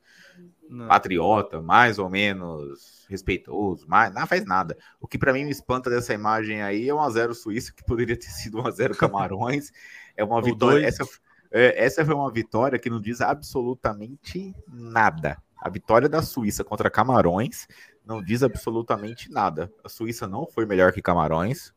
não. 0.70 0.88
patriota, 0.88 1.62
mais 1.62 2.00
ou 2.00 2.10
menos 2.10 3.06
respeitoso, 3.10 3.88
mais, 3.88 4.14
não 4.14 4.26
faz 4.28 4.46
nada. 4.46 4.78
O 5.00 5.08
que 5.08 5.18
para 5.18 5.34
mim 5.34 5.46
me 5.46 5.52
espanta 5.52 5.90
dessa 5.90 6.14
imagem 6.14 6.62
aí 6.62 6.90
é 6.90 6.94
um 6.94 7.00
a 7.00 7.10
0 7.10 7.34
Suíça, 7.34 7.74
que 7.74 7.84
poderia 7.84 8.18
ter 8.18 8.30
sido 8.30 8.60
um 8.60 8.68
a 8.68 8.72
0 8.72 8.96
Camarões. 8.96 9.72
É 10.16 10.24
uma 10.24 10.42
vitória. 10.44 10.86
Essa, 10.86 11.04
é, 11.52 11.86
essa 11.86 12.06
foi 12.06 12.16
uma 12.16 12.32
vitória 12.32 12.80
que 12.80 12.90
não 12.90 13.00
diz 13.00 13.22
absolutamente 13.22 14.54
nada. 14.68 15.38
A 15.58 15.70
vitória 15.70 16.10
da 16.10 16.22
Suíça 16.22 16.64
contra 16.64 16.90
Camarões 16.90 17.68
não 18.06 18.22
diz 18.22 18.44
absolutamente 18.44 19.32
nada. 19.32 19.72
A 19.84 19.90
Suíça 19.90 20.28
não 20.28 20.46
foi 20.46 20.66
melhor 20.66 20.92
que 20.92 21.02
Camarões. 21.02 21.74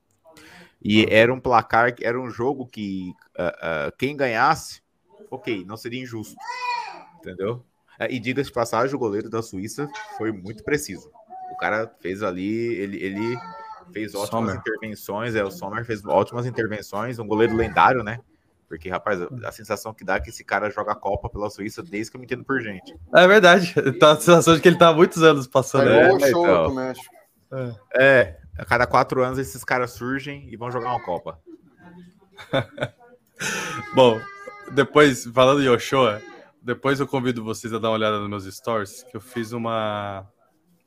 E 0.82 1.06
era 1.10 1.32
um 1.32 1.40
placar, 1.40 1.94
era 2.00 2.20
um 2.20 2.30
jogo 2.30 2.66
que 2.66 3.12
uh, 3.38 3.88
uh, 3.88 3.96
quem 3.98 4.16
ganhasse, 4.16 4.80
ok, 5.30 5.64
não 5.64 5.76
seria 5.76 6.02
injusto. 6.02 6.36
Entendeu? 7.18 7.64
Uh, 8.00 8.06
e 8.10 8.18
diga-se 8.18 8.48
de 8.48 8.54
passagem, 8.54 8.94
o 8.94 8.98
goleiro 8.98 9.28
da 9.28 9.42
Suíça 9.42 9.88
foi 10.16 10.30
muito 10.30 10.62
preciso. 10.62 11.10
O 11.52 11.56
cara 11.56 11.92
fez 12.00 12.22
ali, 12.22 12.74
ele, 12.74 13.02
ele 13.02 13.36
fez 13.92 14.14
ótimas 14.14 14.50
Sommer. 14.50 14.56
intervenções. 14.56 15.34
É, 15.34 15.42
o 15.42 15.50
Sommer 15.50 15.84
fez 15.84 16.04
ótimas 16.04 16.46
intervenções, 16.46 17.18
um 17.18 17.26
goleiro 17.26 17.56
lendário, 17.56 18.04
né? 18.04 18.20
Porque, 18.68 18.90
rapaz, 18.90 19.18
a 19.44 19.50
sensação 19.50 19.94
que 19.94 20.04
dá 20.04 20.16
é 20.16 20.20
que 20.20 20.28
esse 20.28 20.44
cara 20.44 20.70
joga 20.70 20.92
a 20.92 20.94
Copa 20.94 21.30
pela 21.30 21.48
Suíça 21.48 21.82
desde 21.82 22.10
que 22.10 22.16
eu 22.16 22.20
me 22.20 22.26
entendo 22.26 22.44
por 22.44 22.60
gente. 22.60 22.94
É 23.14 23.26
verdade. 23.26 23.74
Tá 23.98 24.12
a 24.12 24.16
sensação 24.16 24.54
de 24.54 24.60
que 24.60 24.68
ele 24.68 24.76
tá 24.76 24.88
há 24.88 24.92
muitos 24.92 25.22
anos 25.22 25.46
passando. 25.46 25.88
É, 25.88 26.12
é 26.12 26.30
show 26.30 26.44
então. 26.44 26.68
do 26.68 26.74
México. 26.74 27.14
É. 27.50 27.74
é, 27.98 28.40
a 28.58 28.64
cada 28.64 28.86
quatro 28.86 29.22
anos 29.22 29.38
esses 29.38 29.62
caras 29.64 29.92
surgem 29.92 30.48
e 30.52 30.56
vão 30.56 30.70
jogar 30.70 30.90
uma 30.90 31.02
Copa. 31.02 31.38
Bom, 33.94 34.20
depois, 34.72 35.24
falando 35.26 35.62
em 35.62 35.68
Ochoa, 35.68 36.20
depois 36.60 36.98
eu 36.98 37.06
convido 37.06 37.44
vocês 37.44 37.72
a 37.72 37.78
dar 37.78 37.88
uma 37.88 37.94
olhada 37.94 38.18
nos 38.18 38.28
meus 38.28 38.56
stories, 38.56 39.04
que 39.04 39.16
eu 39.16 39.20
fiz 39.20 39.52
uma... 39.52 40.26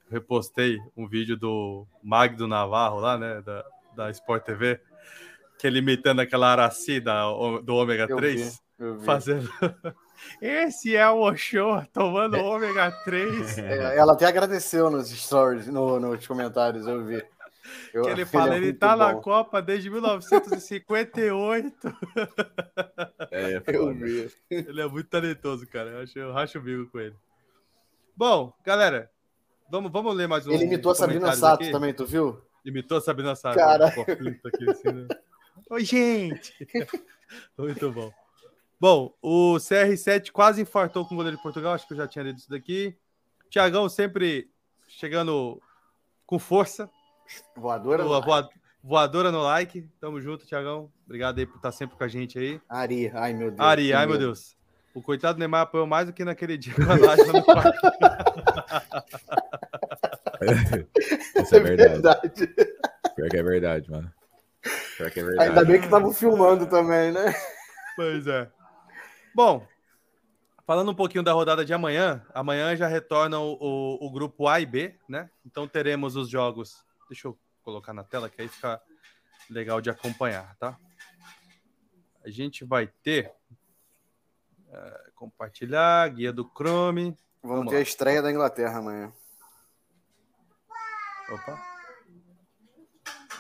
Repostei 0.09 0.77
um 0.95 1.07
vídeo 1.07 1.37
do 1.37 1.87
Magdo 2.03 2.45
Navarro 2.45 2.99
lá, 2.99 3.17
né, 3.17 3.41
da, 3.41 3.63
da 3.95 4.11
Sport 4.11 4.43
TV, 4.43 4.81
que 5.57 5.65
ele 5.65 5.79
imitando 5.79 6.19
aquela 6.19 6.51
Araci 6.51 6.99
da, 6.99 7.23
do 7.63 7.75
ômega 7.75 8.13
3, 8.13 8.61
vi, 8.77 8.91
vi. 8.91 9.05
fazendo. 9.05 9.49
Esse 10.41 10.97
é 10.97 11.09
o 11.09 11.21
Oshô 11.21 11.81
tomando 11.93 12.35
é. 12.35 12.41
ômega 12.41 12.91
3. 13.05 13.57
É, 13.59 13.97
ela 13.97 14.11
até 14.11 14.25
agradeceu 14.25 14.89
nos 14.89 15.09
stories, 15.09 15.67
no, 15.67 15.97
nos 15.97 16.27
comentários, 16.27 16.85
eu 16.85 17.05
vi. 17.05 17.23
Eu, 17.93 18.03
que 18.03 18.09
ele 18.09 18.25
fala, 18.25 18.55
ele, 18.55 18.65
é 18.65 18.69
ele 18.69 18.77
tá 18.77 18.91
bom. 18.91 19.03
na 19.03 19.15
Copa 19.15 19.61
desde 19.61 19.89
1958. 19.89 21.75
É, 23.31 23.63
eu 23.67 23.93
vi. 23.93 24.29
Ele 24.49 24.81
é 24.81 24.87
muito 24.87 25.07
talentoso, 25.07 25.65
cara. 25.67 25.89
Eu, 25.89 25.99
acho, 25.99 26.19
eu 26.19 26.33
racho 26.33 26.57
o 26.57 26.61
bico 26.61 26.91
com 26.91 26.99
ele. 26.99 27.15
Bom, 28.15 28.53
galera, 28.65 29.09
vamos, 29.69 29.89
vamos 29.91 30.13
ler 30.15 30.27
mais 30.27 30.45
um. 30.45 30.51
Ele 30.51 30.65
imitou 30.65 30.91
a 30.91 30.95
Sabrina 30.95 31.33
Sato 31.33 31.63
aqui. 31.63 31.71
também, 31.71 31.93
tu 31.93 32.05
viu? 32.05 32.41
Imitou 32.65 32.97
a 32.97 33.01
Sabrina 33.01 33.35
Sato. 33.35 33.55
Cara. 33.55 33.87
Aqui, 33.87 34.69
assim, 34.69 34.91
né? 34.91 35.07
Oi, 35.69 35.85
gente! 35.85 36.67
Muito 37.57 37.91
bom. 37.91 38.11
Bom, 38.79 39.15
o 39.21 39.55
CR7 39.55 40.31
quase 40.31 40.61
infartou 40.61 41.05
com 41.05 41.13
o 41.13 41.17
goleiro 41.17 41.37
de 41.37 41.43
Portugal, 41.43 41.73
acho 41.73 41.87
que 41.87 41.93
eu 41.93 41.97
já 41.97 42.07
tinha 42.07 42.23
lido 42.23 42.39
isso 42.39 42.49
daqui. 42.49 42.97
Tiagão 43.49 43.87
sempre 43.87 44.49
chegando 44.87 45.61
com 46.25 46.39
força. 46.39 46.89
Voadora. 47.55 48.03
Voa, 48.03 48.49
voadora 48.83 49.31
no 49.31 49.41
like. 49.41 49.87
Tamo 49.99 50.21
junto, 50.21 50.45
Tiagão. 50.45 50.91
Obrigado 51.05 51.39
aí 51.39 51.45
por 51.45 51.57
estar 51.57 51.71
sempre 51.71 51.97
com 51.97 52.03
a 52.03 52.07
gente 52.07 52.39
aí. 52.39 52.61
Ari, 52.69 53.11
ai 53.13 53.33
meu 53.33 53.51
Deus. 53.51 53.59
Ari, 53.59 53.93
ai 53.93 54.05
meu 54.05 54.17
Deus. 54.17 54.55
O 54.93 55.01
coitado 55.01 55.35
do 55.35 55.39
Neymar 55.39 55.61
apoiou 55.61 55.87
mais 55.87 56.07
do 56.07 56.13
que 56.13 56.25
naquele 56.25 56.57
dia 56.57 56.73
com 56.73 56.81
a 56.83 56.95
no 56.95 57.45
parque. 57.45 57.79
Isso 61.35 61.55
é 61.55 61.59
verdade. 61.59 62.47
Pior 63.15 63.29
que 63.29 63.37
é 63.37 63.43
verdade, 63.43 63.89
mano. 63.89 64.11
Pior 64.97 65.11
que 65.11 65.19
é 65.19 65.23
verdade. 65.23 65.49
Ainda 65.49 65.65
bem 65.65 65.79
que 65.79 65.85
estavam 65.85 66.13
filmando 66.13 66.65
também, 66.65 67.11
né? 67.11 67.33
Pois 67.95 68.27
é. 68.27 68.49
Bom, 69.33 69.65
falando 70.65 70.91
um 70.91 70.95
pouquinho 70.95 71.23
da 71.23 71.31
rodada 71.31 71.63
de 71.63 71.73
amanhã, 71.73 72.21
amanhã 72.33 72.75
já 72.75 72.87
retorna 72.87 73.39
o, 73.39 73.57
o, 73.59 74.07
o, 74.07 74.11
grupo 74.11 74.47
A 74.47 74.59
e 74.59 74.65
B, 74.65 74.95
né? 75.07 75.29
Então 75.45 75.67
teremos 75.67 76.15
os 76.15 76.29
jogos. 76.29 76.83
Deixa 77.11 77.27
eu 77.27 77.37
colocar 77.61 77.91
na 77.93 78.05
tela 78.05 78.29
que 78.29 78.41
aí 78.41 78.47
fica 78.47 78.81
legal 79.49 79.81
de 79.81 79.89
acompanhar, 79.89 80.55
tá? 80.55 80.79
A 82.23 82.29
gente 82.29 82.63
vai 82.63 82.87
ter. 82.87 83.35
Uh, 84.69 85.11
compartilhar, 85.13 86.07
guia 86.07 86.31
do 86.31 86.49
Chrome. 86.55 87.17
Vamos, 87.43 87.57
Vamos 87.57 87.65
ter 87.67 87.75
lá. 87.75 87.79
a 87.79 87.83
estreia 87.83 88.21
da 88.21 88.31
Inglaterra 88.31 88.77
amanhã. 88.77 89.13
Opa. 91.29 91.61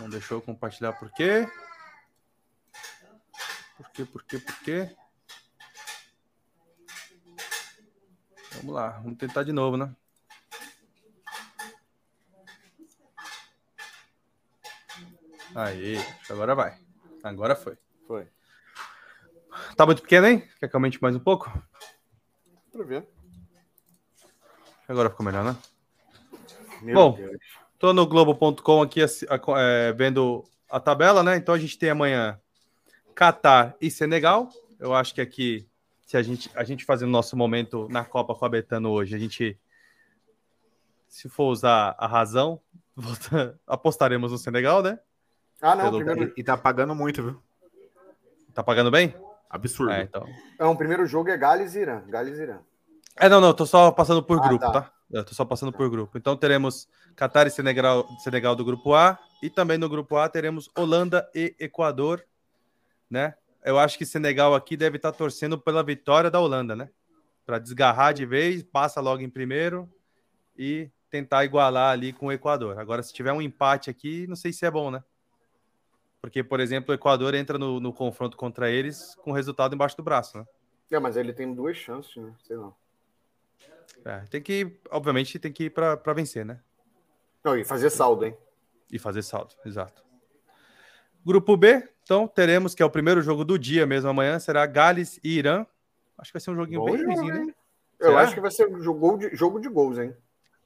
Não 0.01 0.09
deixou 0.09 0.39
eu 0.39 0.41
compartilhar 0.41 0.91
por 0.91 1.09
quê? 1.13 1.47
Por 3.77 3.89
quê, 3.91 4.03
por 4.05 4.23
quê, 4.25 4.39
por 4.39 4.59
quê? 4.63 4.95
Vamos 8.55 8.75
lá, 8.75 8.89
vamos 8.99 9.17
tentar 9.17 9.43
de 9.43 9.53
novo, 9.53 9.77
né? 9.77 9.95
Aí, 15.55 15.97
agora 16.29 16.55
vai. 16.55 16.77
Agora 17.23 17.55
foi. 17.55 17.77
Foi. 18.07 18.27
Tá 19.75 19.85
muito 19.85 20.01
pequeno, 20.01 20.27
hein? 20.27 20.47
Quer 20.59 20.69
que 20.69 20.75
aumente 20.75 21.01
mais 21.01 21.15
um 21.15 21.19
pouco? 21.19 21.51
Pra 22.71 22.83
ver. 22.83 23.07
Agora 24.87 25.09
ficou 25.09 25.25
melhor, 25.25 25.43
né? 25.43 25.57
Meu 26.81 26.95
Bom, 26.95 27.15
Deus. 27.15 27.37
tô 27.77 27.93
no 27.93 28.07
Globo.com 28.07 28.81
aqui 28.81 29.01
é, 29.01 29.93
vendo 29.93 30.43
a 30.69 30.79
tabela, 30.79 31.21
né? 31.21 31.35
Então 31.35 31.53
a 31.53 31.59
gente 31.59 31.77
tem 31.77 31.89
amanhã 31.89 32.39
Catar 33.13 33.75
e 33.79 33.91
Senegal. 33.91 34.49
Eu 34.79 34.93
acho 34.93 35.13
que 35.13 35.21
aqui 35.21 35.69
se 36.11 36.17
a 36.17 36.21
gente, 36.21 36.51
a 36.55 36.63
gente 36.65 36.83
fazendo 36.83 37.09
nosso 37.09 37.37
momento 37.37 37.87
na 37.89 38.03
Copa 38.03 38.35
com 38.35 38.43
a 38.43 38.49
Betano 38.49 38.89
hoje, 38.89 39.15
a 39.15 39.17
gente, 39.17 39.57
se 41.07 41.29
for 41.29 41.45
usar 41.45 41.95
a 41.97 42.05
razão, 42.05 42.61
apostaremos 43.65 44.33
no 44.33 44.37
Senegal, 44.37 44.83
né? 44.83 44.99
Ah, 45.61 45.75
não, 45.75 45.91
primeiro... 45.91 46.33
e 46.35 46.43
tá 46.43 46.57
pagando 46.57 46.95
muito, 46.95 47.21
viu? 47.21 47.43
Tá 48.53 48.63
pagando 48.63 48.89
bem? 48.89 49.13
Absurdo. 49.49 49.91
É, 49.91 50.03
então. 50.03 50.25
É, 50.57 50.65
o 50.65 50.75
primeiro 50.75 51.05
jogo 51.05 51.29
é 51.29 51.37
Gales 51.37 51.75
e 51.75 51.79
Irã. 51.79 52.01
Gales 52.07 52.37
e 52.37 52.41
Irã. 52.41 52.59
É, 53.17 53.29
não, 53.29 53.41
não, 53.41 53.53
tô 53.53 53.65
só 53.65 53.91
passando 53.91 54.23
por 54.23 54.39
Ah, 54.39 54.47
grupo, 54.47 54.65
tá. 54.65 54.71
tá? 54.71 54.91
Eu 55.11 55.25
tô 55.25 55.33
só 55.33 55.43
passando 55.43 55.71
por 55.73 55.89
grupo. 55.89 56.17
Então 56.17 56.35
teremos 56.37 56.87
Catar 57.15 57.45
e 57.45 57.49
Senegal, 57.49 58.07
Senegal 58.23 58.55
do 58.55 58.63
grupo 58.63 58.93
A, 58.93 59.19
e 59.43 59.49
também 59.49 59.77
no 59.77 59.89
grupo 59.89 60.15
A 60.15 60.29
teremos 60.29 60.69
Holanda 60.75 61.29
e 61.35 61.53
Equador, 61.59 62.25
né? 63.09 63.35
Eu 63.63 63.77
acho 63.77 63.97
que 63.97 64.05
Senegal 64.05 64.55
aqui 64.55 64.77
deve 64.77 64.95
estar 64.95 65.11
torcendo 65.11 65.59
pela 65.59 65.83
vitória 65.83 66.31
da 66.31 66.39
Holanda, 66.39 66.75
né? 66.75 66.89
Para 67.45 67.59
desgarrar 67.59 68.13
de 68.13 68.25
vez, 68.25 68.63
passa 68.63 69.01
logo 69.01 69.21
em 69.21 69.29
primeiro 69.29 69.89
e 70.57 70.89
tentar 71.09 71.43
igualar 71.43 71.91
ali 71.91 72.13
com 72.13 72.27
o 72.27 72.31
Equador. 72.31 72.79
Agora, 72.79 73.03
se 73.03 73.13
tiver 73.13 73.33
um 73.33 73.41
empate 73.41 73.89
aqui, 73.89 74.25
não 74.27 74.35
sei 74.35 74.53
se 74.53 74.65
é 74.65 74.71
bom, 74.71 74.89
né? 74.89 75.03
Porque, 76.21 76.43
por 76.43 76.59
exemplo, 76.59 76.91
o 76.91 76.95
Equador 76.95 77.33
entra 77.33 77.57
no, 77.57 77.79
no 77.79 77.91
confronto 77.91 78.37
contra 78.37 78.69
eles 78.69 79.15
com 79.15 79.31
o 79.31 79.33
resultado 79.33 79.73
embaixo 79.73 79.97
do 79.97 80.03
braço, 80.03 80.37
né? 80.37 80.45
É, 80.91 80.99
mas 80.99 81.17
ele 81.17 81.33
tem 81.33 81.53
duas 81.53 81.75
chances, 81.75 82.15
né? 82.15 82.31
Sei 82.43 82.55
lá. 82.55 82.71
É, 84.05 84.19
tem 84.29 84.41
que, 84.41 84.79
obviamente, 84.91 85.39
tem 85.39 85.51
que 85.51 85.65
ir 85.65 85.69
para 85.71 86.13
vencer, 86.13 86.45
né? 86.45 86.59
Não, 87.43 87.57
e 87.57 87.65
fazer 87.65 87.89
saldo, 87.89 88.25
hein? 88.25 88.37
E 88.91 88.99
fazer 88.99 89.23
saldo, 89.23 89.55
exato. 89.65 90.03
Grupo 91.25 91.55
B, 91.57 91.87
então 92.03 92.27
teremos 92.27 92.75
que 92.75 92.83
é 92.83 92.85
o 92.85 92.89
primeiro 92.89 93.21
jogo 93.21 93.43
do 93.43 93.57
dia 93.57 93.85
mesmo 93.85 94.09
amanhã, 94.09 94.37
será 94.37 94.65
Gales 94.65 95.19
e 95.23 95.37
Irã. 95.37 95.65
Acho 96.17 96.31
que 96.31 96.33
vai 96.37 96.41
ser 96.41 96.51
um 96.51 96.55
joguinho 96.55 96.79
Bom 96.79 96.85
bem 96.85 97.03
ruimzinho, 97.03 97.47
né? 97.47 97.53
Eu 97.99 98.07
Será? 98.07 98.21
acho 98.21 98.33
que 98.33 98.41
vai 98.41 98.51
ser 98.51 98.67
um 98.67 98.81
jogo 98.81 99.17
de, 99.17 99.35
jogo 99.35 99.59
de 99.59 99.69
gols, 99.69 99.97
hein? 99.97 100.15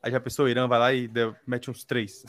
Aí 0.01 0.12
já 0.12 0.20
pensou, 0.20 0.45
o 0.45 0.49
Irã 0.49 0.68
vai 0.68 0.80
lá 0.80 0.93
e 0.93 1.08
deu- 1.08 1.36
mete 1.45 1.70
uns 1.70 1.84
três. 1.84 2.26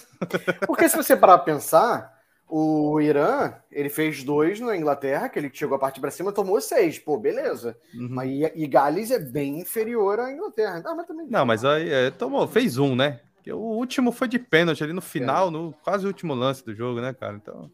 Porque 0.67 0.89
se 0.89 0.97
você 0.97 1.17
parar 1.17 1.39
pra 1.39 1.45
pensar, 1.45 2.16
o 2.49 3.01
Irã, 3.01 3.55
ele 3.73 3.89
fez 3.89 4.23
dois 4.23 4.61
na 4.61 4.77
Inglaterra, 4.77 5.29
que 5.29 5.39
ele 5.39 5.51
chegou 5.53 5.77
a 5.77 5.81
partir 5.81 6.01
pra 6.01 6.11
cima, 6.11 6.33
tomou 6.33 6.61
seis. 6.61 6.99
Pô, 6.99 7.19
beleza. 7.19 7.77
Uhum. 7.93 8.09
Mas 8.11 8.31
e, 8.55 8.67
Gales 8.67 9.11
é 9.11 9.19
bem 9.19 9.61
inferior 9.61 10.21
à 10.21 10.33
Inglaterra. 10.33 10.83
Ah, 10.85 10.95
mas 10.95 11.07
também. 11.07 11.27
Não, 11.29 11.45
mas 11.45 11.65
aí 11.65 11.91
é, 11.91 12.11
tomou, 12.11 12.47
fez 12.47 12.79
um, 12.79 12.95
né? 12.95 13.21
O 13.49 13.77
último 13.77 14.11
foi 14.11 14.29
de 14.29 14.39
pênalti 14.39 14.83
ali 14.83 14.93
no 14.93 15.01
final, 15.01 15.51
no 15.51 15.73
quase 15.85 16.05
o 16.05 16.09
último 16.09 16.35
lance 16.35 16.65
do 16.65 16.75
jogo, 16.75 17.01
né, 17.01 17.13
cara? 17.13 17.37
Então. 17.37 17.71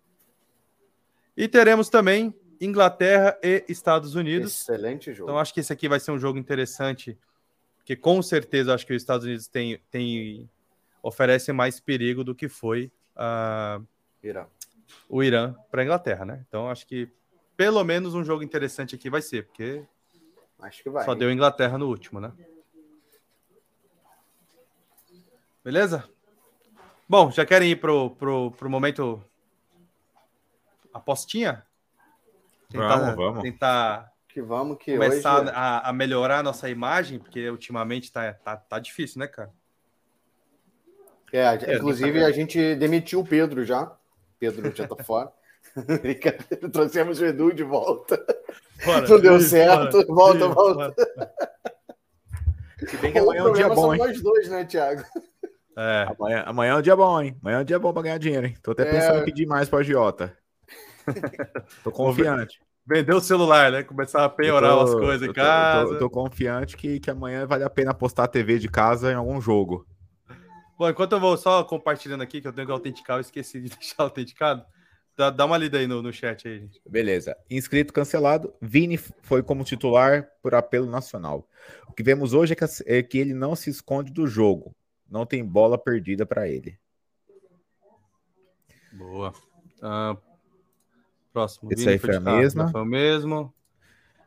E 1.36 1.48
teremos 1.48 1.88
também 1.88 2.34
Inglaterra 2.60 3.38
e 3.42 3.64
Estados 3.68 4.14
Unidos. 4.14 4.52
Excelente 4.52 5.12
jogo. 5.12 5.30
Então 5.30 5.38
acho 5.38 5.52
que 5.52 5.60
esse 5.60 5.72
aqui 5.72 5.88
vai 5.88 5.98
ser 5.98 6.12
um 6.12 6.18
jogo 6.18 6.38
interessante, 6.38 7.16
porque 7.78 7.96
com 7.96 8.20
certeza 8.22 8.74
acho 8.74 8.86
que 8.86 8.92
os 8.92 9.02
Estados 9.02 9.26
Unidos 9.26 9.46
tem, 9.48 9.80
tem 9.90 10.48
oferece 11.02 11.52
mais 11.52 11.80
perigo 11.80 12.22
do 12.22 12.34
que 12.34 12.48
foi 12.48 12.90
ah, 13.16 13.80
Irã. 14.22 14.46
O 15.08 15.22
Irã 15.22 15.54
para 15.70 15.82
a 15.82 15.84
Inglaterra, 15.84 16.24
né? 16.24 16.44
Então 16.48 16.68
acho 16.70 16.86
que 16.86 17.08
pelo 17.56 17.82
menos 17.84 18.14
um 18.14 18.24
jogo 18.24 18.42
interessante 18.42 18.94
aqui 18.94 19.08
vai 19.10 19.22
ser, 19.22 19.46
porque 19.46 19.84
Acho 20.60 20.82
que 20.82 20.90
vai. 20.90 21.04
só 21.04 21.14
deu 21.14 21.30
Inglaterra 21.30 21.76
no 21.76 21.88
último, 21.88 22.20
né? 22.20 22.32
Beleza? 25.64 26.08
Bom, 27.08 27.30
já 27.30 27.44
querem 27.44 27.70
ir 27.70 27.76
pro, 27.76 28.10
pro, 28.10 28.50
pro 28.52 28.70
momento 28.70 29.22
apostinha? 30.92 31.64
Vamos, 32.72 33.14
vamos. 33.14 33.42
Tentar 33.42 34.10
Que 34.28 34.40
vamos 34.40 34.78
que 34.78 34.92
começar 34.92 35.42
hoje. 35.42 35.52
a, 35.54 35.88
a 35.90 35.92
melhorar 35.92 36.38
a 36.38 36.42
nossa 36.42 36.68
imagem, 36.70 37.18
porque 37.18 37.48
ultimamente 37.50 38.10
tá, 38.10 38.32
tá, 38.32 38.56
tá 38.56 38.78
difícil, 38.78 39.20
né, 39.20 39.26
cara? 39.26 39.52
É, 41.32 41.44
É, 41.44 41.76
inclusive 41.76 42.24
a 42.24 42.30
gente 42.30 42.74
demitiu 42.76 43.20
o 43.20 43.26
Pedro 43.26 43.64
já. 43.64 43.94
Pedro 44.42 44.74
já 44.74 44.88
tá 44.88 45.04
fora. 45.04 45.30
Trouxemos 46.72 47.20
o 47.20 47.24
Edu 47.24 47.52
de 47.54 47.62
volta. 47.62 48.20
Bora, 48.84 49.06
Não 49.08 49.20
deu 49.20 49.40
certo. 49.40 50.04
bora, 50.08 50.38
Volta, 50.40 50.48
volta. 50.48 50.94
Se 52.88 52.96
bem 52.96 53.12
que 53.12 53.20
O 53.20 53.22
amanhã 53.22 53.40
é 53.40 53.44
um 53.44 53.52
dia 53.52 53.68
bom, 53.68 53.74
são 53.76 53.94
hein? 53.94 54.00
nós 54.00 54.20
dois, 54.20 54.48
né, 54.48 54.64
Thiago? 54.64 55.04
É, 55.78 56.08
Amanhã, 56.18 56.42
amanhã 56.44 56.72
é 56.72 56.76
um 56.76 56.82
dia 56.82 56.96
bom, 56.96 57.22
hein? 57.22 57.36
Amanhã 57.40 57.58
é 57.58 57.60
um 57.60 57.64
dia 57.64 57.78
bom 57.78 57.92
pra 57.92 58.02
ganhar 58.02 58.18
dinheiro, 58.18 58.46
hein? 58.48 58.56
Tô 58.60 58.72
até 58.72 58.84
pensando 58.84 59.18
É. 59.18 59.20
em 59.20 59.24
pedir 59.24 59.46
mais 59.46 59.68
pro 59.68 59.78
agiota. 59.78 60.36
Tô 61.84 61.92
confiante. 61.92 62.58
vendeu 62.84 63.18
o 63.18 63.20
celular, 63.20 63.70
né? 63.70 63.84
Começar 63.84 64.24
a 64.24 64.28
penhorar 64.28 64.72
tô- 64.72 64.80
as 64.82 64.90
coisas 64.94 65.22
em 65.22 65.26
tô- 65.26 65.30
eu 65.30 65.34
tô- 65.34 65.40
casa. 65.40 65.92
Eu 65.94 65.98
tô, 66.00 66.10
confiante 66.10 66.76
que, 66.76 66.98
que 66.98 67.08
amanhã 67.10 67.46
vale 67.46 67.62
a 67.62 67.70
pena 67.70 67.92
apostar 67.92 68.24
a 68.24 68.28
TV 68.28 68.58
de 68.58 68.68
casa 68.68 69.12
em 69.12 69.14
algum 69.14 69.40
jogo. 69.40 69.86
Bom, 70.82 70.90
enquanto 70.90 71.12
eu 71.12 71.20
vou 71.20 71.36
só 71.36 71.62
compartilhando 71.62 72.22
aqui, 72.24 72.40
que 72.40 72.48
eu 72.48 72.52
tenho 72.52 72.66
que 72.66 72.72
autenticar, 72.72 73.16
eu 73.16 73.20
esqueci 73.20 73.60
de 73.60 73.68
deixar 73.78 74.02
autenticado. 74.02 74.66
Dá, 75.16 75.30
dá 75.30 75.44
uma 75.44 75.56
lida 75.56 75.78
aí 75.78 75.86
no, 75.86 76.02
no 76.02 76.12
chat 76.12 76.48
aí, 76.48 76.58
gente. 76.58 76.82
Beleza. 76.84 77.36
Inscrito 77.48 77.92
cancelado. 77.92 78.52
Vini 78.60 78.96
foi 78.96 79.44
como 79.44 79.62
titular 79.62 80.28
por 80.42 80.56
apelo 80.56 80.90
nacional. 80.90 81.48
O 81.86 81.92
que 81.92 82.02
vemos 82.02 82.32
hoje 82.34 82.54
é 82.54 82.56
que, 82.56 82.64
é 82.84 83.00
que 83.00 83.16
ele 83.16 83.32
não 83.32 83.54
se 83.54 83.70
esconde 83.70 84.12
do 84.12 84.26
jogo. 84.26 84.74
Não 85.08 85.24
tem 85.24 85.44
bola 85.44 85.78
perdida 85.78 86.26
para 86.26 86.48
ele. 86.48 86.76
Boa. 88.92 89.32
Ah, 89.80 90.16
próximo. 91.32 91.72
Esse 91.72 91.82
Vini 91.84 91.92
aí 91.92 91.98
foi 92.00 92.16
a 92.16 92.18
de- 92.18 92.24
mesma. 92.24 92.72
foi 92.72 92.80
o 92.82 92.84
mesmo. 92.84 93.54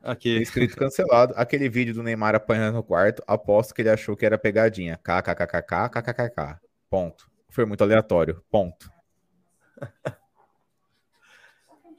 Aqui. 0.06 0.38
Inscrito 0.38 0.78
cancelado. 0.78 1.34
Aquele 1.36 1.68
vídeo 1.68 1.94
do 1.96 2.04
Neymar 2.04 2.36
apanhando 2.36 2.76
no 2.76 2.84
quarto. 2.84 3.24
Aposto 3.26 3.74
que 3.74 3.82
ele 3.82 3.90
achou 3.90 4.16
que 4.16 4.26
era 4.26 4.38
pegadinha. 4.38 4.98
KKKKK, 4.98 5.90
KKKK. 5.90 6.60
Ponto. 6.90 7.30
Foi 7.50 7.66
muito 7.66 7.84
aleatório. 7.84 8.44
Ponto. 8.52 8.90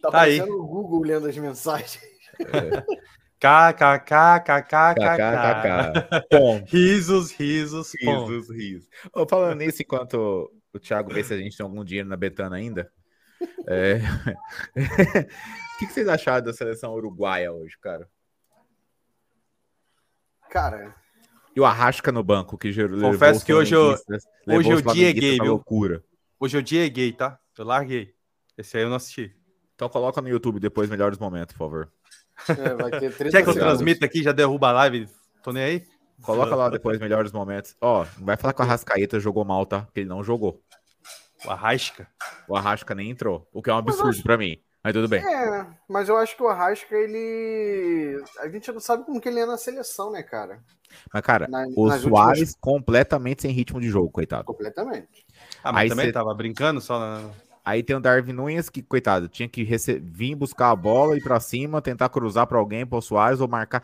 Tá 0.00 0.10
Tá 0.10 0.20
aí. 0.20 0.40
o 0.40 0.64
Google 0.64 1.02
lendo 1.02 1.26
as 1.26 1.36
mensagens. 1.36 1.98
KKKKKKK. 3.40 4.94
KKKK. 4.94 6.26
Ponto. 6.30 6.70
Risos, 6.70 7.32
risos. 7.32 7.92
Risos, 8.00 8.50
risos. 8.50 8.88
Ô, 9.12 9.26
falando 9.28 9.58
nisso, 9.58 9.82
enquanto 9.82 10.48
o 10.72 10.78
Thiago 10.78 11.12
ver 11.12 11.24
se 11.24 11.34
a 11.34 11.38
gente 11.38 11.56
tem 11.56 11.64
algum 11.64 11.84
dinheiro 11.84 12.08
na 12.08 12.16
Betana 12.16 12.54
ainda. 12.56 12.88
É... 13.66 14.00
o 15.76 15.78
que, 15.78 15.86
que 15.86 15.92
vocês 15.92 16.08
acharam 16.08 16.44
da 16.44 16.52
seleção 16.52 16.92
uruguaia 16.94 17.52
hoje, 17.52 17.76
cara? 17.80 18.08
Cara, 20.50 20.94
E 21.54 21.60
o 21.60 21.64
Arrasca 21.64 22.12
no 22.12 22.22
banco, 22.22 22.56
que 22.58 22.70
gerou. 22.72 23.00
Confesso 23.00 23.44
que 23.44 23.52
hoje 23.52 23.74
eu- 23.74 23.96
hoje 24.46 24.70
eu 24.70 24.82
dieguei, 24.82 25.36
viu? 25.38 25.52
loucura. 25.52 26.04
Hoje 26.38 26.56
eu 26.56 26.62
dieguei, 26.62 27.12
tá? 27.12 27.38
Eu 27.58 27.64
larguei. 27.64 28.14
Esse 28.58 28.76
aí 28.76 28.82
eu 28.84 28.88
não 28.90 28.96
assisti. 28.96 29.34
Então 29.74 29.88
coloca 29.88 30.20
no 30.20 30.28
YouTube 30.28 30.60
depois 30.60 30.88
melhores 30.90 31.18
momentos, 31.18 31.54
por 31.56 31.64
favor. 31.64 31.92
é, 32.48 32.74
vai 32.74 32.90
ter 32.90 33.14
30 33.14 33.30
Quer 33.38 33.42
que 33.42 33.48
eu 33.50 33.54
transmita 33.54 34.04
aqui? 34.06 34.22
Já 34.22 34.32
derruba 34.32 34.68
a 34.68 34.72
live? 34.72 35.08
Tô 35.42 35.50
nem 35.52 35.62
aí? 35.64 35.86
Coloca 36.22 36.54
lá 36.54 36.68
depois 36.70 36.98
melhores 36.98 37.32
momentos. 37.32 37.74
Ó, 37.80 38.04
não 38.18 38.26
vai 38.26 38.36
falar 38.36 38.52
que 38.52 38.60
o 38.60 38.64
Arrascaeta 38.64 39.18
jogou 39.20 39.44
mal, 39.44 39.64
tá? 39.66 39.82
Porque 39.82 40.00
ele 40.00 40.08
não 40.08 40.22
jogou. 40.22 40.62
O 41.44 41.50
Arrasca. 41.50 42.06
O 42.48 42.56
Arrasca 42.56 42.94
nem 42.94 43.10
entrou, 43.10 43.48
o 43.52 43.62
que 43.62 43.68
é 43.70 43.74
um 43.74 43.78
absurdo 43.78 44.22
pra 44.22 44.36
mim. 44.38 44.58
Mas 44.86 44.92
tudo 44.92 45.08
bem. 45.08 45.20
É, 45.20 45.66
mas 45.88 46.08
eu 46.08 46.16
acho 46.16 46.36
que 46.36 46.42
o 46.44 46.46
Arrasca, 46.46 46.94
ele. 46.94 48.22
A 48.38 48.48
gente 48.48 48.70
não 48.70 48.78
sabe 48.78 49.04
como 49.04 49.20
que 49.20 49.28
ele 49.28 49.40
é 49.40 49.44
na 49.46 49.58
seleção, 49.58 50.12
né, 50.12 50.22
cara? 50.22 50.62
Mas, 51.12 51.22
cara, 51.22 51.48
Na- 51.48 51.66
o 51.76 51.90
Soares 51.90 52.50
últimas- 52.50 52.56
completamente 52.60 53.42
sem 53.42 53.50
ritmo 53.50 53.80
de 53.80 53.88
jogo, 53.88 54.08
coitado. 54.10 54.44
Completamente. 54.44 55.26
Ah, 55.64 55.72
mas 55.72 55.82
Aí 55.82 55.88
também 55.88 56.06
cê- 56.06 56.12
tava 56.12 56.32
brincando 56.34 56.80
só 56.80 57.00
na... 57.00 57.28
Aí 57.64 57.82
tem 57.82 57.96
o 57.96 58.00
Darwin 58.00 58.32
Nunes 58.32 58.68
que, 58.68 58.80
coitado, 58.80 59.28
tinha 59.28 59.48
que 59.48 59.64
rece- 59.64 59.98
vir 59.98 60.36
buscar 60.36 60.70
a 60.70 60.76
bola, 60.76 61.16
ir 61.16 61.20
pra 61.20 61.40
cima, 61.40 61.82
tentar 61.82 62.08
cruzar 62.08 62.46
pra 62.46 62.56
alguém, 62.58 62.86
pro 62.86 63.02
Soares 63.02 63.40
ou 63.40 63.48
marcar. 63.48 63.82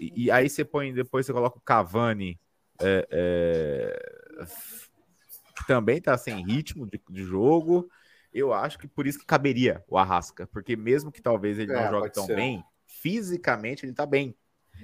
E, 0.00 0.24
e 0.24 0.30
aí 0.30 0.48
você 0.48 0.64
põe, 0.64 0.94
depois 0.94 1.26
você 1.26 1.32
coloca 1.34 1.58
o 1.58 1.60
Cavani, 1.60 2.40
é, 2.80 3.06
é, 3.10 4.44
que 5.58 5.66
também 5.66 6.00
tá 6.00 6.16
sem 6.16 6.42
ritmo 6.42 6.86
de, 6.86 6.98
de 7.10 7.22
jogo. 7.22 7.86
Eu 8.32 8.52
acho 8.52 8.78
que 8.78 8.88
por 8.88 9.06
isso 9.06 9.18
que 9.18 9.26
caberia 9.26 9.84
o 9.88 9.98
Arrasca, 9.98 10.46
porque 10.46 10.74
mesmo 10.76 11.12
que 11.12 11.20
talvez 11.20 11.58
ele 11.58 11.72
É, 11.72 11.84
não 11.84 11.90
jogue 11.90 12.10
tão 12.10 12.24
ser. 12.26 12.36
bem, 12.36 12.64
fisicamente 12.86 13.84
ele 13.84 13.92
tá 13.92 14.06
bem. 14.06 14.34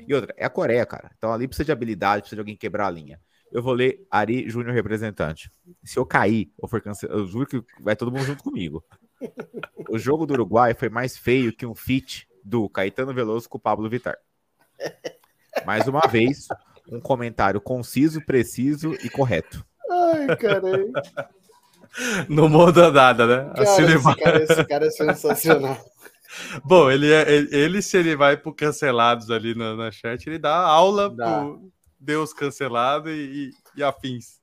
E 0.06 0.14
outra, 0.14 0.34
é 0.36 0.44
a 0.44 0.50
Coreia, 0.50 0.84
cara. 0.84 1.10
Então 1.16 1.32
ali 1.32 1.48
precisa 1.48 1.64
de 1.64 1.72
habilidade, 1.72 2.22
precisa 2.22 2.36
de 2.36 2.40
alguém 2.40 2.56
quebrar 2.56 2.86
a 2.86 2.90
linha. 2.90 3.20
Eu 3.50 3.62
vou 3.62 3.72
ler 3.72 4.06
Ari 4.10 4.48
Júnior 4.50 4.74
representante. 4.74 5.50
Se 5.82 5.98
eu 5.98 6.04
cair 6.04 6.52
ou 6.58 6.68
for 6.68 6.82
cancelado, 6.82 7.20
eu 7.20 7.26
juro 7.26 7.46
que 7.46 7.64
vai 7.80 7.96
todo 7.96 8.12
mundo 8.12 8.24
junto 8.24 8.44
comigo. 8.44 8.84
O 9.88 9.98
jogo 9.98 10.26
do 10.26 10.34
Uruguai 10.34 10.74
foi 10.74 10.90
mais 10.90 11.16
feio 11.16 11.52
que 11.52 11.64
um 11.64 11.74
feat 11.74 12.28
do 12.44 12.68
Caetano 12.68 13.14
Veloso 13.14 13.48
com 13.48 13.56
o 13.56 13.60
Pablo 13.60 13.88
Vittar. 13.88 14.18
Mais 15.64 15.88
uma 15.88 16.00
vez, 16.00 16.46
um 16.90 17.00
comentário 17.00 17.60
conciso, 17.60 18.24
preciso 18.24 18.92
e 19.02 19.08
correto. 19.08 19.64
Ai, 19.90 20.36
caralho. 20.36 20.92
Não 22.28 22.48
muda 22.48 22.90
nada, 22.90 23.26
né? 23.26 23.50
Cara, 23.54 23.62
Assim 23.62 23.82
esse, 23.84 23.98
vai- 23.98 24.16
cara, 24.16 24.42
esse 24.42 24.64
cara 24.64 24.86
é 24.86 24.90
sensacional. 24.90 25.78
Bom, 26.64 26.90
ele, 26.90 27.10
é, 27.12 27.30
ele, 27.30 27.82
se 27.82 27.96
ele 27.96 28.14
vai 28.14 28.36
pro 28.36 28.52
cancelados 28.54 29.30
ali 29.30 29.54
na, 29.54 29.74
na 29.74 29.90
chat, 29.90 30.26
ele 30.26 30.38
dá 30.38 30.54
aula 30.56 31.10
Dá. 31.10 31.40
pro 31.40 31.72
Deus 31.98 32.32
cancelado 32.32 33.10
e, 33.10 33.50
e, 33.74 33.80
e 33.80 33.82
afins. 33.82 34.38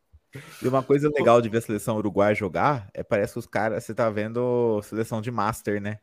E 0.62 0.68
uma 0.68 0.84
coisa 0.84 1.10
legal 1.16 1.42
de 1.42 1.48
ver 1.48 1.60
a 1.60 1.62
seleção 1.62 1.96
uruguaia 1.96 2.36
jogar 2.36 2.90
é 2.94 3.04
parece 3.04 3.34
que 3.34 3.40
os 3.40 3.46
caras, 3.48 3.84
você 3.84 3.94
tá 3.94 4.10
vendo 4.10 4.82
seleção 4.84 5.22
de 5.22 5.32
Master, 5.32 5.82
né? 5.82 6.00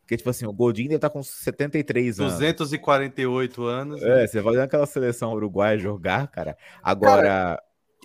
Porque, 0.00 0.18
tipo 0.18 0.28
assim, 0.28 0.44
o 0.44 0.52
Godinho 0.52 0.88
deve 0.88 0.96
estar 0.96 1.08
com 1.08 1.22
73 1.22 2.20
anos. 2.20 2.34
248 2.34 3.64
anos. 3.64 4.02
É, 4.02 4.26
você 4.26 4.40
vai 4.40 4.52
olhando 4.52 4.64
aquela 4.64 4.84
seleção 4.84 5.32
uruguaia 5.32 5.78
jogar, 5.78 6.28
cara. 6.28 6.58
Agora, 6.82 7.58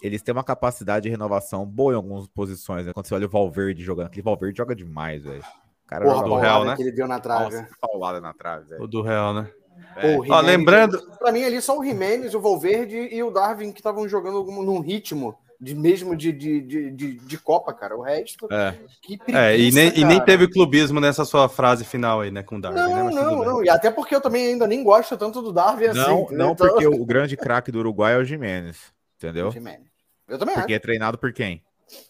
eles 0.04 0.22
têm 0.22 0.34
uma 0.34 0.44
capacidade 0.44 1.04
de 1.04 1.10
renovação 1.10 1.66
boa 1.66 1.94
em 1.94 1.96
algumas 1.96 2.28
posições, 2.28 2.86
né? 2.86 2.94
Quando 2.94 3.06
você 3.08 3.14
olha 3.16 3.26
o 3.28 3.30
Valverde 3.30 3.84
jogando, 3.84 4.08
aquele 4.08 4.24
Valverde 4.24 4.58
joga 4.58 4.76
demais, 4.76 5.24
velho. 5.24 5.42
O 5.42 5.88
cara 5.88 6.06
Porra, 6.06 6.24
do 6.24 6.36
Real, 6.36 6.66
né? 6.66 6.76
que 6.76 6.82
ele 6.84 6.92
deu 6.92 7.08
na 7.08 7.20
trave. 7.20 7.56
Nossa, 7.56 7.68
paulada 7.82 8.22
na 8.22 8.34
trave, 8.34 8.66
velho. 8.70 8.84
O 8.84 8.88
do 8.88 9.02
Real, 9.02 9.34
né? 9.34 9.50
Pô, 9.96 10.02
É. 10.08 10.16
o 10.18 10.20
Ó, 10.20 10.24
Jimenez- 10.24 10.46
lembrando- 10.46 11.02
Pra 11.18 11.32
mim, 11.32 11.44
ali 11.44 11.62
só 11.62 11.78
o 11.80 11.84
Jimenez, 11.84 12.36
o 12.36 12.40
Valverde 12.42 12.96
e 12.96 13.24
o 13.24 13.32
Darwin 13.32 13.72
que 13.72 13.80
estavam 13.80 14.08
jogando 14.08 14.44
num 14.44 14.80
ritmo 14.82 15.36
de 15.62 15.76
mesmo 15.76 16.16
de, 16.16 16.32
de, 16.32 16.62
de, 16.62 16.92
de, 16.92 17.14
de 17.18 17.38
Copa, 17.38 17.74
cara. 17.74 17.98
O 17.98 18.02
resto, 18.02 18.48
É. 18.52 18.76
que 19.02 19.18
preguiça, 19.18 19.40
É, 19.40 19.58
e 19.60 19.72
nem, 19.72 19.98
e 20.00 20.06
nem 20.06 20.24
teve 20.24 20.48
clubismo 20.48 21.00
nessa 21.02 21.26
sua 21.26 21.50
frase 21.50 21.84
final 21.84 22.22
aí, 22.22 22.30
né, 22.32 22.44
com 22.44 22.56
o 22.58 22.62
Darwin, 22.62 22.78
né? 22.80 22.88
Não, 22.88 23.06
Mas 23.06 23.16
tudo 23.16 23.26
não, 23.32 23.44
não. 23.46 23.64
E 23.64 23.70
até 23.70 23.90
porque 23.92 24.16
eu 24.16 24.22
também 24.22 24.48
ainda 24.48 24.68
nem 24.68 24.84
gosto 24.84 25.18
tanto 25.18 25.42
do 25.42 25.52
Darwin 25.52 25.86
assim. 25.88 26.00
Não, 26.00 26.20
entendeu? 26.22 26.38
não 26.38 26.52
Então- 26.52 26.68
porque 26.68 26.88
o 26.88 27.06
grande 27.06 27.36
craque 27.36 27.72
do 27.72 27.80
Uruguai 27.80 28.14
é 28.14 28.18
o 28.18 28.24
Jimenez, 28.24 28.78
entendeu? 29.18 29.50
Jimenez. 29.52 29.89
Eu 30.30 30.38
também 30.38 30.56
Porque 30.56 30.74
é 30.74 30.80
treinado 30.80 31.18
por 31.18 31.34
quem? 31.34 31.64
acho. 31.92 32.10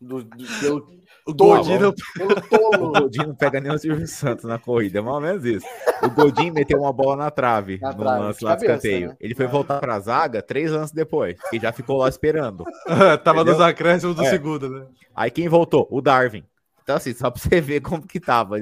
Do, 0.00 0.22
do, 0.22 0.44
pelo, 0.60 0.88
O 1.26 1.34
Tolo. 1.34 1.56
Godinho 1.56 1.78
pelo 2.14 2.34
O. 2.84 2.92
Godinho 3.00 3.28
não 3.28 3.34
pega 3.34 3.60
nem 3.60 3.72
o 3.72 3.78
Silvio 3.78 4.06
Santos 4.06 4.44
na 4.44 4.58
corrida, 4.58 4.98
é 4.98 5.02
mais 5.02 5.14
ou 5.14 5.20
menos 5.20 5.44
isso. 5.44 5.66
O 6.02 6.10
Godinho 6.10 6.52
meteu 6.52 6.80
uma 6.80 6.92
bola 6.92 7.16
na 7.16 7.30
trave, 7.30 7.78
Na 7.80 7.92
no 7.92 7.98
trave, 7.98 8.20
lance 8.20 8.38
de 8.40 8.44
lá 8.44 8.54
do 8.54 8.64
escanteio. 8.64 9.08
né? 9.08 9.16
Ele 9.20 9.34
foi 9.34 9.46
voltar 9.46 9.78
pra 9.80 9.98
zaga 10.00 10.42
três 10.42 10.70
lances 10.70 10.92
depois, 10.92 11.38
e 11.52 11.58
já 11.58 11.72
ficou 11.72 11.96
lá 11.98 12.08
esperando. 12.08 12.64
tava 13.24 13.38
Entendeu? 13.40 13.54
nos 13.54 13.60
acréscimos 13.62 14.14
do 14.16 14.22
É. 14.24 14.30
segundo, 14.30 14.68
né? 14.68 14.86
Aí 15.16 15.30
quem 15.30 15.48
voltou? 15.48 15.86
O 15.90 16.02
Darwin. 16.02 16.44
Então, 16.82 16.96
assim, 16.96 17.14
só 17.14 17.30
pra 17.30 17.40
você 17.40 17.60
ver 17.62 17.80
como 17.80 18.06
que 18.06 18.20
tava. 18.20 18.60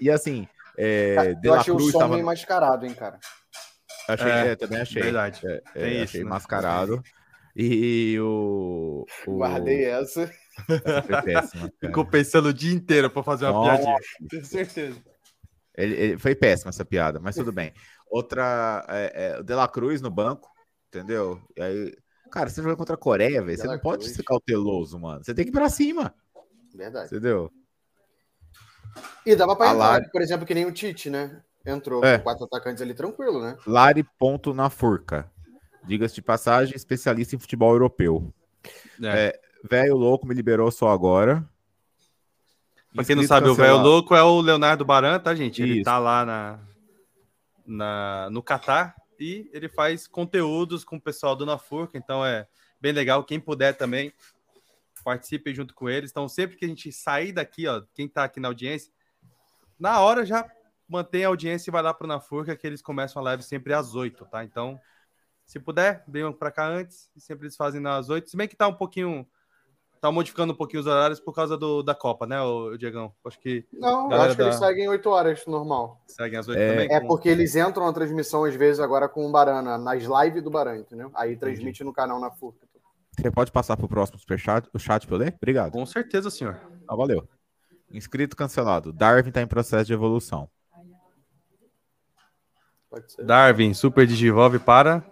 E 0.00 0.10
assim, 0.10 0.46
é, 0.76 1.32
De 1.34 1.48
eu 1.48 1.54
La 1.54 1.60
achei 1.60 1.72
o 1.72 1.76
Cruz 1.76 1.92
som 1.92 1.98
tava. 2.00 2.14
meio 2.14 2.26
mascarado, 2.26 2.84
hein, 2.84 2.92
cara. 2.92 3.18
Achei, 4.06 4.30
É, 4.30 4.46
é, 4.48 4.56
também 4.56 4.80
achei. 4.82 5.02
Verdade. 5.02 5.40
É, 5.46 5.62
é, 5.74 5.80
Tem 5.80 5.92
isso, 5.94 6.02
achei 6.04 6.24
né? 6.24 6.30
E 7.60 8.16
o. 8.20 9.04
o 9.26 9.36
Guardei 9.36 9.84
essa. 9.84 10.30
Foi 10.64 11.22
péssimo, 11.22 11.62
cara. 11.72 11.72
Ficou 11.80 12.06
pensando 12.06 12.46
o 12.50 12.54
dia 12.54 12.72
inteiro 12.72 13.10
pra 13.10 13.22
fazer 13.24 13.46
uma 13.46 13.52
Nossa. 13.52 13.70
piadinha. 13.82 13.96
Tenho 14.30 14.44
certeza. 14.44 15.02
Ele, 15.76 15.94
ele- 15.94 16.18
foi 16.18 16.34
péssima 16.36 16.68
essa 16.70 16.84
piada, 16.84 17.18
mas 17.18 17.34
tudo 17.34 17.50
bem. 17.52 17.72
Outra, 18.10 18.84
é, 18.88 19.12
é, 19.36 19.40
o 19.40 19.42
De 19.42 19.54
La 19.54 19.66
Cruz 19.68 20.00
no 20.00 20.10
banco, 20.10 20.48
entendeu? 20.88 21.40
E 21.56 21.62
aí, 21.62 21.96
cara, 22.30 22.48
você 22.48 22.62
joga 22.62 22.76
contra 22.76 22.94
a 22.94 22.98
Coreia, 22.98 23.42
velho. 23.42 23.58
Você 23.58 23.66
não 23.66 23.78
pode 23.78 24.04
Cruz. 24.04 24.14
ser 24.16 24.22
cauteloso, 24.22 24.98
mano. 24.98 25.22
Você 25.24 25.34
tem 25.34 25.44
que 25.44 25.50
ir 25.50 25.52
pra 25.52 25.68
cima, 25.68 26.14
Verdade. 26.74 27.06
entendeu? 27.08 27.50
E 29.26 29.36
dava 29.36 29.54
pra 29.56 29.70
A 29.70 29.72
entrar, 29.74 29.88
Lari- 29.90 30.10
por 30.10 30.22
exemplo, 30.22 30.46
que 30.46 30.54
nem 30.54 30.64
o 30.64 30.72
Tite, 30.72 31.10
né? 31.10 31.42
Entrou 31.66 32.04
É. 32.04 32.16
com 32.18 32.24
quatro 32.24 32.44
atacantes 32.46 32.80
ali 32.82 32.94
tranquilo, 32.94 33.42
né? 33.42 33.56
Lari 33.66 34.02
ponto 34.18 34.54
na 34.54 34.70
furca. 34.70 35.30
Diga-se 35.88 36.14
de 36.14 36.22
passagem, 36.22 36.76
especialista 36.76 37.34
em 37.34 37.38
futebol 37.38 37.72
europeu. 37.72 38.32
É. 39.02 39.40
Velho 39.64 39.96
louco 39.96 40.26
me 40.26 40.34
liberou 40.34 40.70
só 40.70 40.90
agora. 40.90 41.48
Pra 42.94 43.04
quem 43.04 43.16
não 43.16 43.22
sabe, 43.22 43.48
o 43.48 43.54
velho 43.54 43.68
cancelado. 43.68 43.88
louco 43.88 44.14
é 44.14 44.22
o 44.22 44.40
Leonardo 44.40 44.84
Baran, 44.84 45.18
tá, 45.18 45.34
gente? 45.34 45.62
Ele 45.62 45.76
Isso. 45.76 45.84
tá 45.84 45.98
lá 45.98 46.26
na, 46.26 46.58
na, 47.66 48.28
no 48.30 48.42
Catar 48.42 48.94
e 49.18 49.48
ele 49.52 49.68
faz 49.68 50.06
conteúdos 50.06 50.84
com 50.84 50.96
o 50.96 51.00
pessoal 51.00 51.34
do 51.34 51.46
Nafurca, 51.46 51.96
então 51.96 52.24
é 52.24 52.46
bem 52.78 52.92
legal. 52.92 53.24
Quem 53.24 53.40
puder 53.40 53.74
também, 53.74 54.12
participe 55.02 55.54
junto 55.54 55.74
com 55.74 55.88
eles. 55.88 56.10
Então, 56.10 56.28
sempre 56.28 56.56
que 56.56 56.66
a 56.66 56.68
gente 56.68 56.92
sair 56.92 57.32
daqui, 57.32 57.66
ó, 57.66 57.82
quem 57.94 58.06
tá 58.06 58.24
aqui 58.24 58.38
na 58.40 58.48
audiência, 58.48 58.92
na 59.78 60.00
hora 60.00 60.26
já 60.26 60.46
mantém 60.86 61.24
a 61.24 61.28
audiência 61.28 61.70
e 61.70 61.72
vai 61.72 61.82
lá 61.82 61.94
pro 61.94 62.06
Nafurca, 62.06 62.56
que 62.56 62.66
eles 62.66 62.82
começam 62.82 63.20
a 63.20 63.24
live 63.24 63.42
sempre 63.42 63.72
às 63.72 63.94
8, 63.94 64.24
tá? 64.26 64.44
Então, 64.44 64.78
se 65.48 65.58
puder, 65.58 66.04
venham 66.06 66.32
pra 66.32 66.52
cá 66.52 66.68
antes, 66.68 67.10
e 67.16 67.20
sempre 67.20 67.46
eles 67.46 67.56
fazem 67.56 67.84
às 67.86 68.08
8. 68.10 68.28
Se 68.30 68.36
bem 68.36 68.46
que 68.46 68.54
tá 68.56 68.68
um 68.68 68.74
pouquinho. 68.74 69.26
Tá 70.00 70.12
modificando 70.12 70.52
um 70.52 70.56
pouquinho 70.56 70.78
os 70.80 70.86
horários 70.86 71.18
por 71.18 71.32
causa 71.34 71.56
do, 71.58 71.82
da 71.82 71.92
Copa, 71.92 72.24
né, 72.24 72.40
o 72.40 72.76
Diegão? 72.76 73.12
Acho 73.26 73.40
que 73.40 73.66
Não, 73.72 74.08
acho 74.12 74.36
que 74.36 74.42
eles 74.42 74.60
da- 74.60 74.66
seguem 74.68 74.88
oito 74.88 75.10
horas, 75.10 75.44
normal. 75.44 76.00
seguem 76.06 76.38
às 76.38 76.46
8 76.46 76.56
É. 76.60 76.70
também. 76.70 76.92
É 76.92 77.00
com- 77.00 77.08
porque 77.08 77.28
eles 77.28 77.56
entram 77.56 77.84
na 77.84 77.92
transmissão, 77.92 78.44
às 78.44 78.54
vezes, 78.54 78.78
agora 78.78 79.08
com 79.08 79.26
o 79.26 79.32
Barana, 79.32 79.76
nas 79.76 80.04
lives 80.04 80.40
do 80.44 80.50
Barana, 80.52 80.78
entendeu? 80.78 81.10
Aí 81.16 81.36
transmite 81.36 81.82
no 81.82 81.92
canal 81.92 82.20
na 82.20 82.30
FURC. 82.30 82.58
Você 83.18 83.28
pode 83.32 83.50
passar 83.50 83.76
pro 83.76 83.88
próximo 83.88 84.20
superchat, 84.20 84.68
o 84.72 84.78
chat 84.78 85.04
pra 85.04 85.16
eu 85.16 85.18
ler? 85.18 85.34
Obrigado. 85.36 85.72
Com 85.72 85.84
certeza, 85.84 86.30
senhor. 86.30 86.60
Ah, 86.86 86.94
valeu. 86.94 87.28
Inscrito 87.90 88.36
cancelado. 88.36 88.92
Darwin 88.92 89.32
tá 89.32 89.42
em 89.42 89.48
processo 89.48 89.86
de 89.86 89.94
evolução. 89.94 90.48
Pode 92.88 93.12
ser. 93.12 93.24
Darwin, 93.24 93.74
Super 93.74 94.06
Digivolve 94.06 94.60
para. 94.60 95.04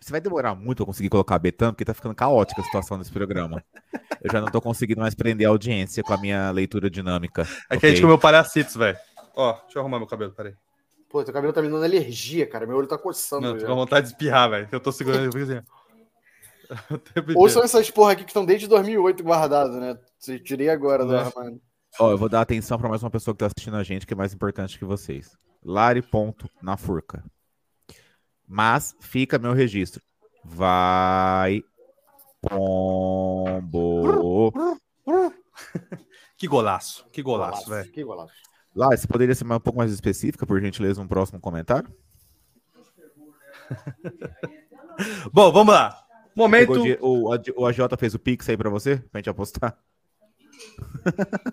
Você 0.00 0.10
vai 0.10 0.20
demorar 0.20 0.54
muito 0.54 0.82
a 0.82 0.86
conseguir 0.86 1.08
colocar 1.08 1.36
a 1.36 1.38
Betano, 1.38 1.72
porque 1.72 1.84
tá 1.84 1.94
ficando 1.94 2.14
caótica 2.14 2.60
a 2.60 2.64
situação 2.64 2.98
desse 2.98 3.12
programa. 3.12 3.64
Eu 4.22 4.30
já 4.32 4.40
não 4.40 4.48
tô 4.48 4.60
conseguindo 4.60 5.00
mais 5.00 5.14
prender 5.14 5.46
a 5.46 5.50
audiência 5.50 6.02
com 6.02 6.12
a 6.12 6.18
minha 6.18 6.50
leitura 6.50 6.90
dinâmica. 6.90 7.46
É 7.70 7.76
que 7.76 7.86
a 7.86 7.88
gente 7.88 8.00
comeu 8.00 8.18
palhacitos, 8.18 8.74
velho. 8.74 8.98
Ó, 9.34 9.52
deixa 9.52 9.78
eu 9.78 9.82
arrumar 9.82 9.98
meu 9.98 10.06
cabelo, 10.08 10.32
peraí. 10.32 10.54
Pô, 11.08 11.24
teu 11.24 11.32
cabelo 11.32 11.52
tá 11.52 11.62
me 11.62 11.68
dando 11.68 11.84
alergia, 11.84 12.46
cara. 12.46 12.66
Meu 12.66 12.76
olho 12.76 12.86
tá 12.86 12.98
coçando. 12.98 13.46
Não, 13.46 13.58
tô 13.58 13.66
com 13.66 13.74
vontade 13.74 14.06
de 14.06 14.12
espirrar, 14.12 14.50
velho. 14.50 14.68
Eu 14.70 14.80
tô 14.80 14.92
segurando 14.92 15.28
assim. 15.36 15.60
O 16.90 16.98
tempo 16.98 17.32
Ou 17.34 17.48
são 17.48 17.62
essas 17.62 17.90
porra 17.90 18.12
aqui 18.12 18.24
que 18.24 18.30
estão 18.30 18.44
desde 18.44 18.66
2008 18.68 19.24
guardadas, 19.24 19.74
né? 19.76 19.98
Se 20.18 20.38
tirei 20.38 20.68
agora 20.68 21.02
do 21.02 21.12
Né? 21.12 21.20
armário. 21.20 21.58
Ó, 21.98 22.10
eu 22.10 22.18
vou 22.18 22.28
dar 22.28 22.42
atenção 22.42 22.78
pra 22.78 22.90
mais 22.90 23.02
uma 23.02 23.10
pessoa 23.10 23.34
que 23.34 23.38
tá 23.38 23.46
assistindo 23.46 23.76
a 23.76 23.82
gente, 23.82 24.06
que 24.06 24.12
é 24.12 24.16
mais 24.16 24.34
importante 24.34 24.78
que 24.78 24.84
vocês. 24.84 25.34
Lari 25.64 26.02
ponto 26.02 26.46
na 26.60 26.76
furca. 26.76 27.24
Mas 28.48 28.96
fica 29.00 29.38
meu 29.38 29.52
registro. 29.52 30.02
vai 30.42 31.62
Pombo. 32.40 34.02
Que 36.36 36.46
golaço, 36.46 37.04
que 37.10 37.20
golaço, 37.20 37.68
velho. 37.68 37.90
Que 37.90 38.04
golaço. 38.04 38.32
Lá, 38.74 38.96
você 38.96 39.08
poderia 39.08 39.34
ser 39.34 39.44
um 39.44 39.58
pouco 39.58 39.78
mais 39.78 39.90
específica, 39.90 40.46
por 40.46 40.60
gentileza, 40.60 41.02
no 41.02 41.08
próximo 41.08 41.40
comentário? 41.40 41.92
Bom, 45.32 45.50
vamos 45.50 45.74
lá. 45.74 46.04
Momento. 46.34 46.80
O, 47.00 47.30
o 47.56 47.66
AJ 47.66 47.78
fez 47.98 48.14
o 48.14 48.18
Pix 48.20 48.48
aí 48.48 48.56
pra 48.56 48.70
você, 48.70 48.98
pra 49.10 49.18
gente 49.18 49.28
apostar. 49.28 49.76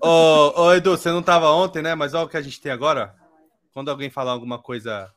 ô, 0.02 0.62
ô, 0.62 0.74
Edu, 0.74 0.92
você 0.92 1.10
não 1.10 1.24
tava 1.24 1.50
ontem, 1.50 1.82
né? 1.82 1.96
Mas 1.96 2.14
olha 2.14 2.26
o 2.26 2.30
que 2.30 2.38
a 2.38 2.42
gente 2.42 2.62
tem 2.62 2.72
agora. 2.72 3.16
Quando 3.74 3.90
alguém 3.90 4.12
falar 4.12 4.32
alguma 4.32 4.60
coisa 4.60 5.12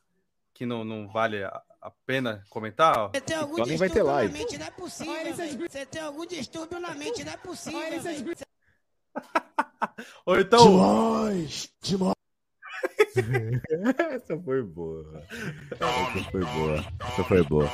que 0.55 0.64
não, 0.64 0.85
não 0.85 1.07
vale 1.09 1.45
a, 1.45 1.62
a 1.81 1.91
pena 2.07 2.45
comentar, 2.51 2.99
ó. 2.99 3.09
Você 3.09 3.20
tem 3.20 3.37
algum 3.37 3.55
então 3.55 3.64
distúrbio 3.64 3.79
vai 3.79 3.91
ter 3.91 4.03
live. 4.03 4.33
na 4.33 4.39
mente, 4.39 4.59
não 4.59 4.66
é 4.66 4.70
possível. 4.70 5.68
Você 5.68 5.87
tem 5.87 6.03
algum 6.03 6.26
distúrbio 6.26 6.81
na 6.81 6.95
mente, 6.95 7.24
não 7.24 7.33
é 7.33 7.37
possível. 7.37 7.81
Ou 10.26 10.39
então. 10.41 10.70
Demais! 10.70 11.72
Demais! 11.81 12.14
Essa 14.12 14.39
foi 14.41 14.62
boa. 14.62 15.24
Essa 15.72 16.31
foi 16.31 16.41
boa. 16.41 16.85
Essa 17.01 17.24
foi 17.24 17.43
boa. 17.45 17.70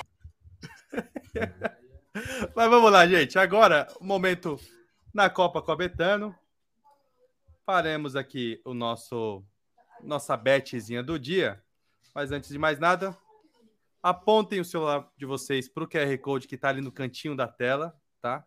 Mas 2.54 2.70
vamos 2.70 2.92
lá, 2.92 3.06
gente. 3.06 3.38
Agora, 3.38 3.88
o 4.00 4.04
momento 4.04 4.58
na 5.12 5.30
Copa 5.30 5.62
com 5.62 5.72
a 5.72 5.76
Betano. 5.76 6.34
Faremos 7.64 8.14
aqui 8.14 8.60
o 8.64 8.74
nosso 8.74 9.42
nossa 10.02 10.36
betzinha 10.36 11.02
do 11.02 11.18
dia. 11.18 11.62
Mas 12.14 12.30
antes 12.30 12.50
de 12.50 12.58
mais 12.58 12.78
nada, 12.78 13.16
apontem 14.04 14.60
o 14.60 14.64
celular 14.66 15.10
de 15.16 15.24
vocês 15.24 15.66
para 15.66 15.82
o 15.82 15.88
QR 15.88 16.18
Code 16.18 16.46
que 16.46 16.56
está 16.56 16.68
ali 16.68 16.82
no 16.82 16.92
cantinho 16.92 17.34
da 17.34 17.48
tela, 17.48 17.98
tá? 18.20 18.46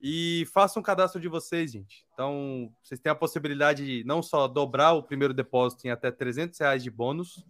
E 0.00 0.46
façam 0.52 0.78
um 0.78 0.84
cadastro 0.84 1.20
de 1.20 1.26
vocês, 1.26 1.72
gente. 1.72 2.06
Então, 2.12 2.72
vocês 2.80 3.00
têm 3.00 3.10
a 3.10 3.14
possibilidade 3.14 3.84
de 3.84 4.04
não 4.04 4.22
só 4.22 4.46
dobrar 4.46 4.92
o 4.92 5.02
primeiro 5.02 5.34
depósito 5.34 5.84
em 5.88 5.90
até 5.90 6.12
300 6.12 6.56
reais 6.60 6.80
de 6.80 6.92
bônus, 6.92 7.44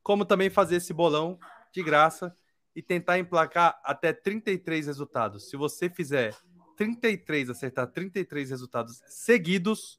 como 0.00 0.24
também 0.24 0.48
fazer 0.48 0.76
esse 0.76 0.92
bolão 0.92 1.40
de 1.74 1.82
graça 1.82 2.36
e 2.76 2.80
tentar 2.80 3.18
emplacar 3.18 3.80
até 3.82 4.12
33 4.12 4.86
resultados. 4.86 5.50
Se 5.50 5.56
você 5.56 5.90
fizer 5.90 6.36
33, 6.76 7.50
acertar 7.50 7.88
33 7.88 8.48
resultados 8.48 9.02
seguidos, 9.08 9.98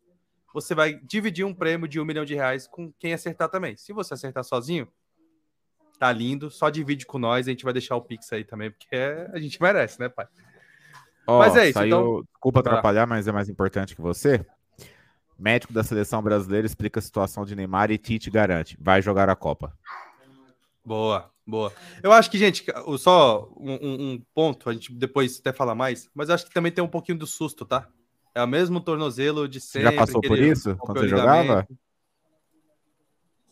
você 0.53 0.74
vai 0.74 0.93
dividir 1.03 1.43
um 1.43 1.53
prêmio 1.53 1.86
de 1.86 1.99
um 1.99 2.05
milhão 2.05 2.24
de 2.24 2.34
reais 2.34 2.65
com 2.65 2.93
quem 2.93 3.11
acertar 3.11 3.49
também. 3.49 3.76
Se 3.76 3.91
você 3.91 4.13
acertar 4.13 4.45
sozinho, 4.45 4.88
Tá 6.01 6.11
lindo. 6.11 6.49
Só 6.49 6.71
divide 6.71 7.05
com 7.05 7.19
nós. 7.19 7.47
A 7.47 7.51
gente 7.51 7.63
vai 7.63 7.71
deixar 7.71 7.95
o 7.95 8.01
Pix 8.01 8.33
aí 8.33 8.43
também, 8.43 8.71
porque 8.71 8.87
é... 8.89 9.29
a 9.31 9.39
gente 9.39 9.61
merece, 9.61 9.99
né, 9.99 10.09
pai? 10.09 10.25
Oh, 11.27 11.37
mas 11.37 11.55
é 11.55 11.65
isso. 11.65 11.73
Saiu... 11.73 11.87
Então... 11.87 12.23
Desculpa 12.23 12.59
atrapalhar, 12.61 13.05
mas 13.05 13.27
é 13.27 13.31
mais 13.31 13.47
importante 13.47 13.95
que 13.95 14.01
você. 14.01 14.43
Médico 15.37 15.71
da 15.71 15.83
seleção 15.83 16.19
brasileira 16.23 16.65
explica 16.65 16.99
a 16.99 17.03
situação 17.03 17.45
de 17.45 17.55
Neymar 17.55 17.91
e 17.91 17.99
Tite 17.99 18.31
garante. 18.31 18.75
Vai 18.81 18.99
jogar 18.99 19.29
a 19.29 19.35
Copa. 19.35 19.77
Boa, 20.83 21.29
boa. 21.45 21.71
Eu 22.01 22.11
acho 22.11 22.31
que, 22.31 22.37
gente, 22.39 22.65
só 22.97 23.47
um, 23.55 23.73
um, 24.13 24.23
ponto, 24.33 24.71
a 24.71 24.73
gente 24.73 24.91
depois 24.91 25.39
até 25.39 25.53
fala 25.53 25.75
mais, 25.75 26.09
mas 26.15 26.29
eu 26.29 26.35
acho 26.35 26.47
que 26.47 26.53
também 26.53 26.71
tem 26.71 26.83
um 26.83 26.87
pouquinho 26.87 27.19
do 27.19 27.27
susto, 27.27 27.63
tá? 27.63 27.87
É 28.33 28.41
o 28.41 28.47
mesmo 28.47 28.81
tornozelo 28.81 29.47
de 29.47 29.61
sempre. 29.61 29.91
Já 29.91 29.95
passou 29.95 30.19
por 30.19 30.39
isso 30.39 30.75
quando 30.77 31.01
você 31.01 31.09
jogava? 31.09 31.67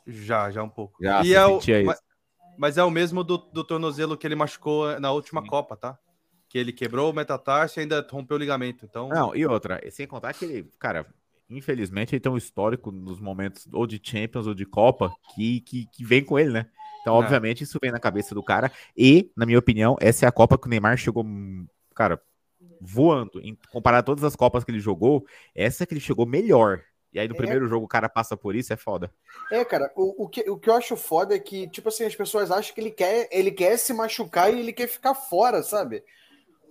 Já, 0.08 0.50
já 0.50 0.64
um 0.64 0.70
pouco. 0.70 0.98
Já, 1.00 1.24
e 1.24 1.36
é 1.36 1.46
o, 1.46 1.60
mas, 1.86 2.00
mas 2.60 2.78
é 2.78 2.84
o 2.84 2.92
mesmo 2.92 3.24
do, 3.24 3.38
do 3.38 3.64
tornozelo 3.64 4.18
que 4.18 4.28
ele 4.28 4.36
machucou 4.36 5.00
na 5.00 5.14
última 5.14 5.42
Sim. 5.42 5.48
Copa, 5.48 5.78
tá? 5.78 5.98
Que 6.50 6.58
ele 6.58 6.74
quebrou 6.74 7.10
o 7.10 7.14
metatarso 7.16 7.80
e 7.80 7.82
ainda 7.82 8.06
rompeu 8.12 8.36
o 8.36 8.40
ligamento. 8.40 8.86
Então... 8.86 9.08
Não, 9.08 9.34
e 9.34 9.46
outra, 9.46 9.80
sem 9.90 10.06
contar 10.06 10.34
que 10.34 10.44
ele, 10.44 10.70
cara, 10.78 11.06
infelizmente 11.50 12.14
ele 12.14 12.20
tem 12.20 12.30
um 12.30 12.36
histórico 12.36 12.92
nos 12.92 13.18
momentos 13.22 13.66
ou 13.72 13.88
de 13.88 14.02
Champions 14.04 14.46
ou 14.46 14.54
de 14.54 14.66
Copa 14.66 15.10
que, 15.34 15.62
que, 15.62 15.86
que 15.86 16.04
vem 16.04 16.22
com 16.22 16.38
ele, 16.38 16.52
né? 16.52 16.66
Então, 17.00 17.16
é. 17.16 17.20
obviamente, 17.20 17.64
isso 17.64 17.80
vem 17.82 17.94
na 17.94 18.00
cabeça 18.00 18.36
do 18.36 18.44
cara. 18.44 18.70
E, 18.96 19.32
na 19.38 19.46
minha 19.46 19.58
opinião, 19.58 19.96
essa 20.02 20.26
é 20.26 20.28
a 20.28 20.34
Copa 20.34 20.58
que 20.58 20.68
o 20.68 20.70
Neymar 20.70 20.98
chegou, 20.98 21.26
cara, 21.96 22.22
voando. 22.82 23.40
Em, 23.42 23.58
comparado 23.72 24.02
a 24.02 24.04
todas 24.04 24.26
as 24.26 24.36
Copas 24.36 24.66
que 24.66 24.72
ele 24.72 24.82
jogou, 24.82 25.26
essa 25.56 25.86
que 25.86 25.94
ele 25.94 26.02
chegou 26.02 26.26
melhor. 26.26 26.82
E 27.14 27.20
aí 27.20 27.28
no 27.28 27.34
é. 27.34 27.38
primeiro 27.38 27.68
jogo 27.68 27.86
o 27.86 27.90
cara 27.90 28.08
passa 28.08 28.38
por 28.38 28.56
isso, 28.56 28.72
é 28.72 28.78
foda. 28.78 29.12
É, 29.52 29.66
cara, 29.66 29.92
o, 29.96 30.26
o, 30.26 30.30
que, 30.30 30.48
o 30.50 30.58
que 30.58 30.70
eu 30.70 30.76
acho 30.76 30.96
foda 30.96 31.36
é 31.36 31.40
que, 31.40 31.68
tipo 31.70 31.90
assim, 31.90 32.06
as 32.06 32.16
pessoas 32.16 32.52
acham 32.52 32.74
que 32.74 32.82
ele 32.82 32.92
quer, 32.92 33.28
ele 33.32 33.52
quer 33.52 33.78
se 33.78 33.94
machucar 33.94 34.54
e 34.54 34.60
ele 34.60 34.74
quer 34.74 34.88
ficar 34.88 35.16
fora, 35.16 35.64
sabe? 35.64 36.04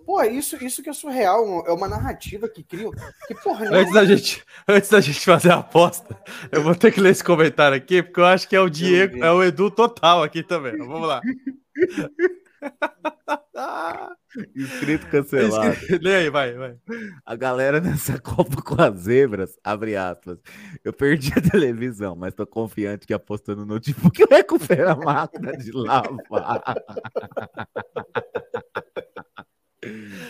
Pô, 0.05 0.23
isso, 0.23 0.55
isso 0.63 0.81
que 0.81 0.89
é 0.89 0.93
surreal, 0.93 1.63
é 1.67 1.71
uma 1.71 1.87
narrativa 1.87 2.49
que 2.49 2.63
cria. 2.63 2.89
Que, 3.27 3.35
porra, 3.35 3.69
não... 3.69 3.77
antes, 3.77 3.93
da 3.93 4.05
gente, 4.05 4.43
antes 4.67 4.89
da 4.89 5.01
gente 5.01 5.19
fazer 5.19 5.51
a 5.51 5.57
aposta, 5.57 6.17
eu 6.51 6.63
vou 6.63 6.73
ter 6.73 6.91
que 6.91 6.99
ler 6.99 7.11
esse 7.11 7.23
comentário 7.23 7.77
aqui, 7.77 8.01
porque 8.01 8.19
eu 8.19 8.25
acho 8.25 8.47
que 8.47 8.55
é 8.55 8.59
o 8.59 8.69
Diego, 8.69 9.23
é 9.23 9.31
o 9.31 9.43
Edu 9.43 9.69
total 9.69 10.23
aqui 10.23 10.41
também. 10.41 10.77
Vamos 10.77 11.07
lá. 11.07 11.21
Inscrito 14.55 15.07
cancelado. 15.07 15.75
Lê 16.01 16.15
aí, 16.15 16.29
vai, 16.29 16.53
vai. 16.53 16.75
A 17.25 17.35
galera 17.35 17.81
nessa 17.81 18.17
Copa 18.21 18.61
com 18.61 18.79
as 18.81 18.99
zebras, 18.99 19.57
abre 19.63 19.95
aspas. 19.95 20.37
Eu 20.83 20.93
perdi 20.93 21.33
a 21.35 21.41
televisão, 21.41 22.15
mas 22.15 22.33
tô 22.33 22.45
confiante 22.45 23.07
que 23.07 23.13
apostando 23.13 23.61
no 23.61 23.73
notebook 23.73 24.21
eu 24.21 24.27
recupero 24.29 24.89
a 24.89 24.95
máquina 24.95 25.51
de 25.57 25.71
lavar. 25.71 26.75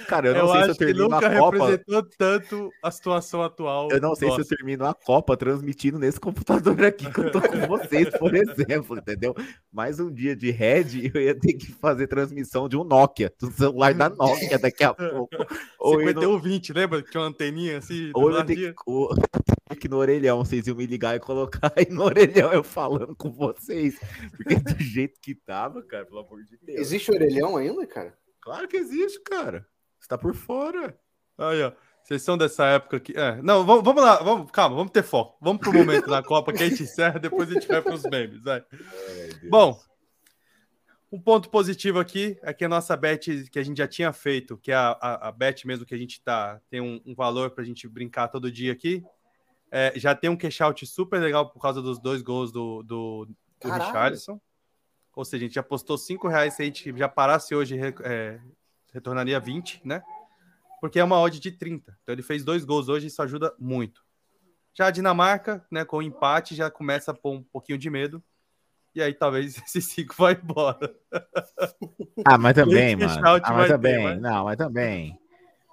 Cara, 0.07 0.27
eu 0.27 0.33
não 0.35 0.41
eu 0.41 0.53
sei 0.53 0.63
se 0.63 0.69
eu 0.69 0.75
termino 0.75 1.15
a 1.15 1.21
Copa. 1.21 1.57
representou 1.57 2.03
tanto 2.17 2.71
a 2.83 2.91
situação 2.91 3.41
atual. 3.41 3.89
Eu 3.89 3.99
não 3.99 4.13
sei 4.13 4.27
nossa. 4.27 4.43
se 4.43 4.53
eu 4.53 4.57
termino 4.57 4.85
a 4.85 4.93
Copa 4.93 5.35
transmitindo 5.35 5.97
nesse 5.97 6.19
computador 6.21 6.83
aqui 6.83 7.11
que 7.11 7.19
eu 7.19 7.31
tô 7.31 7.41
com 7.41 7.67
vocês, 7.67 8.09
por 8.17 8.35
exemplo, 8.35 8.97
entendeu? 8.97 9.35
Mais 9.71 9.99
um 9.99 10.11
dia 10.11 10.35
de 10.35 10.51
Red, 10.51 11.11
eu 11.13 11.19
ia 11.19 11.33
ter 11.33 11.53
que 11.53 11.71
fazer 11.71 12.05
transmissão 12.05 12.69
de 12.69 12.77
um 12.77 12.83
Nokia, 12.83 13.33
do 13.39 13.51
celular 13.51 13.93
da 13.95 14.09
Nokia 14.09 14.59
daqui 14.59 14.83
a 14.83 14.93
pouco. 14.93 15.29
5120, 15.81 16.69
não... 16.69 16.81
lembra? 16.81 17.01
Tinha 17.01 17.21
uma 17.21 17.29
anteninha 17.29 17.79
assim. 17.79 18.11
Ou 18.13 18.31
eu 18.31 18.45
que, 18.45 18.73
que 19.79 19.87
no 19.87 19.97
orelhão 19.97 20.45
vocês 20.45 20.67
iam 20.67 20.77
me 20.77 20.85
ligar 20.85 21.15
e 21.15 21.19
colocar 21.19 21.73
aí 21.75 21.87
no 21.89 22.03
orelhão 22.03 22.53
eu 22.53 22.63
falando 22.63 23.15
com 23.15 23.31
vocês. 23.31 23.99
Porque 24.37 24.55
do 24.55 24.79
jeito 24.79 25.19
que 25.19 25.33
tava, 25.33 25.81
cara, 25.81 26.05
pelo 26.05 26.19
amor 26.19 26.43
de 26.43 26.55
Deus. 26.61 26.79
Existe 26.79 27.11
orelhão 27.11 27.57
ainda, 27.57 27.87
cara? 27.87 28.13
Claro 28.49 28.67
que 28.67 28.77
existe, 28.77 29.21
cara. 29.21 29.63
Você 29.99 30.07
tá 30.07 30.17
por 30.17 30.33
fora. 30.33 30.99
Aí, 31.37 31.61
ó. 31.61 31.71
Vocês 32.01 32.23
são 32.23 32.35
dessa 32.35 32.65
época 32.65 32.99
que. 32.99 33.15
É, 33.15 33.39
não, 33.43 33.63
vamos, 33.63 33.83
vamos 33.83 34.01
lá, 34.01 34.23
vamos, 34.23 34.49
calma, 34.49 34.75
vamos 34.75 34.91
ter 34.91 35.03
foco. 35.03 35.37
Vamos 35.39 35.61
pro 35.61 35.71
momento 35.71 36.09
da 36.09 36.23
Copa 36.23 36.51
que 36.51 36.63
a 36.63 36.67
gente 36.67 36.81
encerra, 36.81 37.19
depois 37.19 37.47
a 37.47 37.53
gente 37.53 37.67
vai 37.67 37.79
pros 37.79 38.01
memes. 38.09 38.41
Vai. 38.41 38.65
Bom, 39.47 39.79
um 41.11 41.21
ponto 41.21 41.47
positivo 41.51 41.99
aqui 41.99 42.39
é 42.41 42.51
que 42.51 42.65
a 42.65 42.67
nossa 42.67 42.97
bet 42.97 43.47
que 43.51 43.59
a 43.59 43.63
gente 43.63 43.77
já 43.77 43.87
tinha 43.87 44.11
feito, 44.11 44.57
que 44.57 44.71
é 44.71 44.75
a, 44.75 44.97
a, 44.99 45.27
a 45.27 45.31
bet 45.31 45.67
mesmo 45.67 45.85
que 45.85 45.93
a 45.93 45.97
gente 45.99 46.19
tá, 46.19 46.59
tem 46.71 46.81
um, 46.81 46.99
um 47.05 47.13
valor 47.13 47.51
pra 47.51 47.63
gente 47.63 47.87
brincar 47.87 48.29
todo 48.29 48.51
dia 48.51 48.73
aqui. 48.73 49.03
É, 49.69 49.93
já 49.95 50.15
tem 50.15 50.27
um 50.27 50.35
cash 50.35 50.59
out 50.61 50.83
super 50.87 51.21
legal 51.21 51.51
por 51.51 51.61
causa 51.61 51.83
dos 51.83 51.99
dois 51.99 52.23
gols 52.23 52.51
do, 52.51 52.81
do, 52.81 53.27
do 53.61 53.71
Richardson. 53.71 54.41
Ou 55.19 55.25
seja, 55.25 55.43
a 55.43 55.47
gente 55.47 55.55
já 55.55 55.63
postou 55.63 55.97
5 55.97 56.29
reais. 56.29 56.53
Se 56.53 56.61
a 56.61 56.65
gente 56.65 56.97
já 56.97 57.09
parasse 57.09 57.53
hoje, 57.53 57.77
é, 58.05 58.39
retornaria 58.93 59.37
20, 59.37 59.81
né? 59.83 60.01
Porque 60.79 60.97
é 60.97 61.03
uma 61.03 61.19
odd 61.19 61.41
de 61.41 61.51
30. 61.51 61.97
Então 62.01 62.15
ele 62.15 62.23
fez 62.23 62.45
dois 62.45 62.63
gols 62.63 62.87
hoje 62.87 63.07
isso 63.07 63.21
ajuda 63.21 63.53
muito. 63.59 64.01
Já 64.73 64.87
a 64.87 64.91
Dinamarca, 64.91 65.65
né, 65.69 65.83
com 65.83 65.97
o 65.97 66.01
empate, 66.01 66.55
já 66.55 66.71
começa 66.71 67.11
a 67.11 67.13
pôr 67.13 67.33
um 67.33 67.43
pouquinho 67.43 67.77
de 67.77 67.89
medo. 67.89 68.23
E 68.95 69.01
aí 69.01 69.13
talvez 69.13 69.57
esse 69.67 69.81
5 69.81 70.15
vai 70.17 70.39
embora. 70.41 70.95
Ah, 72.23 72.37
mas 72.37 72.53
também, 72.53 72.95
mano. 72.95 73.13
Ah, 73.43 73.53
mas 73.53 73.67
também. 73.67 73.97
Ter, 73.97 74.03
mas... 74.03 74.21
Não, 74.21 74.45
mas 74.45 74.57
também. 74.57 75.19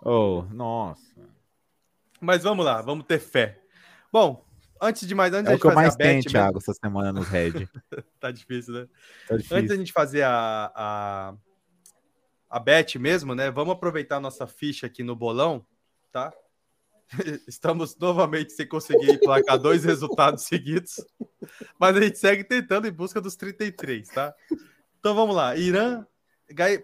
Oh, 0.03 0.43
nossa. 0.51 1.15
Mas 2.21 2.43
vamos 2.43 2.65
lá, 2.65 2.83
vamos 2.83 3.07
ter 3.07 3.21
fé. 3.21 3.61
Bom, 4.13 4.45
antes 4.81 5.07
de 5.07 5.15
mais, 5.15 5.33
antes 5.33 5.51
é 5.51 5.55
o 5.55 5.59
que 5.59 5.67
eu 5.67 5.75
mais 5.75 5.97
tenho, 5.97 6.23
Thiago, 6.23 6.59
essa 6.59 6.75
semana 6.75 7.13
nos 7.13 7.29
Red. 7.29 7.69
tá 8.21 8.31
difícil, 8.31 8.75
né? 8.75 8.89
Tá 9.29 9.37
difícil. 9.37 9.57
Antes 9.57 9.69
da 9.71 9.77
gente 9.77 9.93
fazer 9.93 10.23
a, 10.23 10.73
a, 10.75 11.35
a 12.49 12.61
bet 12.61 12.99
mesmo, 12.99 13.35
né? 13.35 13.51
Vamos 13.51 13.75
aproveitar 13.75 14.21
nossa 14.21 14.47
ficha 14.47 14.87
aqui 14.87 15.03
no 15.03 15.17
bolão, 15.17 15.67
tá? 16.13 16.33
Estamos 17.47 17.97
novamente 17.97 18.53
sem 18.53 18.67
conseguir 18.67 19.11
emplacar 19.11 19.59
dois 19.59 19.85
resultados 19.85 20.45
seguidos, 20.45 21.05
mas 21.79 21.97
a 21.97 22.01
gente 22.01 22.19
segue 22.19 22.45
tentando 22.45 22.87
em 22.87 22.93
busca 22.93 23.21
dos 23.21 23.37
33, 23.37 24.09
tá? 24.09 24.35
Então 24.99 25.15
vamos 25.15 25.37
lá. 25.37 25.57
Irã, 25.57 26.05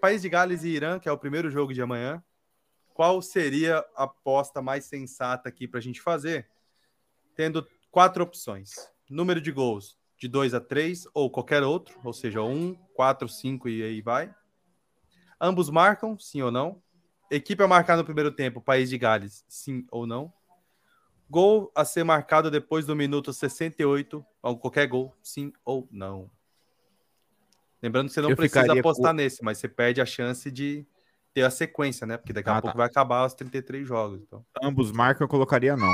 País 0.00 0.22
de 0.22 0.28
Gales 0.28 0.64
e 0.64 0.68
Irã, 0.68 0.98
que 0.98 1.08
é 1.08 1.12
o 1.12 1.18
primeiro 1.18 1.50
jogo 1.50 1.72
de 1.72 1.82
amanhã. 1.82 2.22
Qual 2.94 3.20
seria 3.22 3.84
a 3.96 4.04
aposta 4.04 4.60
mais 4.60 4.84
sensata 4.84 5.48
aqui 5.48 5.66
para 5.66 5.78
a 5.78 5.82
gente 5.82 6.00
fazer? 6.00 6.48
Tendo 7.34 7.66
quatro 7.92 8.24
opções: 8.24 8.70
número 9.08 9.40
de 9.40 9.52
gols 9.52 9.96
de 10.18 10.26
2 10.26 10.54
a 10.54 10.60
3 10.60 11.04
ou 11.14 11.30
qualquer 11.30 11.62
outro, 11.62 11.96
ou 12.02 12.12
seja, 12.12 12.42
1, 12.42 12.74
4, 12.94 13.28
5 13.28 13.68
e 13.68 13.82
aí 13.82 14.00
vai 14.00 14.34
Ambos 15.40 15.68
marcam, 15.68 16.16
sim 16.18 16.40
ou 16.40 16.50
não? 16.52 16.80
Equipe 17.30 17.60
a 17.62 17.66
marcar 17.66 17.96
no 17.96 18.04
primeiro 18.04 18.30
tempo, 18.30 18.60
País 18.60 18.88
de 18.88 18.96
Gales, 18.96 19.44
sim 19.48 19.84
ou 19.90 20.06
não? 20.06 20.32
Gol 21.28 21.72
a 21.74 21.84
ser 21.84 22.04
marcado 22.04 22.48
depois 22.50 22.86
do 22.86 22.94
minuto 22.94 23.32
68, 23.32 24.24
ou 24.40 24.56
qualquer 24.58 24.86
gol, 24.86 25.12
sim 25.22 25.52
ou 25.64 25.88
não? 25.90 26.30
Lembrando 27.82 28.06
que 28.08 28.14
você 28.14 28.20
não 28.20 28.30
Eu 28.30 28.36
precisa 28.36 28.72
apostar 28.72 29.10
com- 29.10 29.16
nesse, 29.16 29.42
mas 29.42 29.58
você 29.58 29.66
perde 29.68 30.00
a 30.00 30.06
chance 30.06 30.48
de 30.50 30.86
ter 31.34 31.42
a 31.42 31.50
sequência, 31.50 32.06
né? 32.06 32.16
Porque 32.16 32.32
daqui 32.32 32.48
a 32.48 32.58
Ah, 32.58 32.60
pouco 32.60 32.76
tá. 32.76 32.78
vai 32.78 32.86
acabar 32.86 33.26
os 33.26 33.34
33 33.34 33.84
jogos. 33.88 34.20
Então, 34.22 34.44
Ambos 34.62 34.92
marcam, 34.92 35.24
eu 35.24 35.28
colocaria 35.28 35.74
não. 35.76 35.92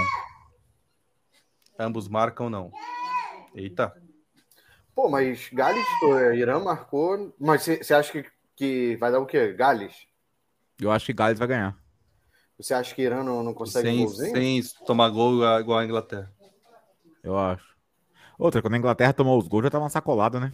Ambos 1.79 2.09
marcam 2.09 2.51
não. 2.51 2.71
Eita. 3.55 3.95
Pô, 4.95 5.09
mas 5.09 5.49
Gales, 5.53 5.87
Irã 6.35 6.59
marcou. 6.59 7.35
Mas 7.39 7.63
você 7.65 7.95
acha 7.95 8.13
que, 8.13 8.31
que 8.57 8.97
vai 8.97 9.13
dar 9.13 9.21
o 9.21 9.27
quê? 9.27 9.53
Gales? 9.53 10.07
Eu 10.81 10.91
acho 10.91 11.07
que 11.07 11.13
Gales 11.13 11.39
vai 11.39 11.49
ganhar. 11.49 11.79
Você 12.59 12.75
acha 12.75 12.95
que 12.95 13.03
Irã 13.03 13.23
não, 13.23 13.43
não 13.43 13.55
consegue 13.55 13.89
um 13.89 13.93
Sem, 13.93 13.99
golzinho? 14.05 14.33
sem 14.33 14.85
tomar 14.85 15.09
gol 15.11 15.45
igual 15.61 15.79
a 15.79 15.85
Inglaterra. 15.85 16.33
Eu 17.23 17.39
acho. 17.39 17.77
Outra, 18.39 18.61
quando 18.61 18.75
a 18.75 18.79
Inglaterra 18.79 19.13
tomou 19.13 19.39
os 19.39 19.47
gols, 19.49 19.65
já 19.65 19.71
tava 19.71 19.85
uma 19.85 19.91
sacolada, 19.91 20.41
né? 20.41 20.53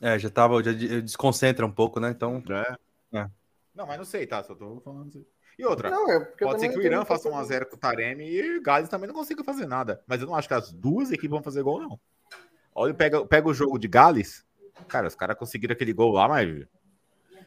É, 0.00 0.18
já 0.18 0.28
tava, 0.28 0.62
já 0.62 0.72
de- 0.72 1.00
desconcentra 1.02 1.64
um 1.64 1.70
pouco, 1.70 2.00
né? 2.00 2.10
Então, 2.10 2.42
É. 2.50 3.18
É. 3.18 3.30
Não, 3.74 3.86
mas 3.86 3.98
não 3.98 4.04
sei, 4.04 4.26
tá? 4.26 4.42
Só 4.42 4.54
tô 4.54 4.80
falando 4.80 5.08
assim. 5.08 5.24
E 5.58 5.64
outra, 5.64 5.90
Não, 5.90 6.10
é 6.10 6.20
pode 6.40 6.60
ser 6.60 6.70
que 6.70 6.78
o 6.78 6.82
Irã 6.82 7.04
faça 7.04 7.28
1x0 7.28 7.66
com 7.66 7.76
o 7.76 7.78
Taremi 7.78 8.24
e 8.24 8.60
Gales 8.60 8.88
também 8.88 9.06
não 9.06 9.14
consiga 9.14 9.44
fazer 9.44 9.66
nada. 9.66 10.02
Mas 10.06 10.20
eu 10.20 10.26
não 10.26 10.34
acho 10.34 10.48
que 10.48 10.54
as 10.54 10.72
duas 10.72 11.10
equipes 11.10 11.30
vão 11.30 11.42
fazer 11.42 11.62
gol, 11.62 11.80
não. 11.80 12.00
Olha, 12.74 12.94
pega, 12.94 13.24
pega 13.26 13.48
o 13.48 13.54
jogo 13.54 13.78
de 13.78 13.86
Gales. 13.86 14.44
Cara, 14.88 15.06
os 15.06 15.14
caras 15.14 15.36
conseguiram 15.36 15.74
aquele 15.74 15.92
gol 15.92 16.12
lá, 16.12 16.26
mas. 16.26 16.66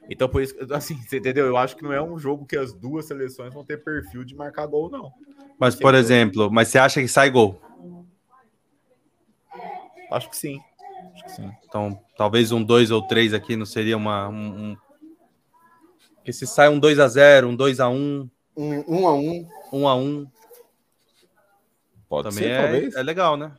Então, 0.10 0.30
por 0.30 0.42
isso, 0.42 0.56
assim, 0.72 0.96
você 1.02 1.18
entendeu? 1.18 1.48
Eu 1.48 1.58
acho 1.58 1.76
que 1.76 1.84
não 1.84 1.92
é 1.92 2.02
um 2.02 2.18
jogo 2.18 2.46
que 2.46 2.56
as 2.56 2.74
duas 2.74 3.06
seleções 3.06 3.54
vão 3.54 3.66
ter 3.66 3.84
perfil 3.84 4.24
de 4.24 4.36
marcar 4.36 4.68
gol, 4.68 4.90
não. 4.90 5.12
mas 5.60 5.76
por 5.76 5.96
exemplo, 5.96 6.52
mas 6.52 6.68
você 6.68 6.78
acha 6.78 7.02
que 7.02 7.08
sai 7.08 7.32
gol? 7.32 7.60
Acho 10.12 10.30
que 10.30 10.38
sim. 10.38 10.62
Acho 11.14 11.24
que 11.24 11.32
sim. 11.32 11.52
Então, 11.68 12.00
talvez 12.18 12.52
um 12.52 12.64
2 12.64 12.92
ou 12.92 13.02
3 13.02 13.34
aqui 13.34 13.56
não 13.56 13.66
seria 13.66 13.98
uma. 13.98 14.30
Um, 14.30 14.72
um... 14.72 14.78
Porque 16.26 16.34
se 16.34 16.48
sai 16.48 16.70
um 16.70 16.80
2 16.80 16.98
a 16.98 17.08
0 17.08 17.50
um 17.50 17.56
2 17.56 17.80
a 17.80 17.88
1 17.88 18.28
Um, 18.58 18.84
um 18.88 19.08
a 19.08 19.14
um. 19.14 19.48
1 19.72 19.88
a 19.88 19.96
1 19.96 20.26
Pode 22.10 22.30
também 22.30 22.44
ser, 22.46 22.50
é, 22.50 22.62
talvez. 22.64 22.96
é 22.96 23.04
legal, 23.04 23.38
né? 23.38 23.56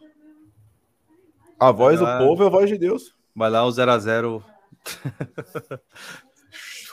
A 1.60 1.70
voz 1.70 2.02
Ah. 2.02 2.18
do 2.18 2.26
povo 2.26 2.42
é 2.42 2.46
a 2.46 2.50
voz 2.50 2.68
de 2.68 2.76
Deus. 2.76 3.14
Vai 3.36 3.50
lá 3.50 3.64
o 3.64 3.70
0 3.70 3.92
a 3.92 3.98
0 4.00 4.44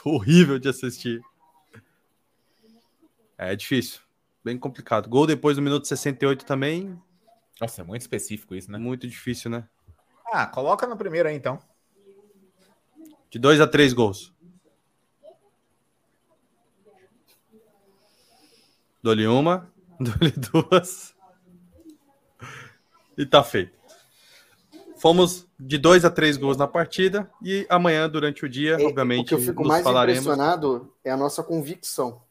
Horrível 0.04 0.60
de 0.60 0.68
assistir. 0.68 1.20
É 3.36 3.56
difícil. 3.56 3.98
Bem 4.44 4.56
complicado. 4.56 5.08
Gol 5.08 5.26
depois 5.26 5.56
do 5.56 5.62
minuto 5.62 5.88
68 5.88 6.46
também. 6.46 6.96
Nossa, 7.60 7.80
é 7.80 7.84
muito 7.84 8.02
específico 8.02 8.54
isso, 8.54 8.70
né? 8.70 8.78
Muito 8.78 9.08
difícil, 9.08 9.50
né? 9.50 9.68
Ah, 10.32 10.46
coloca 10.46 10.86
no 10.86 10.96
primeiro 10.96 11.28
aí, 11.28 11.34
então. 11.34 11.58
De 13.28 13.40
2 13.40 13.60
a 13.60 13.66
3 13.66 13.92
gols. 13.92 14.32
Dou-lhe 19.04 19.26
uma, 19.26 19.70
dou-lhe 20.00 20.32
duas. 20.32 21.14
E 23.18 23.26
tá 23.26 23.44
feito. 23.44 23.74
Fomos 24.96 25.46
de 25.60 25.76
2 25.76 26.06
a 26.06 26.10
3 26.10 26.38
gols 26.38 26.56
na 26.56 26.66
partida. 26.66 27.30
E 27.42 27.66
amanhã, 27.68 28.08
durante 28.08 28.46
o 28.46 28.48
dia, 28.48 28.80
É, 28.80 28.82
obviamente, 28.86 29.26
o 29.26 29.26
que 29.26 29.34
eu 29.34 29.46
fico 29.46 29.62
mais 29.62 29.84
falaremos. 29.84 30.22
impressionado 30.22 30.90
é 31.04 31.10
a 31.10 31.18
nossa 31.18 31.42
convicção. 31.42 32.22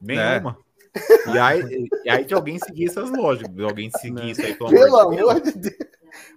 Nenhuma. 0.00 0.58
E 1.32 1.38
aí, 1.38 1.86
e 2.04 2.10
aí 2.10 2.24
de 2.24 2.34
alguém 2.34 2.58
seguir 2.58 2.86
essas 2.88 3.08
lógicas, 3.08 3.54
de 3.54 3.62
alguém 3.62 3.88
seguir 3.92 4.30
isso 4.30 4.42
aí, 4.42 4.54
pelo, 4.54 4.70
Pelo 4.70 4.98
amor 4.98 5.12
de 5.12 5.16
Deus. 5.16 5.30
amor 5.30 5.40
de 5.40 5.52
Deus. 5.52 5.90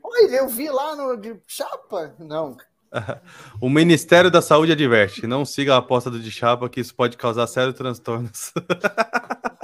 Olha, 0.03 0.35
eu 0.35 0.47
vi 0.47 0.69
lá 0.69 0.95
no 0.95 1.17
de 1.17 1.35
chapa. 1.47 2.13
Não, 2.19 2.55
O 3.59 3.67
Ministério 3.67 4.29
da 4.29 4.43
Saúde 4.43 4.71
adverte: 4.73 5.25
não 5.25 5.43
siga 5.43 5.73
a 5.73 5.77
aposta 5.77 6.11
do 6.11 6.19
de 6.19 6.31
chapa, 6.31 6.69
que 6.69 6.79
isso 6.79 6.93
pode 6.93 7.17
causar 7.17 7.47
sérios 7.47 7.75
transtornos. 7.75 8.53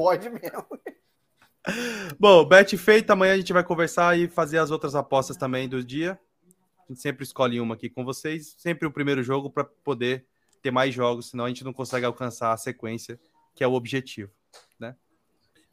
pode 0.00 0.30
mesmo. 0.30 0.66
Bom, 2.18 2.42
bet 2.46 2.74
feita. 2.78 3.12
Amanhã 3.12 3.34
a 3.34 3.36
gente 3.36 3.52
vai 3.52 3.62
conversar 3.62 4.18
e 4.18 4.28
fazer 4.28 4.56
as 4.56 4.70
outras 4.70 4.94
apostas 4.94 5.36
também 5.36 5.68
do 5.68 5.84
dia. 5.84 6.18
A 6.78 6.92
gente 6.92 7.02
sempre 7.02 7.22
escolhe 7.22 7.60
uma 7.60 7.74
aqui 7.74 7.90
com 7.90 8.02
vocês. 8.02 8.54
Sempre 8.56 8.86
o 8.86 8.90
primeiro 8.90 9.22
jogo 9.22 9.50
para 9.50 9.64
poder 9.64 10.24
ter 10.62 10.70
mais 10.70 10.94
jogos, 10.94 11.28
senão 11.30 11.44
a 11.44 11.48
gente 11.48 11.64
não 11.64 11.72
consegue 11.72 12.06
alcançar 12.06 12.52
a 12.52 12.56
sequência, 12.56 13.20
que 13.54 13.62
é 13.62 13.66
o 13.66 13.72
objetivo, 13.72 14.30
né? 14.78 14.94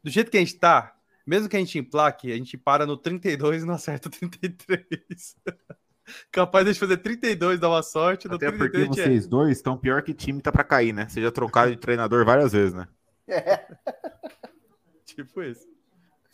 Do 0.02 0.10
jeito 0.10 0.30
que 0.30 0.36
a 0.36 0.40
gente 0.40 0.56
tá, 0.56 0.94
mesmo 1.26 1.48
que 1.48 1.56
a 1.56 1.58
gente 1.58 1.78
emplaque, 1.78 2.32
a 2.32 2.36
gente 2.36 2.56
para 2.56 2.86
no 2.86 2.96
32 2.96 3.62
e 3.62 3.66
não 3.66 3.74
acerta 3.74 4.08
o 4.08 4.10
33. 4.10 5.36
Capaz 6.32 6.64
de 6.64 6.70
a 6.70 6.72
gente 6.72 6.80
fazer 6.80 6.96
32, 6.98 7.60
dar 7.60 7.68
uma 7.68 7.82
sorte, 7.82 8.26
Até 8.26 8.50
33 8.50 8.58
porque 8.58 8.84
gente 8.84 9.00
é. 9.00 9.04
vocês 9.04 9.26
dois 9.26 9.58
estão 9.58 9.76
pior 9.76 10.02
que 10.02 10.14
time 10.14 10.40
tá 10.40 10.50
pra 10.50 10.64
cair, 10.64 10.92
né? 10.92 11.06
Vocês 11.08 11.24
já 11.24 11.30
trocaram 11.30 11.70
de 11.70 11.78
treinador 11.78 12.24
várias 12.24 12.52
vezes, 12.52 12.72
né? 12.72 12.88
Tipo 15.18 15.42
isso. 15.42 15.66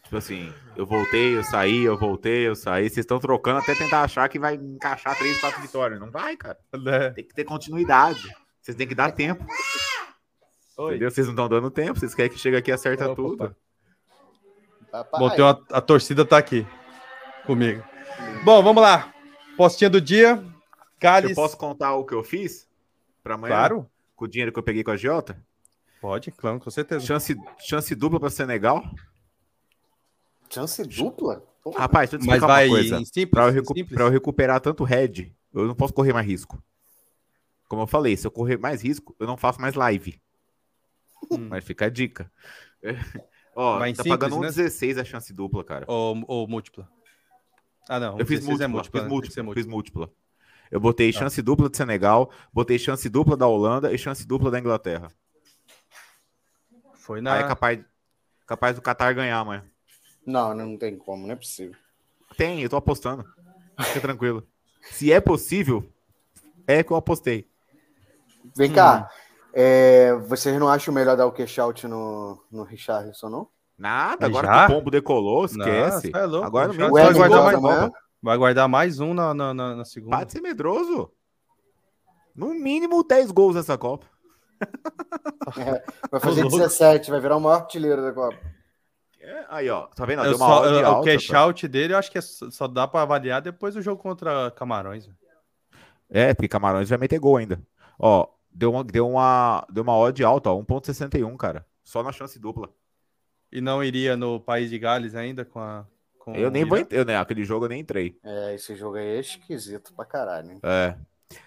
Tipo 0.03 0.18
assim, 0.18 0.53
eu 0.76 0.85
voltei, 0.85 1.35
eu 1.39 1.43
saí, 1.43 1.85
eu 1.85 1.97
voltei, 1.97 2.47
eu 2.47 2.55
saí. 2.55 2.82
Vocês 2.91 2.99
estão 2.99 3.18
trocando 3.18 3.61
até 3.61 3.74
tentar 3.74 4.03
achar 4.03 4.28
que 4.28 4.39
vai 4.39 4.57
encaixar 4.57 5.16
três, 5.16 5.41
quatro 5.41 5.62
vitórias. 5.62 5.99
Não 5.99 6.11
vai, 6.11 6.37
cara. 6.37 6.59
Né? 6.74 7.11
Tem 7.11 7.24
que 7.24 7.32
ter 7.35 7.45
continuidade. 7.45 8.30
Vocês 8.61 8.76
têm 8.76 8.87
que 8.87 8.95
dar 8.95 9.12
tempo. 9.12 9.43
Entendeu? 10.78 11.11
Vocês 11.11 11.26
não 11.26 11.32
estão 11.32 11.49
dando 11.49 11.70
tempo. 11.70 11.99
Vocês 11.99 12.14
querem 12.14 12.30
que 12.30 12.39
chegue 12.39 12.59
aqui 12.59 12.70
e 12.70 12.74
acerta 12.74 13.07
Opa, 13.07 13.14
tudo. 13.14 13.57
Papai. 14.91 15.20
Bom, 15.20 15.30
tem 15.30 15.43
uma- 15.43 15.64
a 15.70 15.80
torcida 15.80 16.22
tá 16.26 16.37
aqui 16.37 16.66
comigo. 17.47 17.82
Bom, 18.45 18.62
vamos 18.62 18.82
lá. 18.82 19.14
Postinha 19.57 19.89
do 19.89 20.03
dia. 20.03 20.45
Gales. 21.01 21.30
Eu 21.30 21.37
posso 21.37 21.57
contar 21.57 21.95
o 21.95 22.05
que 22.05 22.14
eu 22.14 22.22
fiz 22.22 22.68
pra 23.22 23.37
amanhã? 23.37 23.55
Claro. 23.55 23.91
Com 24.14 24.26
o 24.26 24.28
dinheiro 24.28 24.53
que 24.53 24.59
eu 24.59 24.62
peguei 24.62 24.85
com 24.85 24.91
a 24.91 24.97
Giota? 24.99 25.43
Pode, 26.05 26.30
claro, 26.32 26.61
com 26.61 26.70
certeza. 26.70 27.02
Chance, 27.07 27.34
chance 27.59 27.94
dupla 27.94 28.20
pra 28.20 28.28
Senegal? 28.28 28.84
Chance 30.50 30.84
dupla? 30.86 31.42
Pô, 31.62 31.70
Rapaz, 31.70 32.11
deixa 32.11 32.16
eu 32.16 32.20
te 32.20 32.26
Mas 32.26 32.36
explicar 32.36 32.46
vai 32.46 32.68
uma 32.68 32.76
coisa. 32.76 33.26
Pra 33.30 33.46
eu, 33.46 33.50
recu- 33.52 33.74
eu 33.90 34.11
recuperar 34.11 34.61
tanto 34.61 34.84
head, 34.84 35.34
eu 35.55 35.66
não 35.66 35.74
posso 35.74 35.94
correr 35.94 36.12
mais 36.12 36.26
risco. 36.26 36.62
Como 37.70 37.80
eu 37.80 37.86
falei, 37.86 38.18
se 38.18 38.26
eu 38.26 38.30
correr 38.30 38.59
mais 38.59 38.82
risco, 38.82 39.16
eu 39.18 39.26
não 39.26 39.38
faço 39.38 39.59
mais 39.62 39.74
live. 39.74 40.20
Hum. 41.30 41.48
Mas 41.48 41.64
fica 41.64 41.86
a 41.86 41.88
dica. 41.88 42.30
Ó, 43.57 43.78
Vai 43.78 43.94
tá 43.94 44.02
simples, 44.02 44.20
pagando 44.20 44.40
né? 44.42 44.48
1,16 44.48 45.00
a 45.00 45.05
chance 45.07 45.32
dupla, 45.32 45.64
cara. 45.64 45.86
Ou, 45.88 46.22
ou 46.28 46.46
múltipla. 46.46 46.86
Ah, 47.88 47.98
não. 47.98 48.18
eu 48.18 48.26
fiz 48.26 48.40
16 48.40 48.46
múltipla, 48.46 48.64
é 48.66 48.68
múltipla, 48.68 49.00
fiz 49.00 49.02
né? 49.02 49.09
Múltipla, 49.09 49.34
ser 49.34 49.55
fiz 49.55 49.66
múltipla. 49.66 50.00
múltipla. 50.02 50.24
Eu 50.70 50.80
botei 50.80 51.11
chance 51.14 51.40
dupla 51.40 51.70
de 51.70 51.78
Senegal, 51.78 52.30
botei 52.52 52.78
chance 52.78 53.09
dupla 53.09 53.38
da 53.38 53.46
Holanda 53.46 53.90
e 53.90 53.96
chance 53.96 54.26
dupla 54.26 54.50
da 54.50 54.59
Inglaterra. 54.59 55.11
Foi 57.05 57.18
Aí 57.18 57.22
na. 57.22 57.36
é 57.38 57.46
capaz, 57.46 57.80
capaz 58.46 58.74
do 58.76 58.80
Qatar 58.82 59.14
ganhar, 59.14 59.38
amanhã. 59.38 59.62
Não, 60.26 60.55
não 60.55 60.78
tem 60.78 60.96
como, 60.96 61.26
não 61.26 61.34
é 61.34 61.36
possível. 61.36 61.76
Tem, 62.34 62.62
eu 62.62 62.70
tô 62.70 62.76
apostando. 62.76 63.24
Fica 63.78 64.00
tranquilo. 64.00 64.42
Se 64.90 65.12
é 65.12 65.20
possível, 65.20 65.86
é 66.66 66.82
que 66.82 66.90
eu 66.90 66.96
apostei. 66.96 67.46
Vem 68.57 68.70
Hum. 68.70 68.74
cá, 68.74 69.11
é, 69.52 70.14
vocês 70.14 70.59
não 70.59 70.66
acham 70.66 70.94
melhor 70.94 71.14
dar 71.14 71.26
o 71.26 71.32
cash 71.32 71.59
out 71.59 71.86
no, 71.86 72.42
no 72.50 72.62
Richarlison, 72.62 73.28
não? 73.28 73.48
Nada, 73.76 74.24
agora 74.24 74.46
já? 74.46 74.66
que 74.66 74.72
o 74.72 74.76
pombo 74.76 74.90
decolou, 74.90 75.44
esquece. 75.44 76.11
Não, 76.11 76.20
é 76.20 76.24
louco, 76.26 76.46
agora 76.46 76.68
mesmo 76.72 76.90
vai 76.90 77.02
O 77.02 77.07
vai 77.07 77.14
guardar 77.14 77.42
mais 77.44 77.57
amanhã? 77.59 77.80
Copa. 77.88 77.98
Vai 78.22 78.38
guardar 78.38 78.68
mais 78.68 79.00
um 79.00 79.12
na, 79.12 79.34
na, 79.34 79.52
na, 79.52 79.76
na 79.76 79.84
segunda. 79.84 80.16
Para 80.16 80.24
de 80.24 80.32
ser 80.32 80.40
medroso. 80.40 81.12
No 82.34 82.55
mínimo 82.55 83.05
10 83.05 83.30
gols 83.30 83.55
nessa 83.57 83.76
Copa. 83.76 84.07
Vai 86.11 86.20
fazer 86.20 86.42
louco. 86.42 86.57
17, 86.59 87.11
vai 87.11 87.20
virar 87.20 87.36
o 87.36 87.40
maior 87.40 87.57
artilheiro 87.61 88.02
da 88.02 88.12
Copa. 88.12 88.38
É, 89.20 89.44
aí, 89.48 89.70
ó. 89.70 89.86
Tá 89.88 90.05
vendo? 90.05 90.22
Eu 90.22 90.30
Deu 90.30 90.36
uma 90.36 90.46
só- 90.46 90.62
odd 90.62 90.74
eu- 90.80 90.86
alta, 90.86 91.00
o 91.00 91.05
cash 91.05 91.26
tá? 91.28 91.38
out 91.38 91.68
dele, 91.68 91.94
eu 91.94 91.98
acho 91.98 92.11
que 92.11 92.18
é 92.18 92.20
só 92.22 92.66
dá 92.68 92.86
pra 92.86 93.02
avaliar 93.02 93.40
depois 93.40 93.74
do 93.74 93.82
jogo 93.82 94.00
contra 94.02 94.50
Camarões. 94.52 95.09
É, 96.11 96.34
porque 96.34 96.48
Camarões 96.48 96.88
vai 96.88 96.98
meter 96.98 97.18
gol 97.18 97.36
ainda. 97.38 97.61
Ó, 97.98 98.26
deu 98.50 98.70
uma, 98.72 98.84
deu 98.84 99.09
uma, 99.09 99.66
deu 99.70 99.82
uma 99.82 99.96
odd 99.96 100.22
alta, 100.24 100.50
ó, 100.50 100.59
1.61, 100.62 101.36
cara. 101.36 101.66
Só 101.82 102.02
na 102.02 102.12
chance 102.12 102.38
dupla. 102.38 102.68
E 103.50 103.61
não 103.61 103.82
iria 103.82 104.16
no 104.16 104.40
País 104.40 104.68
de 104.70 104.78
Gales 104.78 105.14
ainda 105.14 105.44
com 105.44 105.59
a. 105.61 105.86
Com 106.18 106.34
Eu 106.34 106.50
nem 106.50 106.64
vou 106.64 106.78
entrar, 106.78 107.05
né? 107.05 107.16
Aquele 107.18 107.44
jogo 107.44 107.66
eu 107.66 107.68
nem 107.68 107.80
entrei. 107.80 108.18
É, 108.24 108.55
esse 108.55 108.74
jogo 108.74 108.96
aí 108.96 109.16
é 109.16 109.20
esquisito 109.20 109.92
pra 109.94 110.05
caralho. 110.05 110.52
hein? 110.52 110.61
É. 110.62 110.96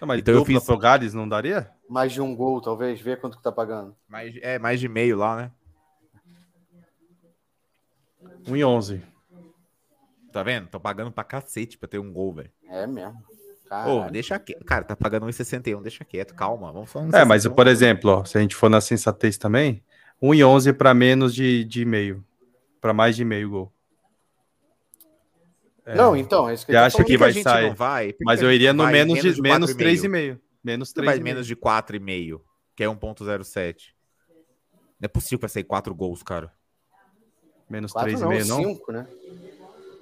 Não, 0.00 0.08
mas 0.08 0.20
Então 0.20 0.34
eu 0.34 0.44
fiz- 0.44 0.64
pro 0.64 0.76
Gales 0.78 1.14
não 1.14 1.28
daria? 1.28 1.70
Mais 1.88 2.12
de 2.12 2.20
um 2.20 2.34
gol, 2.36 2.60
talvez, 2.60 3.00
vê 3.00 3.16
quanto 3.16 3.36
que 3.38 3.42
tá 3.42 3.50
pagando. 3.52 3.96
Mais, 4.08 4.34
é, 4.42 4.58
mais 4.58 4.78
de 4.80 4.88
meio 4.88 5.16
lá, 5.16 5.36
né? 5.36 5.52
1 8.46 8.56
e 8.56 8.64
11. 8.64 9.02
Tá 10.32 10.42
vendo? 10.42 10.68
Tô 10.68 10.78
pagando 10.78 11.10
pra 11.10 11.24
cacete 11.24 11.78
pra 11.78 11.88
ter 11.88 11.98
um 11.98 12.12
gol, 12.12 12.34
velho. 12.34 12.50
É 12.68 12.86
mesmo. 12.86 13.22
Ô, 13.86 14.10
deixa 14.10 14.38
quieto. 14.38 14.64
Cara, 14.64 14.84
tá 14.84 14.96
pagando 14.96 15.26
1,61, 15.26 15.82
deixa 15.82 16.04
quieto, 16.04 16.34
calma. 16.34 16.72
Vamos 16.72 16.90
falar 16.90 17.08
É, 17.20 17.24
mas 17.24 17.46
por 17.46 17.66
exemplo, 17.66 18.10
ó, 18.10 18.24
se 18.24 18.38
a 18.38 18.40
gente 18.40 18.54
for 18.54 18.70
na 18.70 18.80
sensatez 18.80 19.36
também, 19.36 19.82
1,11 20.22 20.72
para 20.72 20.94
menos 20.94 21.34
de, 21.34 21.64
de 21.64 21.84
meio. 21.84 22.24
Para 22.80 22.94
mais 22.94 23.14
de 23.16 23.24
meio 23.24 23.50
gol. 23.50 23.72
É. 25.88 25.94
Não, 25.94 26.14
então, 26.14 26.50
é 26.50 26.52
isso 26.52 26.66
que 26.66 26.72
eu 26.72 26.78
acha 26.78 26.98
que, 26.98 27.04
que 27.04 27.16
vai 27.16 27.32
sair. 27.32 27.74
Vai? 27.74 28.14
Mas 28.20 28.42
eu 28.42 28.52
iria 28.52 28.74
no 28.74 28.86
menos, 28.86 29.20
de, 29.22 29.40
menos 29.40 29.74
3,5. 29.74 30.38
Menos 30.62 30.92
3,5. 30.92 31.22
menos 31.22 31.46
de 31.46 31.56
4,5, 31.56 32.42
que 32.76 32.84
é 32.84 32.86
1,07. 32.86 33.94
Não 35.00 35.06
é 35.06 35.08
possível 35.08 35.38
pra 35.38 35.48
sair 35.48 35.64
4 35.64 35.94
gols, 35.94 36.22
cara. 36.22 36.52
Menos 37.70 37.94
3,5, 37.94 38.46
não? 38.46 38.64
5, 38.64 38.92
né? 38.92 39.06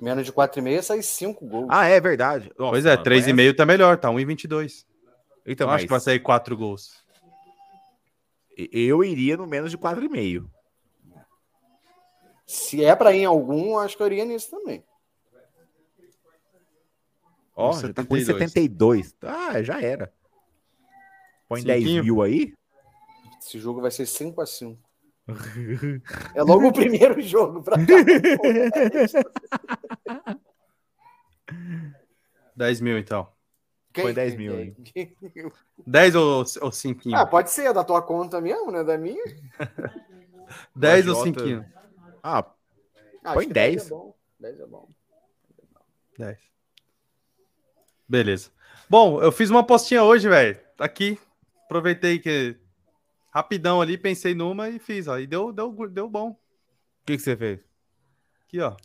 Menos 0.02 0.26
de 0.26 0.32
4,5 0.32 0.82
sai 0.82 1.02
5 1.02 1.46
gols. 1.46 1.68
Ah, 1.70 1.86
é 1.86 2.00
verdade. 2.00 2.50
Nossa, 2.58 2.72
pois 2.72 2.84
é, 2.84 2.96
3,5 2.96 3.54
tá 3.54 3.64
melhor, 3.64 3.96
tá 3.96 4.08
1,22. 4.08 4.84
Então, 5.46 5.68
mas... 5.68 5.76
acho 5.76 5.84
que 5.84 5.90
vai 5.90 6.00
sair 6.00 6.18
4 6.18 6.56
gols. 6.56 6.96
Eu 8.56 9.04
iria 9.04 9.36
no 9.36 9.46
menos 9.46 9.70
de 9.70 9.78
4,5. 9.78 10.50
Se 12.44 12.84
é 12.84 12.96
para 12.96 13.12
ir 13.12 13.20
em 13.20 13.24
algum, 13.24 13.78
acho 13.78 13.96
que 13.96 14.02
eu 14.02 14.06
iria 14.08 14.24
nisso 14.24 14.50
também. 14.50 14.82
Ó, 17.56 17.70
oh, 17.70 17.72
já 17.72 17.92
tá 17.92 18.04
com 18.04 18.20
72. 18.20 19.16
Ah, 19.22 19.60
já 19.62 19.80
era. 19.80 20.12
Põe 21.48 21.62
Cinquinho. 21.62 22.02
10 22.02 22.04
mil 22.04 22.22
aí. 22.22 22.52
Esse 23.40 23.58
jogo 23.58 23.80
vai 23.80 23.90
ser 23.90 24.04
5 24.04 24.42
a 24.42 24.46
5 24.46 24.78
É 26.34 26.42
logo 26.42 26.68
o 26.68 26.72
primeiro 26.72 27.18
jogo 27.22 27.62
pra 27.62 27.76
cá. 27.76 27.84
10 32.54 32.80
mil, 32.80 32.98
então. 32.98 33.28
Quem? 33.92 34.04
Foi 34.04 34.12
10 34.12 34.36
mil. 34.36 34.60
Hein? 34.60 34.76
10 35.86 36.14
ou, 36.14 36.44
ou 36.60 36.72
5? 36.72 37.00
Ah, 37.14 37.26
pode 37.26 37.50
ser, 37.50 37.72
da 37.72 37.82
tua 37.82 38.02
conta 38.02 38.38
mesmo, 38.40 38.70
né? 38.70 38.84
Da 38.84 38.98
minha. 38.98 39.24
10 40.74 41.08
ou 41.08 41.22
5? 41.22 41.40
Ah, 42.22 42.42
põe 43.32 43.48
10. 43.48 43.76
10 43.76 43.86
é 43.86 43.88
bom. 43.88 44.14
10 44.38 44.60
é 44.60 44.66
bom. 44.66 44.88
10. 46.18 46.55
Beleza. 48.08 48.50
Bom, 48.88 49.20
eu 49.20 49.32
fiz 49.32 49.50
uma 49.50 49.64
postinha 49.64 50.02
hoje, 50.02 50.28
velho. 50.28 50.58
Aqui. 50.78 51.18
Aproveitei 51.64 52.18
que 52.18 52.56
rapidão 53.30 53.80
ali, 53.80 53.98
pensei 53.98 54.34
numa 54.34 54.68
e 54.68 54.78
fiz, 54.78 55.08
ó. 55.08 55.18
E 55.18 55.26
deu, 55.26 55.52
deu, 55.52 55.72
deu 55.88 56.08
bom. 56.08 56.30
O 56.30 56.36
que, 57.04 57.16
que 57.16 57.22
você 57.22 57.36
fez? 57.36 57.60
Aqui, 58.44 58.60
ó. 58.60 58.76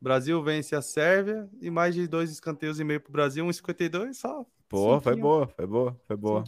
Brasil 0.00 0.42
vence 0.42 0.74
a 0.74 0.82
Sérvia 0.82 1.48
e 1.60 1.70
mais 1.70 1.94
de 1.94 2.06
dois 2.06 2.30
escanteios 2.30 2.78
e 2.78 2.84
meio 2.84 3.00
pro 3.00 3.12
Brasil, 3.12 3.44
1,52 3.46 4.14
só. 4.14 4.44
Pô, 4.68 5.00
foi 5.00 5.16
boa, 5.16 5.46
foi 5.46 5.66
boa, 5.66 6.00
foi 6.06 6.16
boa. 6.16 6.44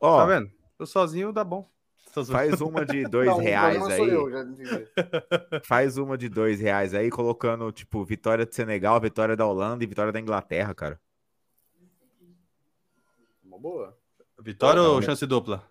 Ó, 0.00 0.16
tá 0.16 0.26
vendo? 0.26 0.50
Eu 0.78 0.86
sozinho 0.86 1.32
dá 1.32 1.44
bom. 1.44 1.68
Faz 2.30 2.60
uma 2.60 2.84
de 2.84 3.04
dois 3.08 3.28
não, 3.28 3.38
reais 3.38 3.82
aí. 3.86 4.08
Eu, 4.08 4.28
Faz 5.64 5.96
uma 5.96 6.18
de 6.18 6.28
dois 6.28 6.60
reais 6.60 6.94
aí, 6.94 7.10
colocando, 7.10 7.70
tipo, 7.72 8.04
vitória 8.04 8.44
de 8.44 8.54
Senegal, 8.54 9.00
vitória 9.00 9.36
da 9.36 9.46
Holanda 9.46 9.84
e 9.84 9.86
vitória 9.86 10.12
da 10.12 10.20
Inglaterra, 10.20 10.74
cara. 10.74 11.00
Uma 13.44 13.58
boa. 13.58 13.96
Vitória 14.42 14.82
ou 14.82 15.02
chance 15.02 15.24
dupla? 15.26 15.62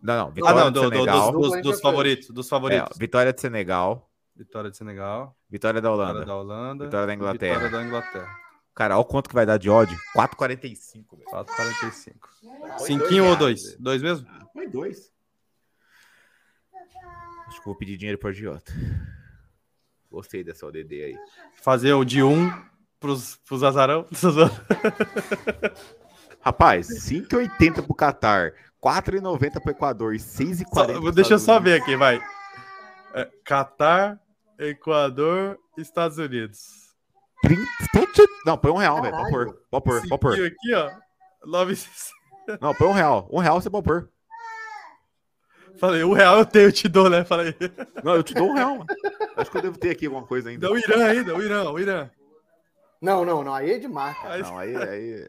Não, 0.00 0.26
não. 0.26 0.30
Vitória 0.32 0.60
ah, 0.60 0.64
não, 0.64 0.72
do, 0.72 0.80
Senegal. 0.80 1.32
dos, 1.32 1.50
dos, 1.52 1.62
dos 1.62 1.80
favoritos. 1.80 2.30
Dos 2.30 2.48
favoritos. 2.48 2.96
É, 2.96 2.98
vitória 2.98 3.32
de 3.32 3.40
Senegal. 3.40 4.10
Vitória 4.34 4.70
de 4.70 4.76
Senegal. 4.76 5.36
Vitória 5.48 5.80
da 5.80 5.92
Holanda. 5.92 6.20
Vitória 6.20 6.26
da 6.26 6.36
Holanda. 6.36 6.84
Vitória 6.84 7.06
da 7.06 7.14
Inglaterra. 7.14 7.54
Vitória 7.54 7.78
da 7.78 7.84
Inglaterra. 7.84 8.42
Cara, 8.74 8.94
olha 8.94 9.02
o 9.02 9.04
quanto 9.04 9.28
que 9.28 9.34
vai 9.34 9.44
dar 9.44 9.58
de 9.58 9.68
ódio. 9.68 9.96
4,45. 10.16 11.04
4,45. 11.30 12.78
Cinquinho 12.78 13.26
ou 13.26 13.36
dois? 13.36 13.76
Dois 13.76 14.02
mesmo? 14.02 14.26
Ah, 14.30 14.46
foi 14.52 14.66
dois. 14.66 15.12
Acho 17.52 17.60
que 17.60 17.66
vou 17.66 17.74
pedir 17.74 17.98
dinheiro 17.98 18.18
pro 18.18 18.30
agiota. 18.30 18.72
Gostei 20.10 20.42
dessa 20.42 20.66
ODD 20.66 21.04
aí. 21.04 21.14
Fazer 21.62 21.92
o 21.92 22.02
de 22.02 22.22
um 22.22 22.50
pros, 22.98 23.36
pros 23.46 23.62
azarão. 23.62 24.06
Rapaz, 26.40 26.88
5,80 26.88 27.84
pro 27.84 27.94
Qatar, 27.94 28.54
4,90 28.82 29.60
pro 29.60 29.70
Equador 29.70 30.14
e 30.14 30.18
6,40 30.18 31.12
Deixa 31.12 31.34
eu 31.34 31.38
só 31.38 31.60
ver 31.60 31.82
aqui, 31.82 31.94
vai. 31.94 32.22
É, 33.12 33.28
Qatar, 33.44 34.18
Equador, 34.58 35.58
Estados 35.76 36.16
Unidos. 36.16 36.94
30... 37.42 37.62
Não, 38.46 38.56
põe 38.56 38.70
um 38.70 38.78
real, 38.78 39.02
velho. 39.02 39.14
Pode 39.14 39.30
pôr. 39.30 39.54
Pode 39.70 39.84
pôr, 39.84 40.08
pode 40.08 40.20
pôr. 40.20 40.46
aqui, 40.46 40.74
ó. 40.74 40.90
9... 41.44 41.76
Não, 42.62 42.74
põe 42.74 42.88
um 42.88 42.92
real. 42.92 43.28
Um 43.30 43.40
real 43.40 43.60
você 43.60 43.68
pode 43.68 43.84
pôr. 43.84 44.10
Falei, 45.78 46.04
um 46.04 46.12
real 46.12 46.38
eu 46.38 46.46
tenho, 46.46 46.66
eu 46.66 46.72
te 46.72 46.88
dou, 46.88 47.10
né? 47.10 47.24
Falei. 47.24 47.54
Não, 48.04 48.14
eu 48.14 48.22
te 48.22 48.34
dou 48.34 48.50
um 48.50 48.54
real, 48.54 48.78
mano. 48.78 48.86
Acho 49.36 49.50
que 49.50 49.56
eu 49.56 49.62
devo 49.62 49.78
ter 49.78 49.90
aqui 49.90 50.06
alguma 50.06 50.26
coisa 50.26 50.50
ainda. 50.50 50.68
Não, 50.68 50.74
o 50.74 50.78
Irã 50.78 51.06
ainda, 51.06 51.34
o 51.34 51.42
Irã, 51.42 51.70
o 51.70 51.78
Irã. 51.78 52.10
Não, 53.00 53.24
não, 53.24 53.42
não. 53.42 53.54
Aí 53.54 53.72
é 53.72 53.78
de 53.78 53.88
marca. 53.88 54.36
Não, 54.38 54.58
aí, 54.58 54.76
aí. 54.76 55.28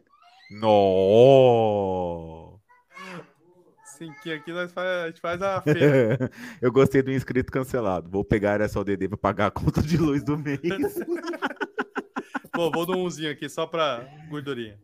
Não. 0.50 2.60
Cinquinho 3.84 4.36
aqui 4.36 4.52
nós 4.52 4.70
faz, 4.72 4.88
a 4.88 5.06
gente 5.08 5.20
faz 5.20 5.42
a 5.42 5.60
feira. 5.62 6.30
Eu 6.60 6.72
gostei 6.72 7.02
do 7.02 7.12
inscrito 7.12 7.50
cancelado. 7.50 8.10
Vou 8.10 8.24
pegar 8.24 8.60
essa 8.60 8.78
ODD 8.78 9.08
para 9.08 9.16
pagar 9.16 9.46
a 9.46 9.50
conta 9.50 9.82
de 9.82 9.96
luz 9.96 10.22
do 10.22 10.38
mês. 10.38 10.60
Bom, 12.54 12.70
vou 12.70 12.86
no 12.86 12.98
umzinho 12.98 13.32
aqui 13.32 13.48
só 13.48 13.66
para 13.66 14.06
gordurinha. 14.28 14.78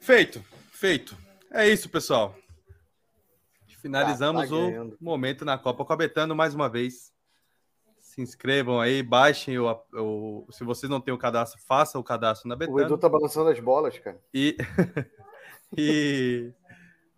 Feito, 0.00 0.44
feito. 0.72 1.21
É 1.52 1.68
isso, 1.68 1.88
pessoal. 1.88 2.34
Finalizamos 3.78 4.48
tá, 4.48 4.48
tá 4.48 4.54
o 4.54 4.96
momento 5.00 5.44
na 5.44 5.58
Copa 5.58 5.84
Cobetando 5.84 6.34
mais 6.34 6.54
uma 6.54 6.68
vez 6.68 7.12
se 8.12 8.20
inscrevam 8.20 8.78
aí, 8.78 9.02
baixem 9.02 9.58
o, 9.58 9.70
o, 9.94 10.46
Se 10.50 10.64
vocês 10.64 10.90
não 10.90 11.00
têm 11.00 11.14
o 11.14 11.18
cadastro, 11.18 11.58
façam 11.66 11.98
o 11.98 12.04
cadastro 12.04 12.46
na 12.46 12.54
Betano. 12.54 12.76
O 12.76 12.80
Edu 12.82 12.98
tá 12.98 13.08
balançando 13.08 13.48
as 13.48 13.58
bolas, 13.58 13.98
cara. 13.98 14.20
E, 14.34 14.54
e 15.76 16.52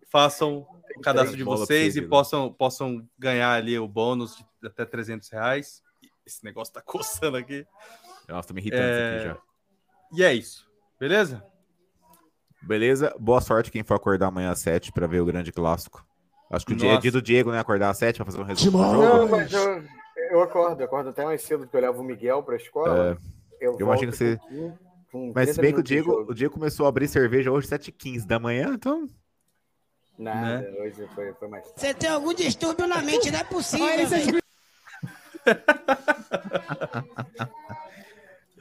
façam 0.09 0.65
o 0.95 1.01
cadastro 1.01 1.35
de 1.35 1.43
vocês 1.43 1.97
e 1.97 2.01
possam, 2.01 2.51
possam 2.53 3.05
ganhar 3.19 3.51
ali 3.51 3.77
o 3.77 3.87
bônus 3.87 4.37
de 4.37 4.67
até 4.67 4.85
300 4.85 5.27
reais. 5.29 5.83
Esse 6.25 6.45
negócio 6.45 6.73
tá 6.73 6.79
coçando 6.85 7.35
aqui. 7.35 7.67
Nossa, 8.29 8.47
tá 8.47 8.53
me 8.53 8.61
irritando 8.61 8.83
é... 8.83 9.15
aqui 9.15 9.25
já. 9.25 9.37
E 10.13 10.23
é 10.23 10.33
isso. 10.33 10.65
Beleza? 10.97 11.45
Beleza. 12.65 13.13
Boa 13.19 13.41
sorte 13.41 13.71
quem 13.71 13.83
for 13.83 13.93
acordar 13.93 14.27
amanhã 14.27 14.51
às 14.51 14.59
7 14.59 14.91
para 14.91 15.07
ver 15.07 15.21
o 15.21 15.25
grande 15.25 15.51
clássico. 15.51 16.05
Acho 16.49 16.65
que 16.65 16.73
o 16.73 16.75
dia 16.75 16.93
é 16.93 16.97
dia 16.97 17.11
do 17.11 17.21
Diego, 17.21 17.51
né? 17.51 17.59
Acordar 17.59 17.89
às 17.89 17.97
7 17.97 18.17
para 18.17 18.25
fazer 18.25 18.39
um 18.39 18.43
resumo. 18.43 18.79
Não, 18.79 19.27
mas 19.27 19.51
eu, 19.51 19.83
eu 20.31 20.41
acordo, 20.41 20.81
eu 20.81 20.85
acordo 20.85 21.09
até 21.09 21.23
mais 21.23 21.41
cedo, 21.41 21.61
porque 21.61 21.77
eu 21.77 21.81
levo 21.81 22.01
o 22.01 22.03
Miguel 22.03 22.41
pra 22.43 22.55
escola. 22.55 23.17
É, 23.61 23.65
eu, 23.65 23.73
eu 23.73 23.85
imagino 23.85 24.11
que 24.11 24.17
você. 24.17 24.39
Mas 25.33 25.51
se 25.51 25.61
bem 25.61 25.73
que 25.73 25.79
o 25.79 25.83
Diego, 25.83 26.25
o 26.27 26.33
Diego 26.33 26.53
começou 26.53 26.85
a 26.85 26.89
abrir 26.89 27.07
cerveja 27.07 27.51
hoje 27.51 27.67
7h15 27.67 28.25
da 28.25 28.39
manhã, 28.39 28.71
então. 28.73 29.07
Nada, 30.17 30.61
né? 30.61 30.81
hoje 30.81 31.07
foi, 31.13 31.33
foi 31.33 31.47
mais. 31.47 31.71
Você 31.75 31.93
tem 31.93 32.09
algum 32.09 32.33
distúrbio 32.33 32.87
na 32.87 33.01
mente, 33.01 33.31
não 33.31 33.39
é 33.39 33.43
possível. 33.43 33.85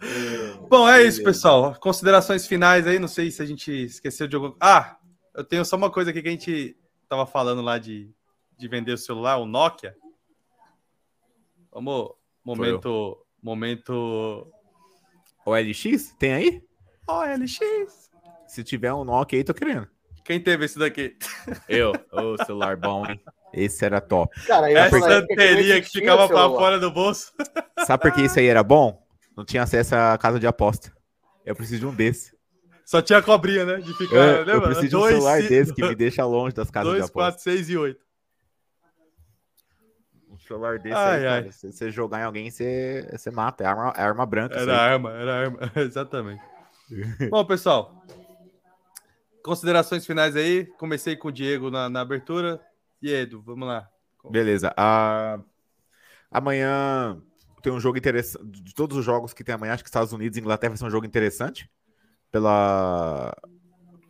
Bom, 0.69 0.89
é 0.89 1.03
isso, 1.03 1.23
pessoal. 1.23 1.75
Considerações 1.81 2.47
finais 2.47 2.87
aí. 2.87 2.99
Não 2.99 3.09
sei 3.09 3.31
se 3.31 3.43
a 3.43 3.47
gente 3.47 3.71
esqueceu 3.71 4.27
de 4.27 4.37
alguma. 4.37 4.57
Ah, 4.61 4.97
eu 5.35 5.45
tenho 5.45 5.65
só 5.65 5.77
uma 5.77 5.91
coisa 5.91 6.11
aqui 6.11 6.23
que 6.23 6.29
a 6.29 6.31
gente 6.31 6.77
tava 7.09 7.27
falando 7.27 7.63
lá 7.63 7.79
de, 7.79 8.11
de 8.57 8.69
vender 8.69 8.93
o 8.93 8.99
celular, 8.99 9.39
o 9.39 9.47
Nokia. 9.47 9.97
Vamos. 11.73 12.11
Momento. 12.45 13.19
Momento. 13.43 14.47
OLX? 15.45 16.15
Tem 16.19 16.33
aí? 16.33 16.63
OLX. 17.07 18.11
Se 18.47 18.63
tiver 18.65 18.93
um 18.93 19.05
Nokia 19.05 19.39
aí, 19.39 19.45
tô 19.45 19.53
querendo. 19.53 19.89
Quem 20.25 20.41
teve 20.41 20.65
esse 20.65 20.79
daqui? 20.79 21.17
Eu. 21.69 21.93
Ô, 22.11 22.33
oh, 22.33 22.45
celular 22.45 22.77
bom, 22.77 23.05
hein? 23.07 23.21
Esse 23.53 23.85
era 23.85 24.01
top. 24.01 24.35
Cara, 24.47 24.71
Essa 24.73 24.97
anteninha 24.97 25.81
que, 25.81 25.91
que 25.91 26.01
ficava 26.01 26.27
pra 26.27 26.49
fora 26.49 26.81
do 26.81 26.91
bolso. 26.91 27.33
Sabe 27.87 28.03
por 28.03 28.13
que 28.13 28.23
isso 28.23 28.39
aí 28.39 28.47
era 28.47 28.63
bom? 28.63 29.04
Não 29.37 29.45
tinha 29.45 29.63
acesso 29.63 29.95
à 29.95 30.17
casa 30.19 30.39
de 30.39 30.47
aposta. 30.47 30.93
Eu 31.45 31.55
preciso 31.55 31.81
de 31.81 31.87
um 31.87 31.95
desse. 31.95 32.35
Só 32.85 33.01
tinha 33.01 33.23
cobrinha, 33.23 33.65
né? 33.65 33.77
De 33.79 33.93
ficar. 33.95 34.17
É, 34.17 34.41
eu 34.55 34.63
preciso 34.63 34.89
de 34.89 34.97
um 34.97 35.01
dois, 35.01 35.15
celular 35.15 35.43
desse 35.43 35.75
que 35.75 35.83
me 35.83 35.95
deixa 35.95 36.25
longe 36.25 36.55
das 36.55 36.71
casas 36.71 36.93
dois, 36.93 37.05
de 37.05 37.11
aposta. 37.11 37.31
2, 37.31 37.43
4, 37.43 37.43
6 37.43 37.71
e 37.71 37.77
8 37.77 38.05
celular 40.47 40.79
desse 40.79 40.95
ai, 40.95 41.27
aí, 41.27 41.45
ai. 41.45 41.53
Se 41.53 41.73
você 41.73 41.91
jogar 41.91 42.21
em 42.21 42.25
alguém, 42.25 42.51
você, 42.51 43.09
você 43.11 43.31
mata. 43.31 43.65
É 43.65 43.67
arma, 43.67 43.93
é 43.97 44.03
arma 44.03 44.27
branca. 44.27 44.59
Era 44.59 44.77
arma, 44.77 45.11
era 45.13 45.35
arma, 45.45 45.73
exatamente. 45.77 46.43
Bom, 47.31 47.45
pessoal, 47.45 48.05
considerações 49.43 50.07
finais 50.07 50.37
aí. 50.37 50.67
Comecei 50.79 51.17
com 51.17 51.29
o 51.29 51.33
Diego 51.33 51.71
na, 51.71 51.89
na 51.89 52.01
abertura. 52.01 52.61
E 53.03 53.11
Edu, 53.11 53.43
vamos 53.43 53.67
lá. 53.67 53.89
Beleza. 54.31 54.75
Uh, 54.79 55.45
amanhã, 56.31 57.21
tem 57.65 57.73
um 57.73 57.81
jogo 57.81 57.97
interessante. 57.97 58.45
De 58.45 58.75
todos 58.75 58.97
os 58.97 59.05
jogos 59.05 59.33
que 59.33 59.43
tem 59.43 59.55
amanhã, 59.55 59.73
acho 59.73 59.83
que 59.83 59.89
Estados 59.89 60.13
Unidos 60.13 60.37
e 60.37 60.41
Inglaterra 60.41 60.71
vai 60.71 60.77
ser 60.77 60.85
um 60.85 60.91
jogo 60.91 61.07
interessante. 61.07 61.69
Pela. 62.31 63.35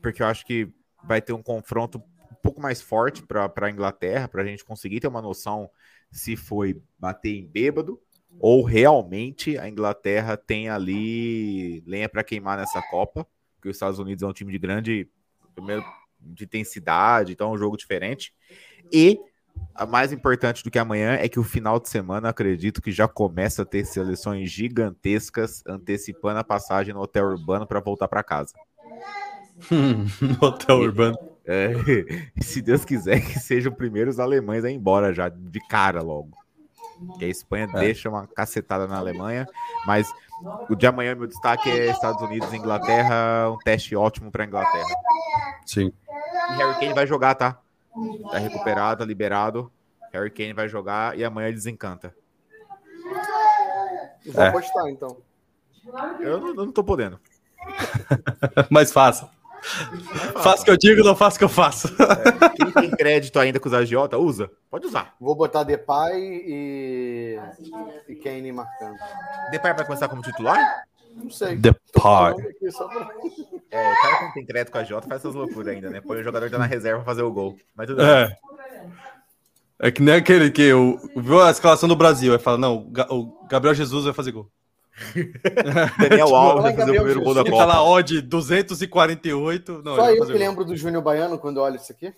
Porque 0.02 0.22
eu 0.22 0.26
acho 0.26 0.44
que 0.44 0.68
vai 1.05 1.22
ter 1.22 1.32
um 1.32 1.42
confronto 1.42 1.98
um 2.30 2.34
pouco 2.42 2.61
mais 2.61 2.82
forte 2.82 3.22
para 3.22 3.50
a 3.55 3.70
Inglaterra, 3.70 4.28
para 4.28 4.42
a 4.42 4.44
gente 4.44 4.64
conseguir 4.64 5.00
ter 5.00 5.07
uma 5.07 5.22
noção 5.22 5.70
se 6.11 6.36
foi 6.36 6.82
bater 6.98 7.36
em 7.36 7.46
bêbado 7.46 8.00
ou 8.40 8.62
realmente 8.62 9.57
a 9.59 9.68
Inglaterra 9.68 10.36
tem 10.36 10.68
ali 10.68 11.82
lenha 11.86 12.09
para 12.09 12.24
queimar 12.24 12.59
nessa 12.59 12.82
Copa, 12.82 13.26
porque 13.55 13.68
os 13.68 13.76
Estados 13.76 13.98
Unidos 13.98 14.22
é 14.22 14.26
um 14.26 14.32
time 14.32 14.52
de 14.52 14.59
grande 14.59 15.09
primeiro, 15.55 15.84
de 16.18 16.44
intensidade, 16.44 17.32
então 17.32 17.50
é 17.50 17.55
um 17.55 17.59
jogo 17.59 17.76
diferente. 17.76 18.34
E 18.92 19.18
a 19.74 19.84
mais 19.84 20.12
importante 20.12 20.62
do 20.62 20.70
que 20.70 20.78
amanhã 20.78 21.14
é 21.14 21.28
que 21.28 21.40
o 21.40 21.44
final 21.44 21.80
de 21.80 21.88
semana 21.88 22.28
acredito 22.28 22.80
que 22.80 22.92
já 22.92 23.09
começa 23.09 23.62
a 23.62 23.64
ter 23.64 23.84
seleções 23.84 24.50
gigantescas 24.50 25.62
antecipando 25.66 26.38
a 26.38 26.44
passagem 26.44 26.94
no 26.94 27.00
hotel 27.00 27.26
urbano 27.26 27.66
para 27.66 27.80
voltar 27.80 28.07
para 28.07 28.22
casa. 28.22 28.55
hotel 30.40 30.78
urbano. 30.78 31.18
É, 31.46 31.72
se 32.40 32.62
Deus 32.62 32.84
quiser 32.84 33.20
que 33.20 33.38
sejam 33.38 33.72
primeiros 33.72 34.18
alemães 34.18 34.64
a 34.64 34.70
ir 34.70 34.74
embora 34.74 35.12
já 35.12 35.28
de 35.28 35.61
cara 35.68 36.00
logo. 36.00 36.30
Que 37.18 37.24
a 37.24 37.28
Espanha 37.28 37.68
é. 37.74 37.80
deixa 37.80 38.09
uma 38.09 38.26
cacetada 38.28 38.86
na 38.86 38.96
Alemanha, 38.96 39.46
mas 39.84 40.09
o 40.70 40.76
de 40.76 40.86
amanhã 40.86 41.14
meu 41.14 41.26
destaque 41.26 41.68
é 41.68 41.90
Estados 41.90 42.22
Unidos 42.22 42.52
e 42.52 42.57
Inglaterra, 42.57 43.50
um 43.50 43.59
teste 43.59 43.96
ótimo 43.96 44.30
para 44.30 44.44
Inglaterra. 44.44 44.94
Sim. 45.66 45.92
E 46.09 46.57
Harry 46.57 46.78
Kane 46.78 46.94
vai 46.94 47.07
jogar, 47.07 47.34
tá? 47.34 47.59
Tá 48.30 48.38
recuperado, 48.38 49.01
tá 49.01 49.05
liberado. 49.05 49.70
Harry 50.12 50.30
Kane 50.30 50.53
vai 50.53 50.68
jogar 50.68 51.18
e 51.18 51.24
amanhã 51.24 51.51
desencanta. 51.51 52.14
Vou 54.26 54.42
é. 54.42 54.49
apostar 54.49 54.88
então. 54.88 55.16
Eu 56.20 56.40
não, 56.40 56.49
eu 56.49 56.55
não 56.55 56.72
tô 56.72 56.82
podendo. 56.82 57.20
Mas 58.70 58.92
faça. 58.92 59.28
Faça 60.42 60.62
o 60.62 60.64
que 60.64 60.70
eu 60.70 60.76
digo, 60.76 61.03
não 61.03 61.16
faça 61.16 61.36
o 61.36 61.38
que 61.38 61.45
eu 61.45 61.49
faço. 61.49 61.88
É, 61.88 62.49
quem 62.51 62.70
tem 62.70 62.90
crédito 62.90 63.38
ainda 63.38 63.59
com 63.59 63.66
os 63.66 63.74
agiota, 63.74 64.18
usa. 64.18 64.51
Pode 64.70 64.86
usar. 64.86 65.14
Vou 65.18 65.34
botar 65.34 65.64
Depay 65.64 66.20
e, 66.47 67.40
e 68.09 68.14
Kane 68.16 68.53
marcando. 68.53 68.99
Depay 69.51 69.72
vai 69.72 69.86
começar 69.86 70.09
como 70.09 70.22
titular? 70.22 70.84
Não 71.14 71.30
sei. 71.30 71.56
Depay. 71.56 72.34
É, 73.70 73.92
o 73.92 74.02
cara 74.02 74.28
que 74.28 74.34
tem 74.34 74.46
crédito 74.46 74.72
com 74.72 74.78
a 74.78 74.84
Jota 74.84 75.08
faz 75.08 75.20
essas 75.20 75.34
loucuras 75.34 75.68
ainda, 75.68 75.90
né? 75.90 76.00
Põe 76.00 76.20
o 76.20 76.24
jogador 76.24 76.50
tá 76.50 76.58
na 76.58 76.66
reserva 76.66 76.98
pra 76.98 77.12
fazer 77.12 77.22
o 77.22 77.32
gol. 77.32 77.56
Mas 77.74 77.86
tudo 77.86 78.02
é. 78.02 78.26
bem. 78.26 78.36
É 79.80 79.90
que 79.90 80.00
nem 80.00 80.14
aquele 80.14 80.50
que 80.50 80.72
o, 80.72 80.98
viu 81.16 81.42
a 81.42 81.50
escalação 81.50 81.88
do 81.88 81.96
Brasil, 81.96 82.32
aí 82.32 82.38
fala, 82.38 82.56
não, 82.56 82.90
o 83.10 83.46
Gabriel 83.48 83.74
Jesus 83.74 84.04
vai 84.04 84.14
fazer 84.14 84.32
gol. 84.32 84.48
Daniel 85.98 86.26
tipo, 86.26 86.36
Alves 86.36 86.62
vai 86.62 86.76
fazer 86.76 86.90
o 86.92 86.94
primeiro 86.94 87.22
gol 87.22 87.34
da 87.34 87.44
Copa. 87.44 87.56
Tá 87.56 87.64
lá, 87.64 87.82
odd 87.82 88.22
248. 88.22 89.82
Não, 89.84 89.96
Só 89.96 90.10
eu 90.10 90.24
que 90.24 90.32
lembro 90.32 90.64
do 90.64 90.76
Júnior 90.76 91.02
Baiano 91.02 91.38
quando 91.38 91.58
olho 91.58 91.76
isso 91.76 91.90
aqui. 91.90 92.12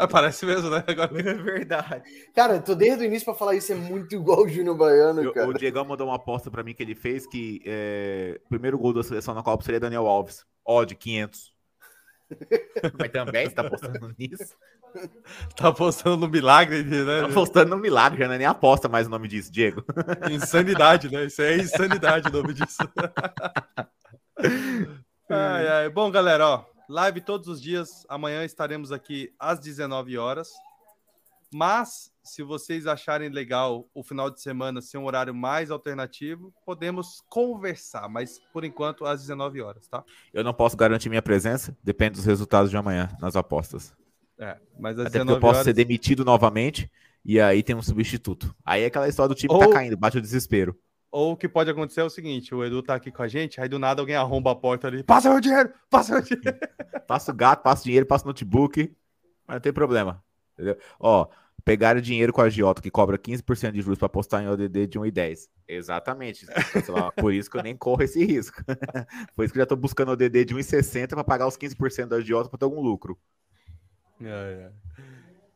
Ah, 0.00 0.08
parece 0.08 0.46
mesmo, 0.46 0.70
né? 0.70 0.82
Agora... 0.86 1.20
É 1.20 1.34
verdade. 1.34 2.02
Cara, 2.34 2.58
tô 2.58 2.74
desde 2.74 3.04
o 3.04 3.06
início 3.06 3.26
pra 3.26 3.34
falar 3.34 3.54
isso, 3.54 3.70
é 3.70 3.74
muito 3.74 4.14
igual 4.14 4.44
o 4.44 4.48
Júnior 4.48 4.74
Baiano, 4.74 5.22
eu, 5.22 5.30
cara. 5.34 5.46
O 5.46 5.52
Diego 5.52 5.84
mandou 5.84 6.06
uma 6.06 6.16
aposta 6.16 6.50
pra 6.50 6.62
mim 6.62 6.72
que 6.72 6.82
ele 6.82 6.94
fez 6.94 7.26
que 7.26 7.60
é, 7.66 8.40
o 8.46 8.48
primeiro 8.48 8.78
gol 8.78 8.94
da 8.94 9.02
seleção 9.02 9.34
na 9.34 9.42
Copa 9.42 9.62
seria 9.62 9.78
Daniel 9.78 10.06
Alves. 10.06 10.46
Odd 10.64 10.94
500. 10.94 11.52
Mas 12.98 13.10
também 13.10 13.46
você 13.46 13.54
tá 13.54 13.60
apostando 13.60 14.14
nisso? 14.18 14.56
Tá 15.54 15.68
apostando 15.68 16.16
no 16.16 16.28
milagre, 16.28 16.82
né? 16.82 17.20
Tá 17.20 17.26
apostando 17.26 17.76
no 17.76 17.76
milagre, 17.76 18.20
já 18.20 18.26
não 18.26 18.34
é 18.36 18.38
nem 18.38 18.46
aposta 18.46 18.88
mais 18.88 19.06
o 19.06 19.10
nome 19.10 19.28
disso, 19.28 19.52
Diego. 19.52 19.84
Insanidade, 20.32 21.12
né? 21.12 21.26
Isso 21.26 21.42
é 21.42 21.58
insanidade 21.58 22.26
o 22.26 22.32
nome 22.32 22.54
disso. 22.54 22.78
ai, 25.28 25.68
ai. 25.68 25.90
Bom, 25.90 26.10
galera, 26.10 26.48
ó. 26.48 26.69
Live 26.90 27.20
todos 27.20 27.46
os 27.46 27.62
dias. 27.62 28.04
Amanhã 28.08 28.44
estaremos 28.44 28.90
aqui 28.90 29.32
às 29.38 29.60
19 29.60 30.18
horas. 30.18 30.50
Mas, 31.54 32.10
se 32.20 32.42
vocês 32.42 32.84
acharem 32.84 33.28
legal 33.28 33.88
o 33.94 34.02
final 34.02 34.28
de 34.28 34.42
semana 34.42 34.82
ser 34.82 34.98
um 34.98 35.04
horário 35.04 35.32
mais 35.32 35.70
alternativo, 35.70 36.52
podemos 36.66 37.22
conversar, 37.28 38.08
mas 38.08 38.40
por 38.52 38.64
enquanto 38.64 39.04
às 39.04 39.20
19 39.20 39.62
horas, 39.62 39.86
tá? 39.86 40.02
Eu 40.34 40.42
não 40.42 40.52
posso 40.52 40.76
garantir 40.76 41.08
minha 41.08 41.22
presença, 41.22 41.76
depende 41.80 42.16
dos 42.16 42.24
resultados 42.24 42.72
de 42.72 42.76
amanhã 42.76 43.08
nas 43.20 43.36
apostas. 43.36 43.94
É, 44.36 44.58
mas 44.76 44.98
às 44.98 45.06
Até 45.06 45.20
porque 45.20 45.32
eu 45.32 45.38
posso 45.38 45.60
horas... 45.60 45.64
ser 45.66 45.72
demitido 45.72 46.24
novamente 46.24 46.90
e 47.24 47.40
aí 47.40 47.62
tem 47.62 47.76
um 47.76 47.82
substituto. 47.82 48.52
Aí 48.66 48.82
é 48.82 48.86
aquela 48.86 49.08
história 49.08 49.28
do 49.28 49.36
time 49.36 49.54
Ou... 49.54 49.60
tá 49.60 49.70
caindo, 49.70 49.96
bate 49.96 50.18
o 50.18 50.20
desespero. 50.20 50.76
Ou 51.12 51.32
o 51.32 51.36
que 51.36 51.48
pode 51.48 51.70
acontecer 51.70 52.00
é 52.00 52.04
o 52.04 52.10
seguinte: 52.10 52.54
o 52.54 52.64
Edu 52.64 52.82
tá 52.82 52.94
aqui 52.94 53.10
com 53.10 53.22
a 53.22 53.28
gente, 53.28 53.60
aí 53.60 53.68
do 53.68 53.78
nada 53.78 54.00
alguém 54.00 54.16
arromba 54.16 54.52
a 54.52 54.54
porta 54.54 54.86
ali. 54.86 55.02
Passa 55.02 55.30
meu 55.30 55.40
dinheiro! 55.40 55.72
Passa 55.88 56.14
meu 56.14 56.22
dinheiro! 56.22 56.58
passa 57.06 57.32
o 57.32 57.34
gato, 57.34 57.62
passa 57.62 57.82
o 57.82 57.84
dinheiro, 57.84 58.06
passa 58.06 58.24
o 58.24 58.28
notebook. 58.28 58.94
Mas 59.46 59.56
não 59.56 59.60
tem 59.60 59.72
problema. 59.72 60.22
Entendeu? 60.54 60.78
Ó, 61.00 61.26
pegaram 61.64 62.00
dinheiro 62.00 62.32
com 62.32 62.40
a 62.40 62.48
Giota, 62.48 62.80
que 62.80 62.90
cobra 62.90 63.18
15% 63.18 63.72
de 63.72 63.80
juros 63.80 63.98
para 63.98 64.06
apostar 64.06 64.42
em 64.42 64.48
ODD 64.48 64.86
de 64.86 64.98
1,10. 64.98 65.48
Exatamente. 65.66 66.46
Por 67.16 67.32
isso 67.32 67.50
que 67.50 67.56
eu 67.56 67.62
nem 67.62 67.76
corro 67.76 68.02
esse 68.02 68.24
risco. 68.24 68.62
Por 69.34 69.44
isso 69.44 69.52
que 69.52 69.58
eu 69.58 69.62
já 69.62 69.66
tô 69.66 69.76
buscando 69.76 70.12
ODD 70.12 70.44
de 70.44 70.54
1,60 70.54 71.08
para 71.08 71.24
pagar 71.24 71.48
os 71.48 71.56
15% 71.56 72.06
da 72.06 72.20
Giota 72.20 72.48
para 72.48 72.58
ter 72.58 72.64
algum 72.64 72.80
lucro. 72.80 73.18
É, 74.22 74.26
é. 74.26 74.72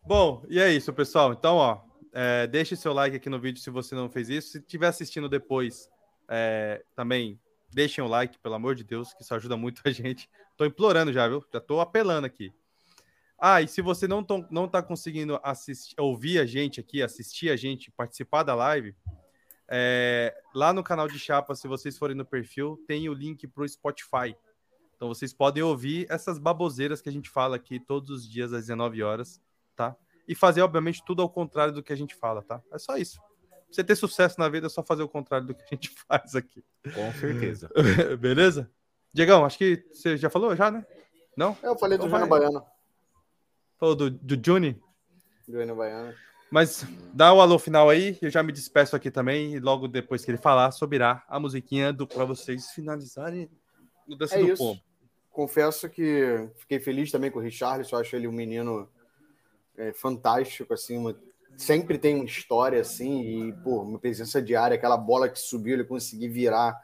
Bom, 0.06 0.44
e 0.48 0.60
é 0.60 0.72
isso, 0.72 0.92
pessoal. 0.92 1.32
Então, 1.32 1.56
ó, 1.56 1.80
é, 2.16 2.46
deixe 2.46 2.76
seu 2.76 2.92
like 2.92 3.16
aqui 3.16 3.28
no 3.28 3.40
vídeo 3.40 3.60
se 3.60 3.70
você 3.70 3.92
não 3.92 4.08
fez 4.08 4.28
isso. 4.28 4.52
Se 4.52 4.58
estiver 4.58 4.86
assistindo 4.86 5.28
depois, 5.28 5.90
é, 6.28 6.84
também 6.94 7.40
deixem 7.72 8.04
o 8.04 8.06
like, 8.06 8.38
pelo 8.38 8.54
amor 8.54 8.76
de 8.76 8.84
Deus, 8.84 9.12
que 9.12 9.22
isso 9.22 9.34
ajuda 9.34 9.56
muito 9.56 9.82
a 9.84 9.90
gente. 9.90 10.30
Tô 10.56 10.64
implorando 10.64 11.12
já, 11.12 11.26
viu? 11.26 11.44
Já 11.52 11.60
tô 11.60 11.80
apelando 11.80 12.24
aqui. 12.24 12.54
Ah, 13.36 13.60
e 13.60 13.66
se 13.66 13.82
você 13.82 14.06
não, 14.06 14.22
tô, 14.22 14.46
não 14.48 14.68
tá 14.68 14.80
conseguindo 14.80 15.40
assistir, 15.42 16.00
ouvir 16.00 16.38
a 16.38 16.46
gente 16.46 16.78
aqui, 16.78 17.02
assistir 17.02 17.50
a 17.50 17.56
gente, 17.56 17.90
participar 17.90 18.44
da 18.44 18.54
live, 18.54 18.94
é, 19.68 20.32
lá 20.54 20.72
no 20.72 20.84
canal 20.84 21.08
de 21.08 21.18
Chapa, 21.18 21.56
se 21.56 21.66
vocês 21.66 21.98
forem 21.98 22.16
no 22.16 22.24
perfil, 22.24 22.80
tem 22.86 23.08
o 23.08 23.12
link 23.12 23.48
para 23.48 23.64
o 23.64 23.68
Spotify. 23.68 24.36
Então 24.94 25.08
vocês 25.08 25.34
podem 25.34 25.64
ouvir 25.64 26.06
essas 26.08 26.38
baboseiras 26.38 27.02
que 27.02 27.08
a 27.08 27.12
gente 27.12 27.28
fala 27.28 27.56
aqui 27.56 27.80
todos 27.80 28.10
os 28.10 28.30
dias 28.30 28.52
às 28.52 28.62
19 28.62 29.02
horas, 29.02 29.42
tá? 29.74 29.96
E 30.26 30.34
fazer, 30.34 30.62
obviamente, 30.62 31.02
tudo 31.04 31.22
ao 31.22 31.28
contrário 31.28 31.72
do 31.72 31.82
que 31.82 31.92
a 31.92 31.96
gente 31.96 32.14
fala, 32.14 32.42
tá? 32.42 32.62
É 32.72 32.78
só 32.78 32.96
isso. 32.96 33.20
Pra 33.20 33.66
você 33.70 33.84
ter 33.84 33.96
sucesso 33.96 34.38
na 34.38 34.48
vida 34.48 34.66
é 34.66 34.70
só 34.70 34.82
fazer 34.82 35.02
o 35.02 35.08
contrário 35.08 35.46
do 35.46 35.54
que 35.54 35.62
a 35.62 35.74
gente 35.74 35.90
faz 36.08 36.34
aqui. 36.34 36.64
Com 36.94 37.12
certeza. 37.12 37.70
Beleza? 38.18 38.70
Diegão, 39.12 39.44
acho 39.44 39.58
que 39.58 39.84
você 39.92 40.16
já 40.16 40.28
falou 40.28 40.54
já, 40.56 40.70
né? 40.70 40.84
Não? 41.36 41.56
Eu 41.62 41.76
falei 41.76 41.98
do 41.98 42.06
então 42.06 42.18
Júnior 42.18 42.28
Baiano. 42.28 42.64
Falou 43.78 43.94
do, 43.94 44.10
do 44.10 44.40
Juni? 44.44 44.80
Júnior 45.48 45.76
Baiano. 45.76 46.14
Mas 46.50 46.86
dá 47.12 47.32
o 47.32 47.38
um 47.38 47.40
alô 47.40 47.58
final 47.58 47.90
aí, 47.90 48.16
eu 48.22 48.30
já 48.30 48.42
me 48.42 48.52
despeço 48.52 48.94
aqui 48.94 49.10
também, 49.10 49.54
e 49.54 49.60
logo 49.60 49.88
depois 49.88 50.24
que 50.24 50.30
ele 50.30 50.38
falar, 50.38 50.70
subirá 50.70 51.24
a 51.28 51.40
musiquinha 51.40 51.92
do 51.92 52.06
para 52.06 52.24
vocês 52.24 52.70
finalizarem 52.70 53.50
no 54.06 54.16
Dança 54.16 54.38
é 54.38 54.44
do 54.44 54.56
Pombo. 54.56 54.80
Confesso 55.30 55.88
que 55.88 56.48
fiquei 56.58 56.78
feliz 56.78 57.10
também 57.10 57.30
com 57.30 57.40
o 57.40 57.42
Richarlison, 57.42 57.96
acho 57.96 58.14
ele 58.14 58.28
um 58.28 58.32
menino 58.32 58.88
é, 59.76 59.92
fantástico, 59.92 60.72
assim, 60.74 60.96
uma, 60.96 61.16
sempre 61.56 61.98
tem 61.98 62.14
uma 62.14 62.24
história 62.24 62.80
assim, 62.80 63.48
e 63.48 63.52
pô, 63.52 63.82
uma 63.82 63.98
presença 63.98 64.40
diária, 64.40 64.74
aquela 64.74 64.96
bola 64.96 65.28
que 65.28 65.38
subiu, 65.38 65.74
ele 65.74 65.84
conseguir 65.84 66.28
virar 66.28 66.78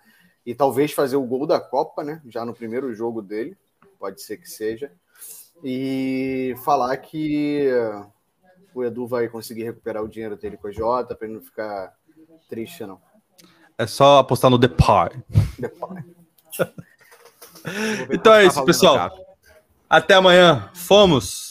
e 0.44 0.54
talvez 0.54 0.92
fazer 0.92 1.16
o 1.16 1.26
gol 1.26 1.46
da 1.46 1.60
Copa, 1.60 2.02
né? 2.02 2.20
Já 2.26 2.44
no 2.44 2.54
primeiro 2.54 2.94
jogo 2.94 3.20
dele, 3.20 3.56
pode 3.98 4.22
ser 4.22 4.38
que 4.38 4.48
seja. 4.48 4.90
E 5.62 6.54
falar 6.64 6.96
que 6.96 7.68
o 8.74 8.82
Edu 8.82 9.06
vai 9.06 9.28
conseguir 9.28 9.64
recuperar 9.64 10.02
o 10.02 10.08
dinheiro 10.08 10.36
dele 10.36 10.56
com 10.56 10.68
a 10.68 10.72
Jota 10.72 11.14
para 11.14 11.26
ele 11.26 11.36
não 11.36 11.42
ficar 11.42 11.94
triste, 12.48 12.84
não. 12.86 13.00
É 13.76 13.86
só 13.86 14.18
apostar 14.18 14.50
no 14.50 14.58
Depay. 14.58 15.22
Depay. 15.58 16.04
então 18.10 18.34
é 18.34 18.46
isso, 18.46 18.64
pessoal. 18.64 19.10
Até 19.88 20.14
amanhã. 20.14 20.70
Fomos! 20.74 21.49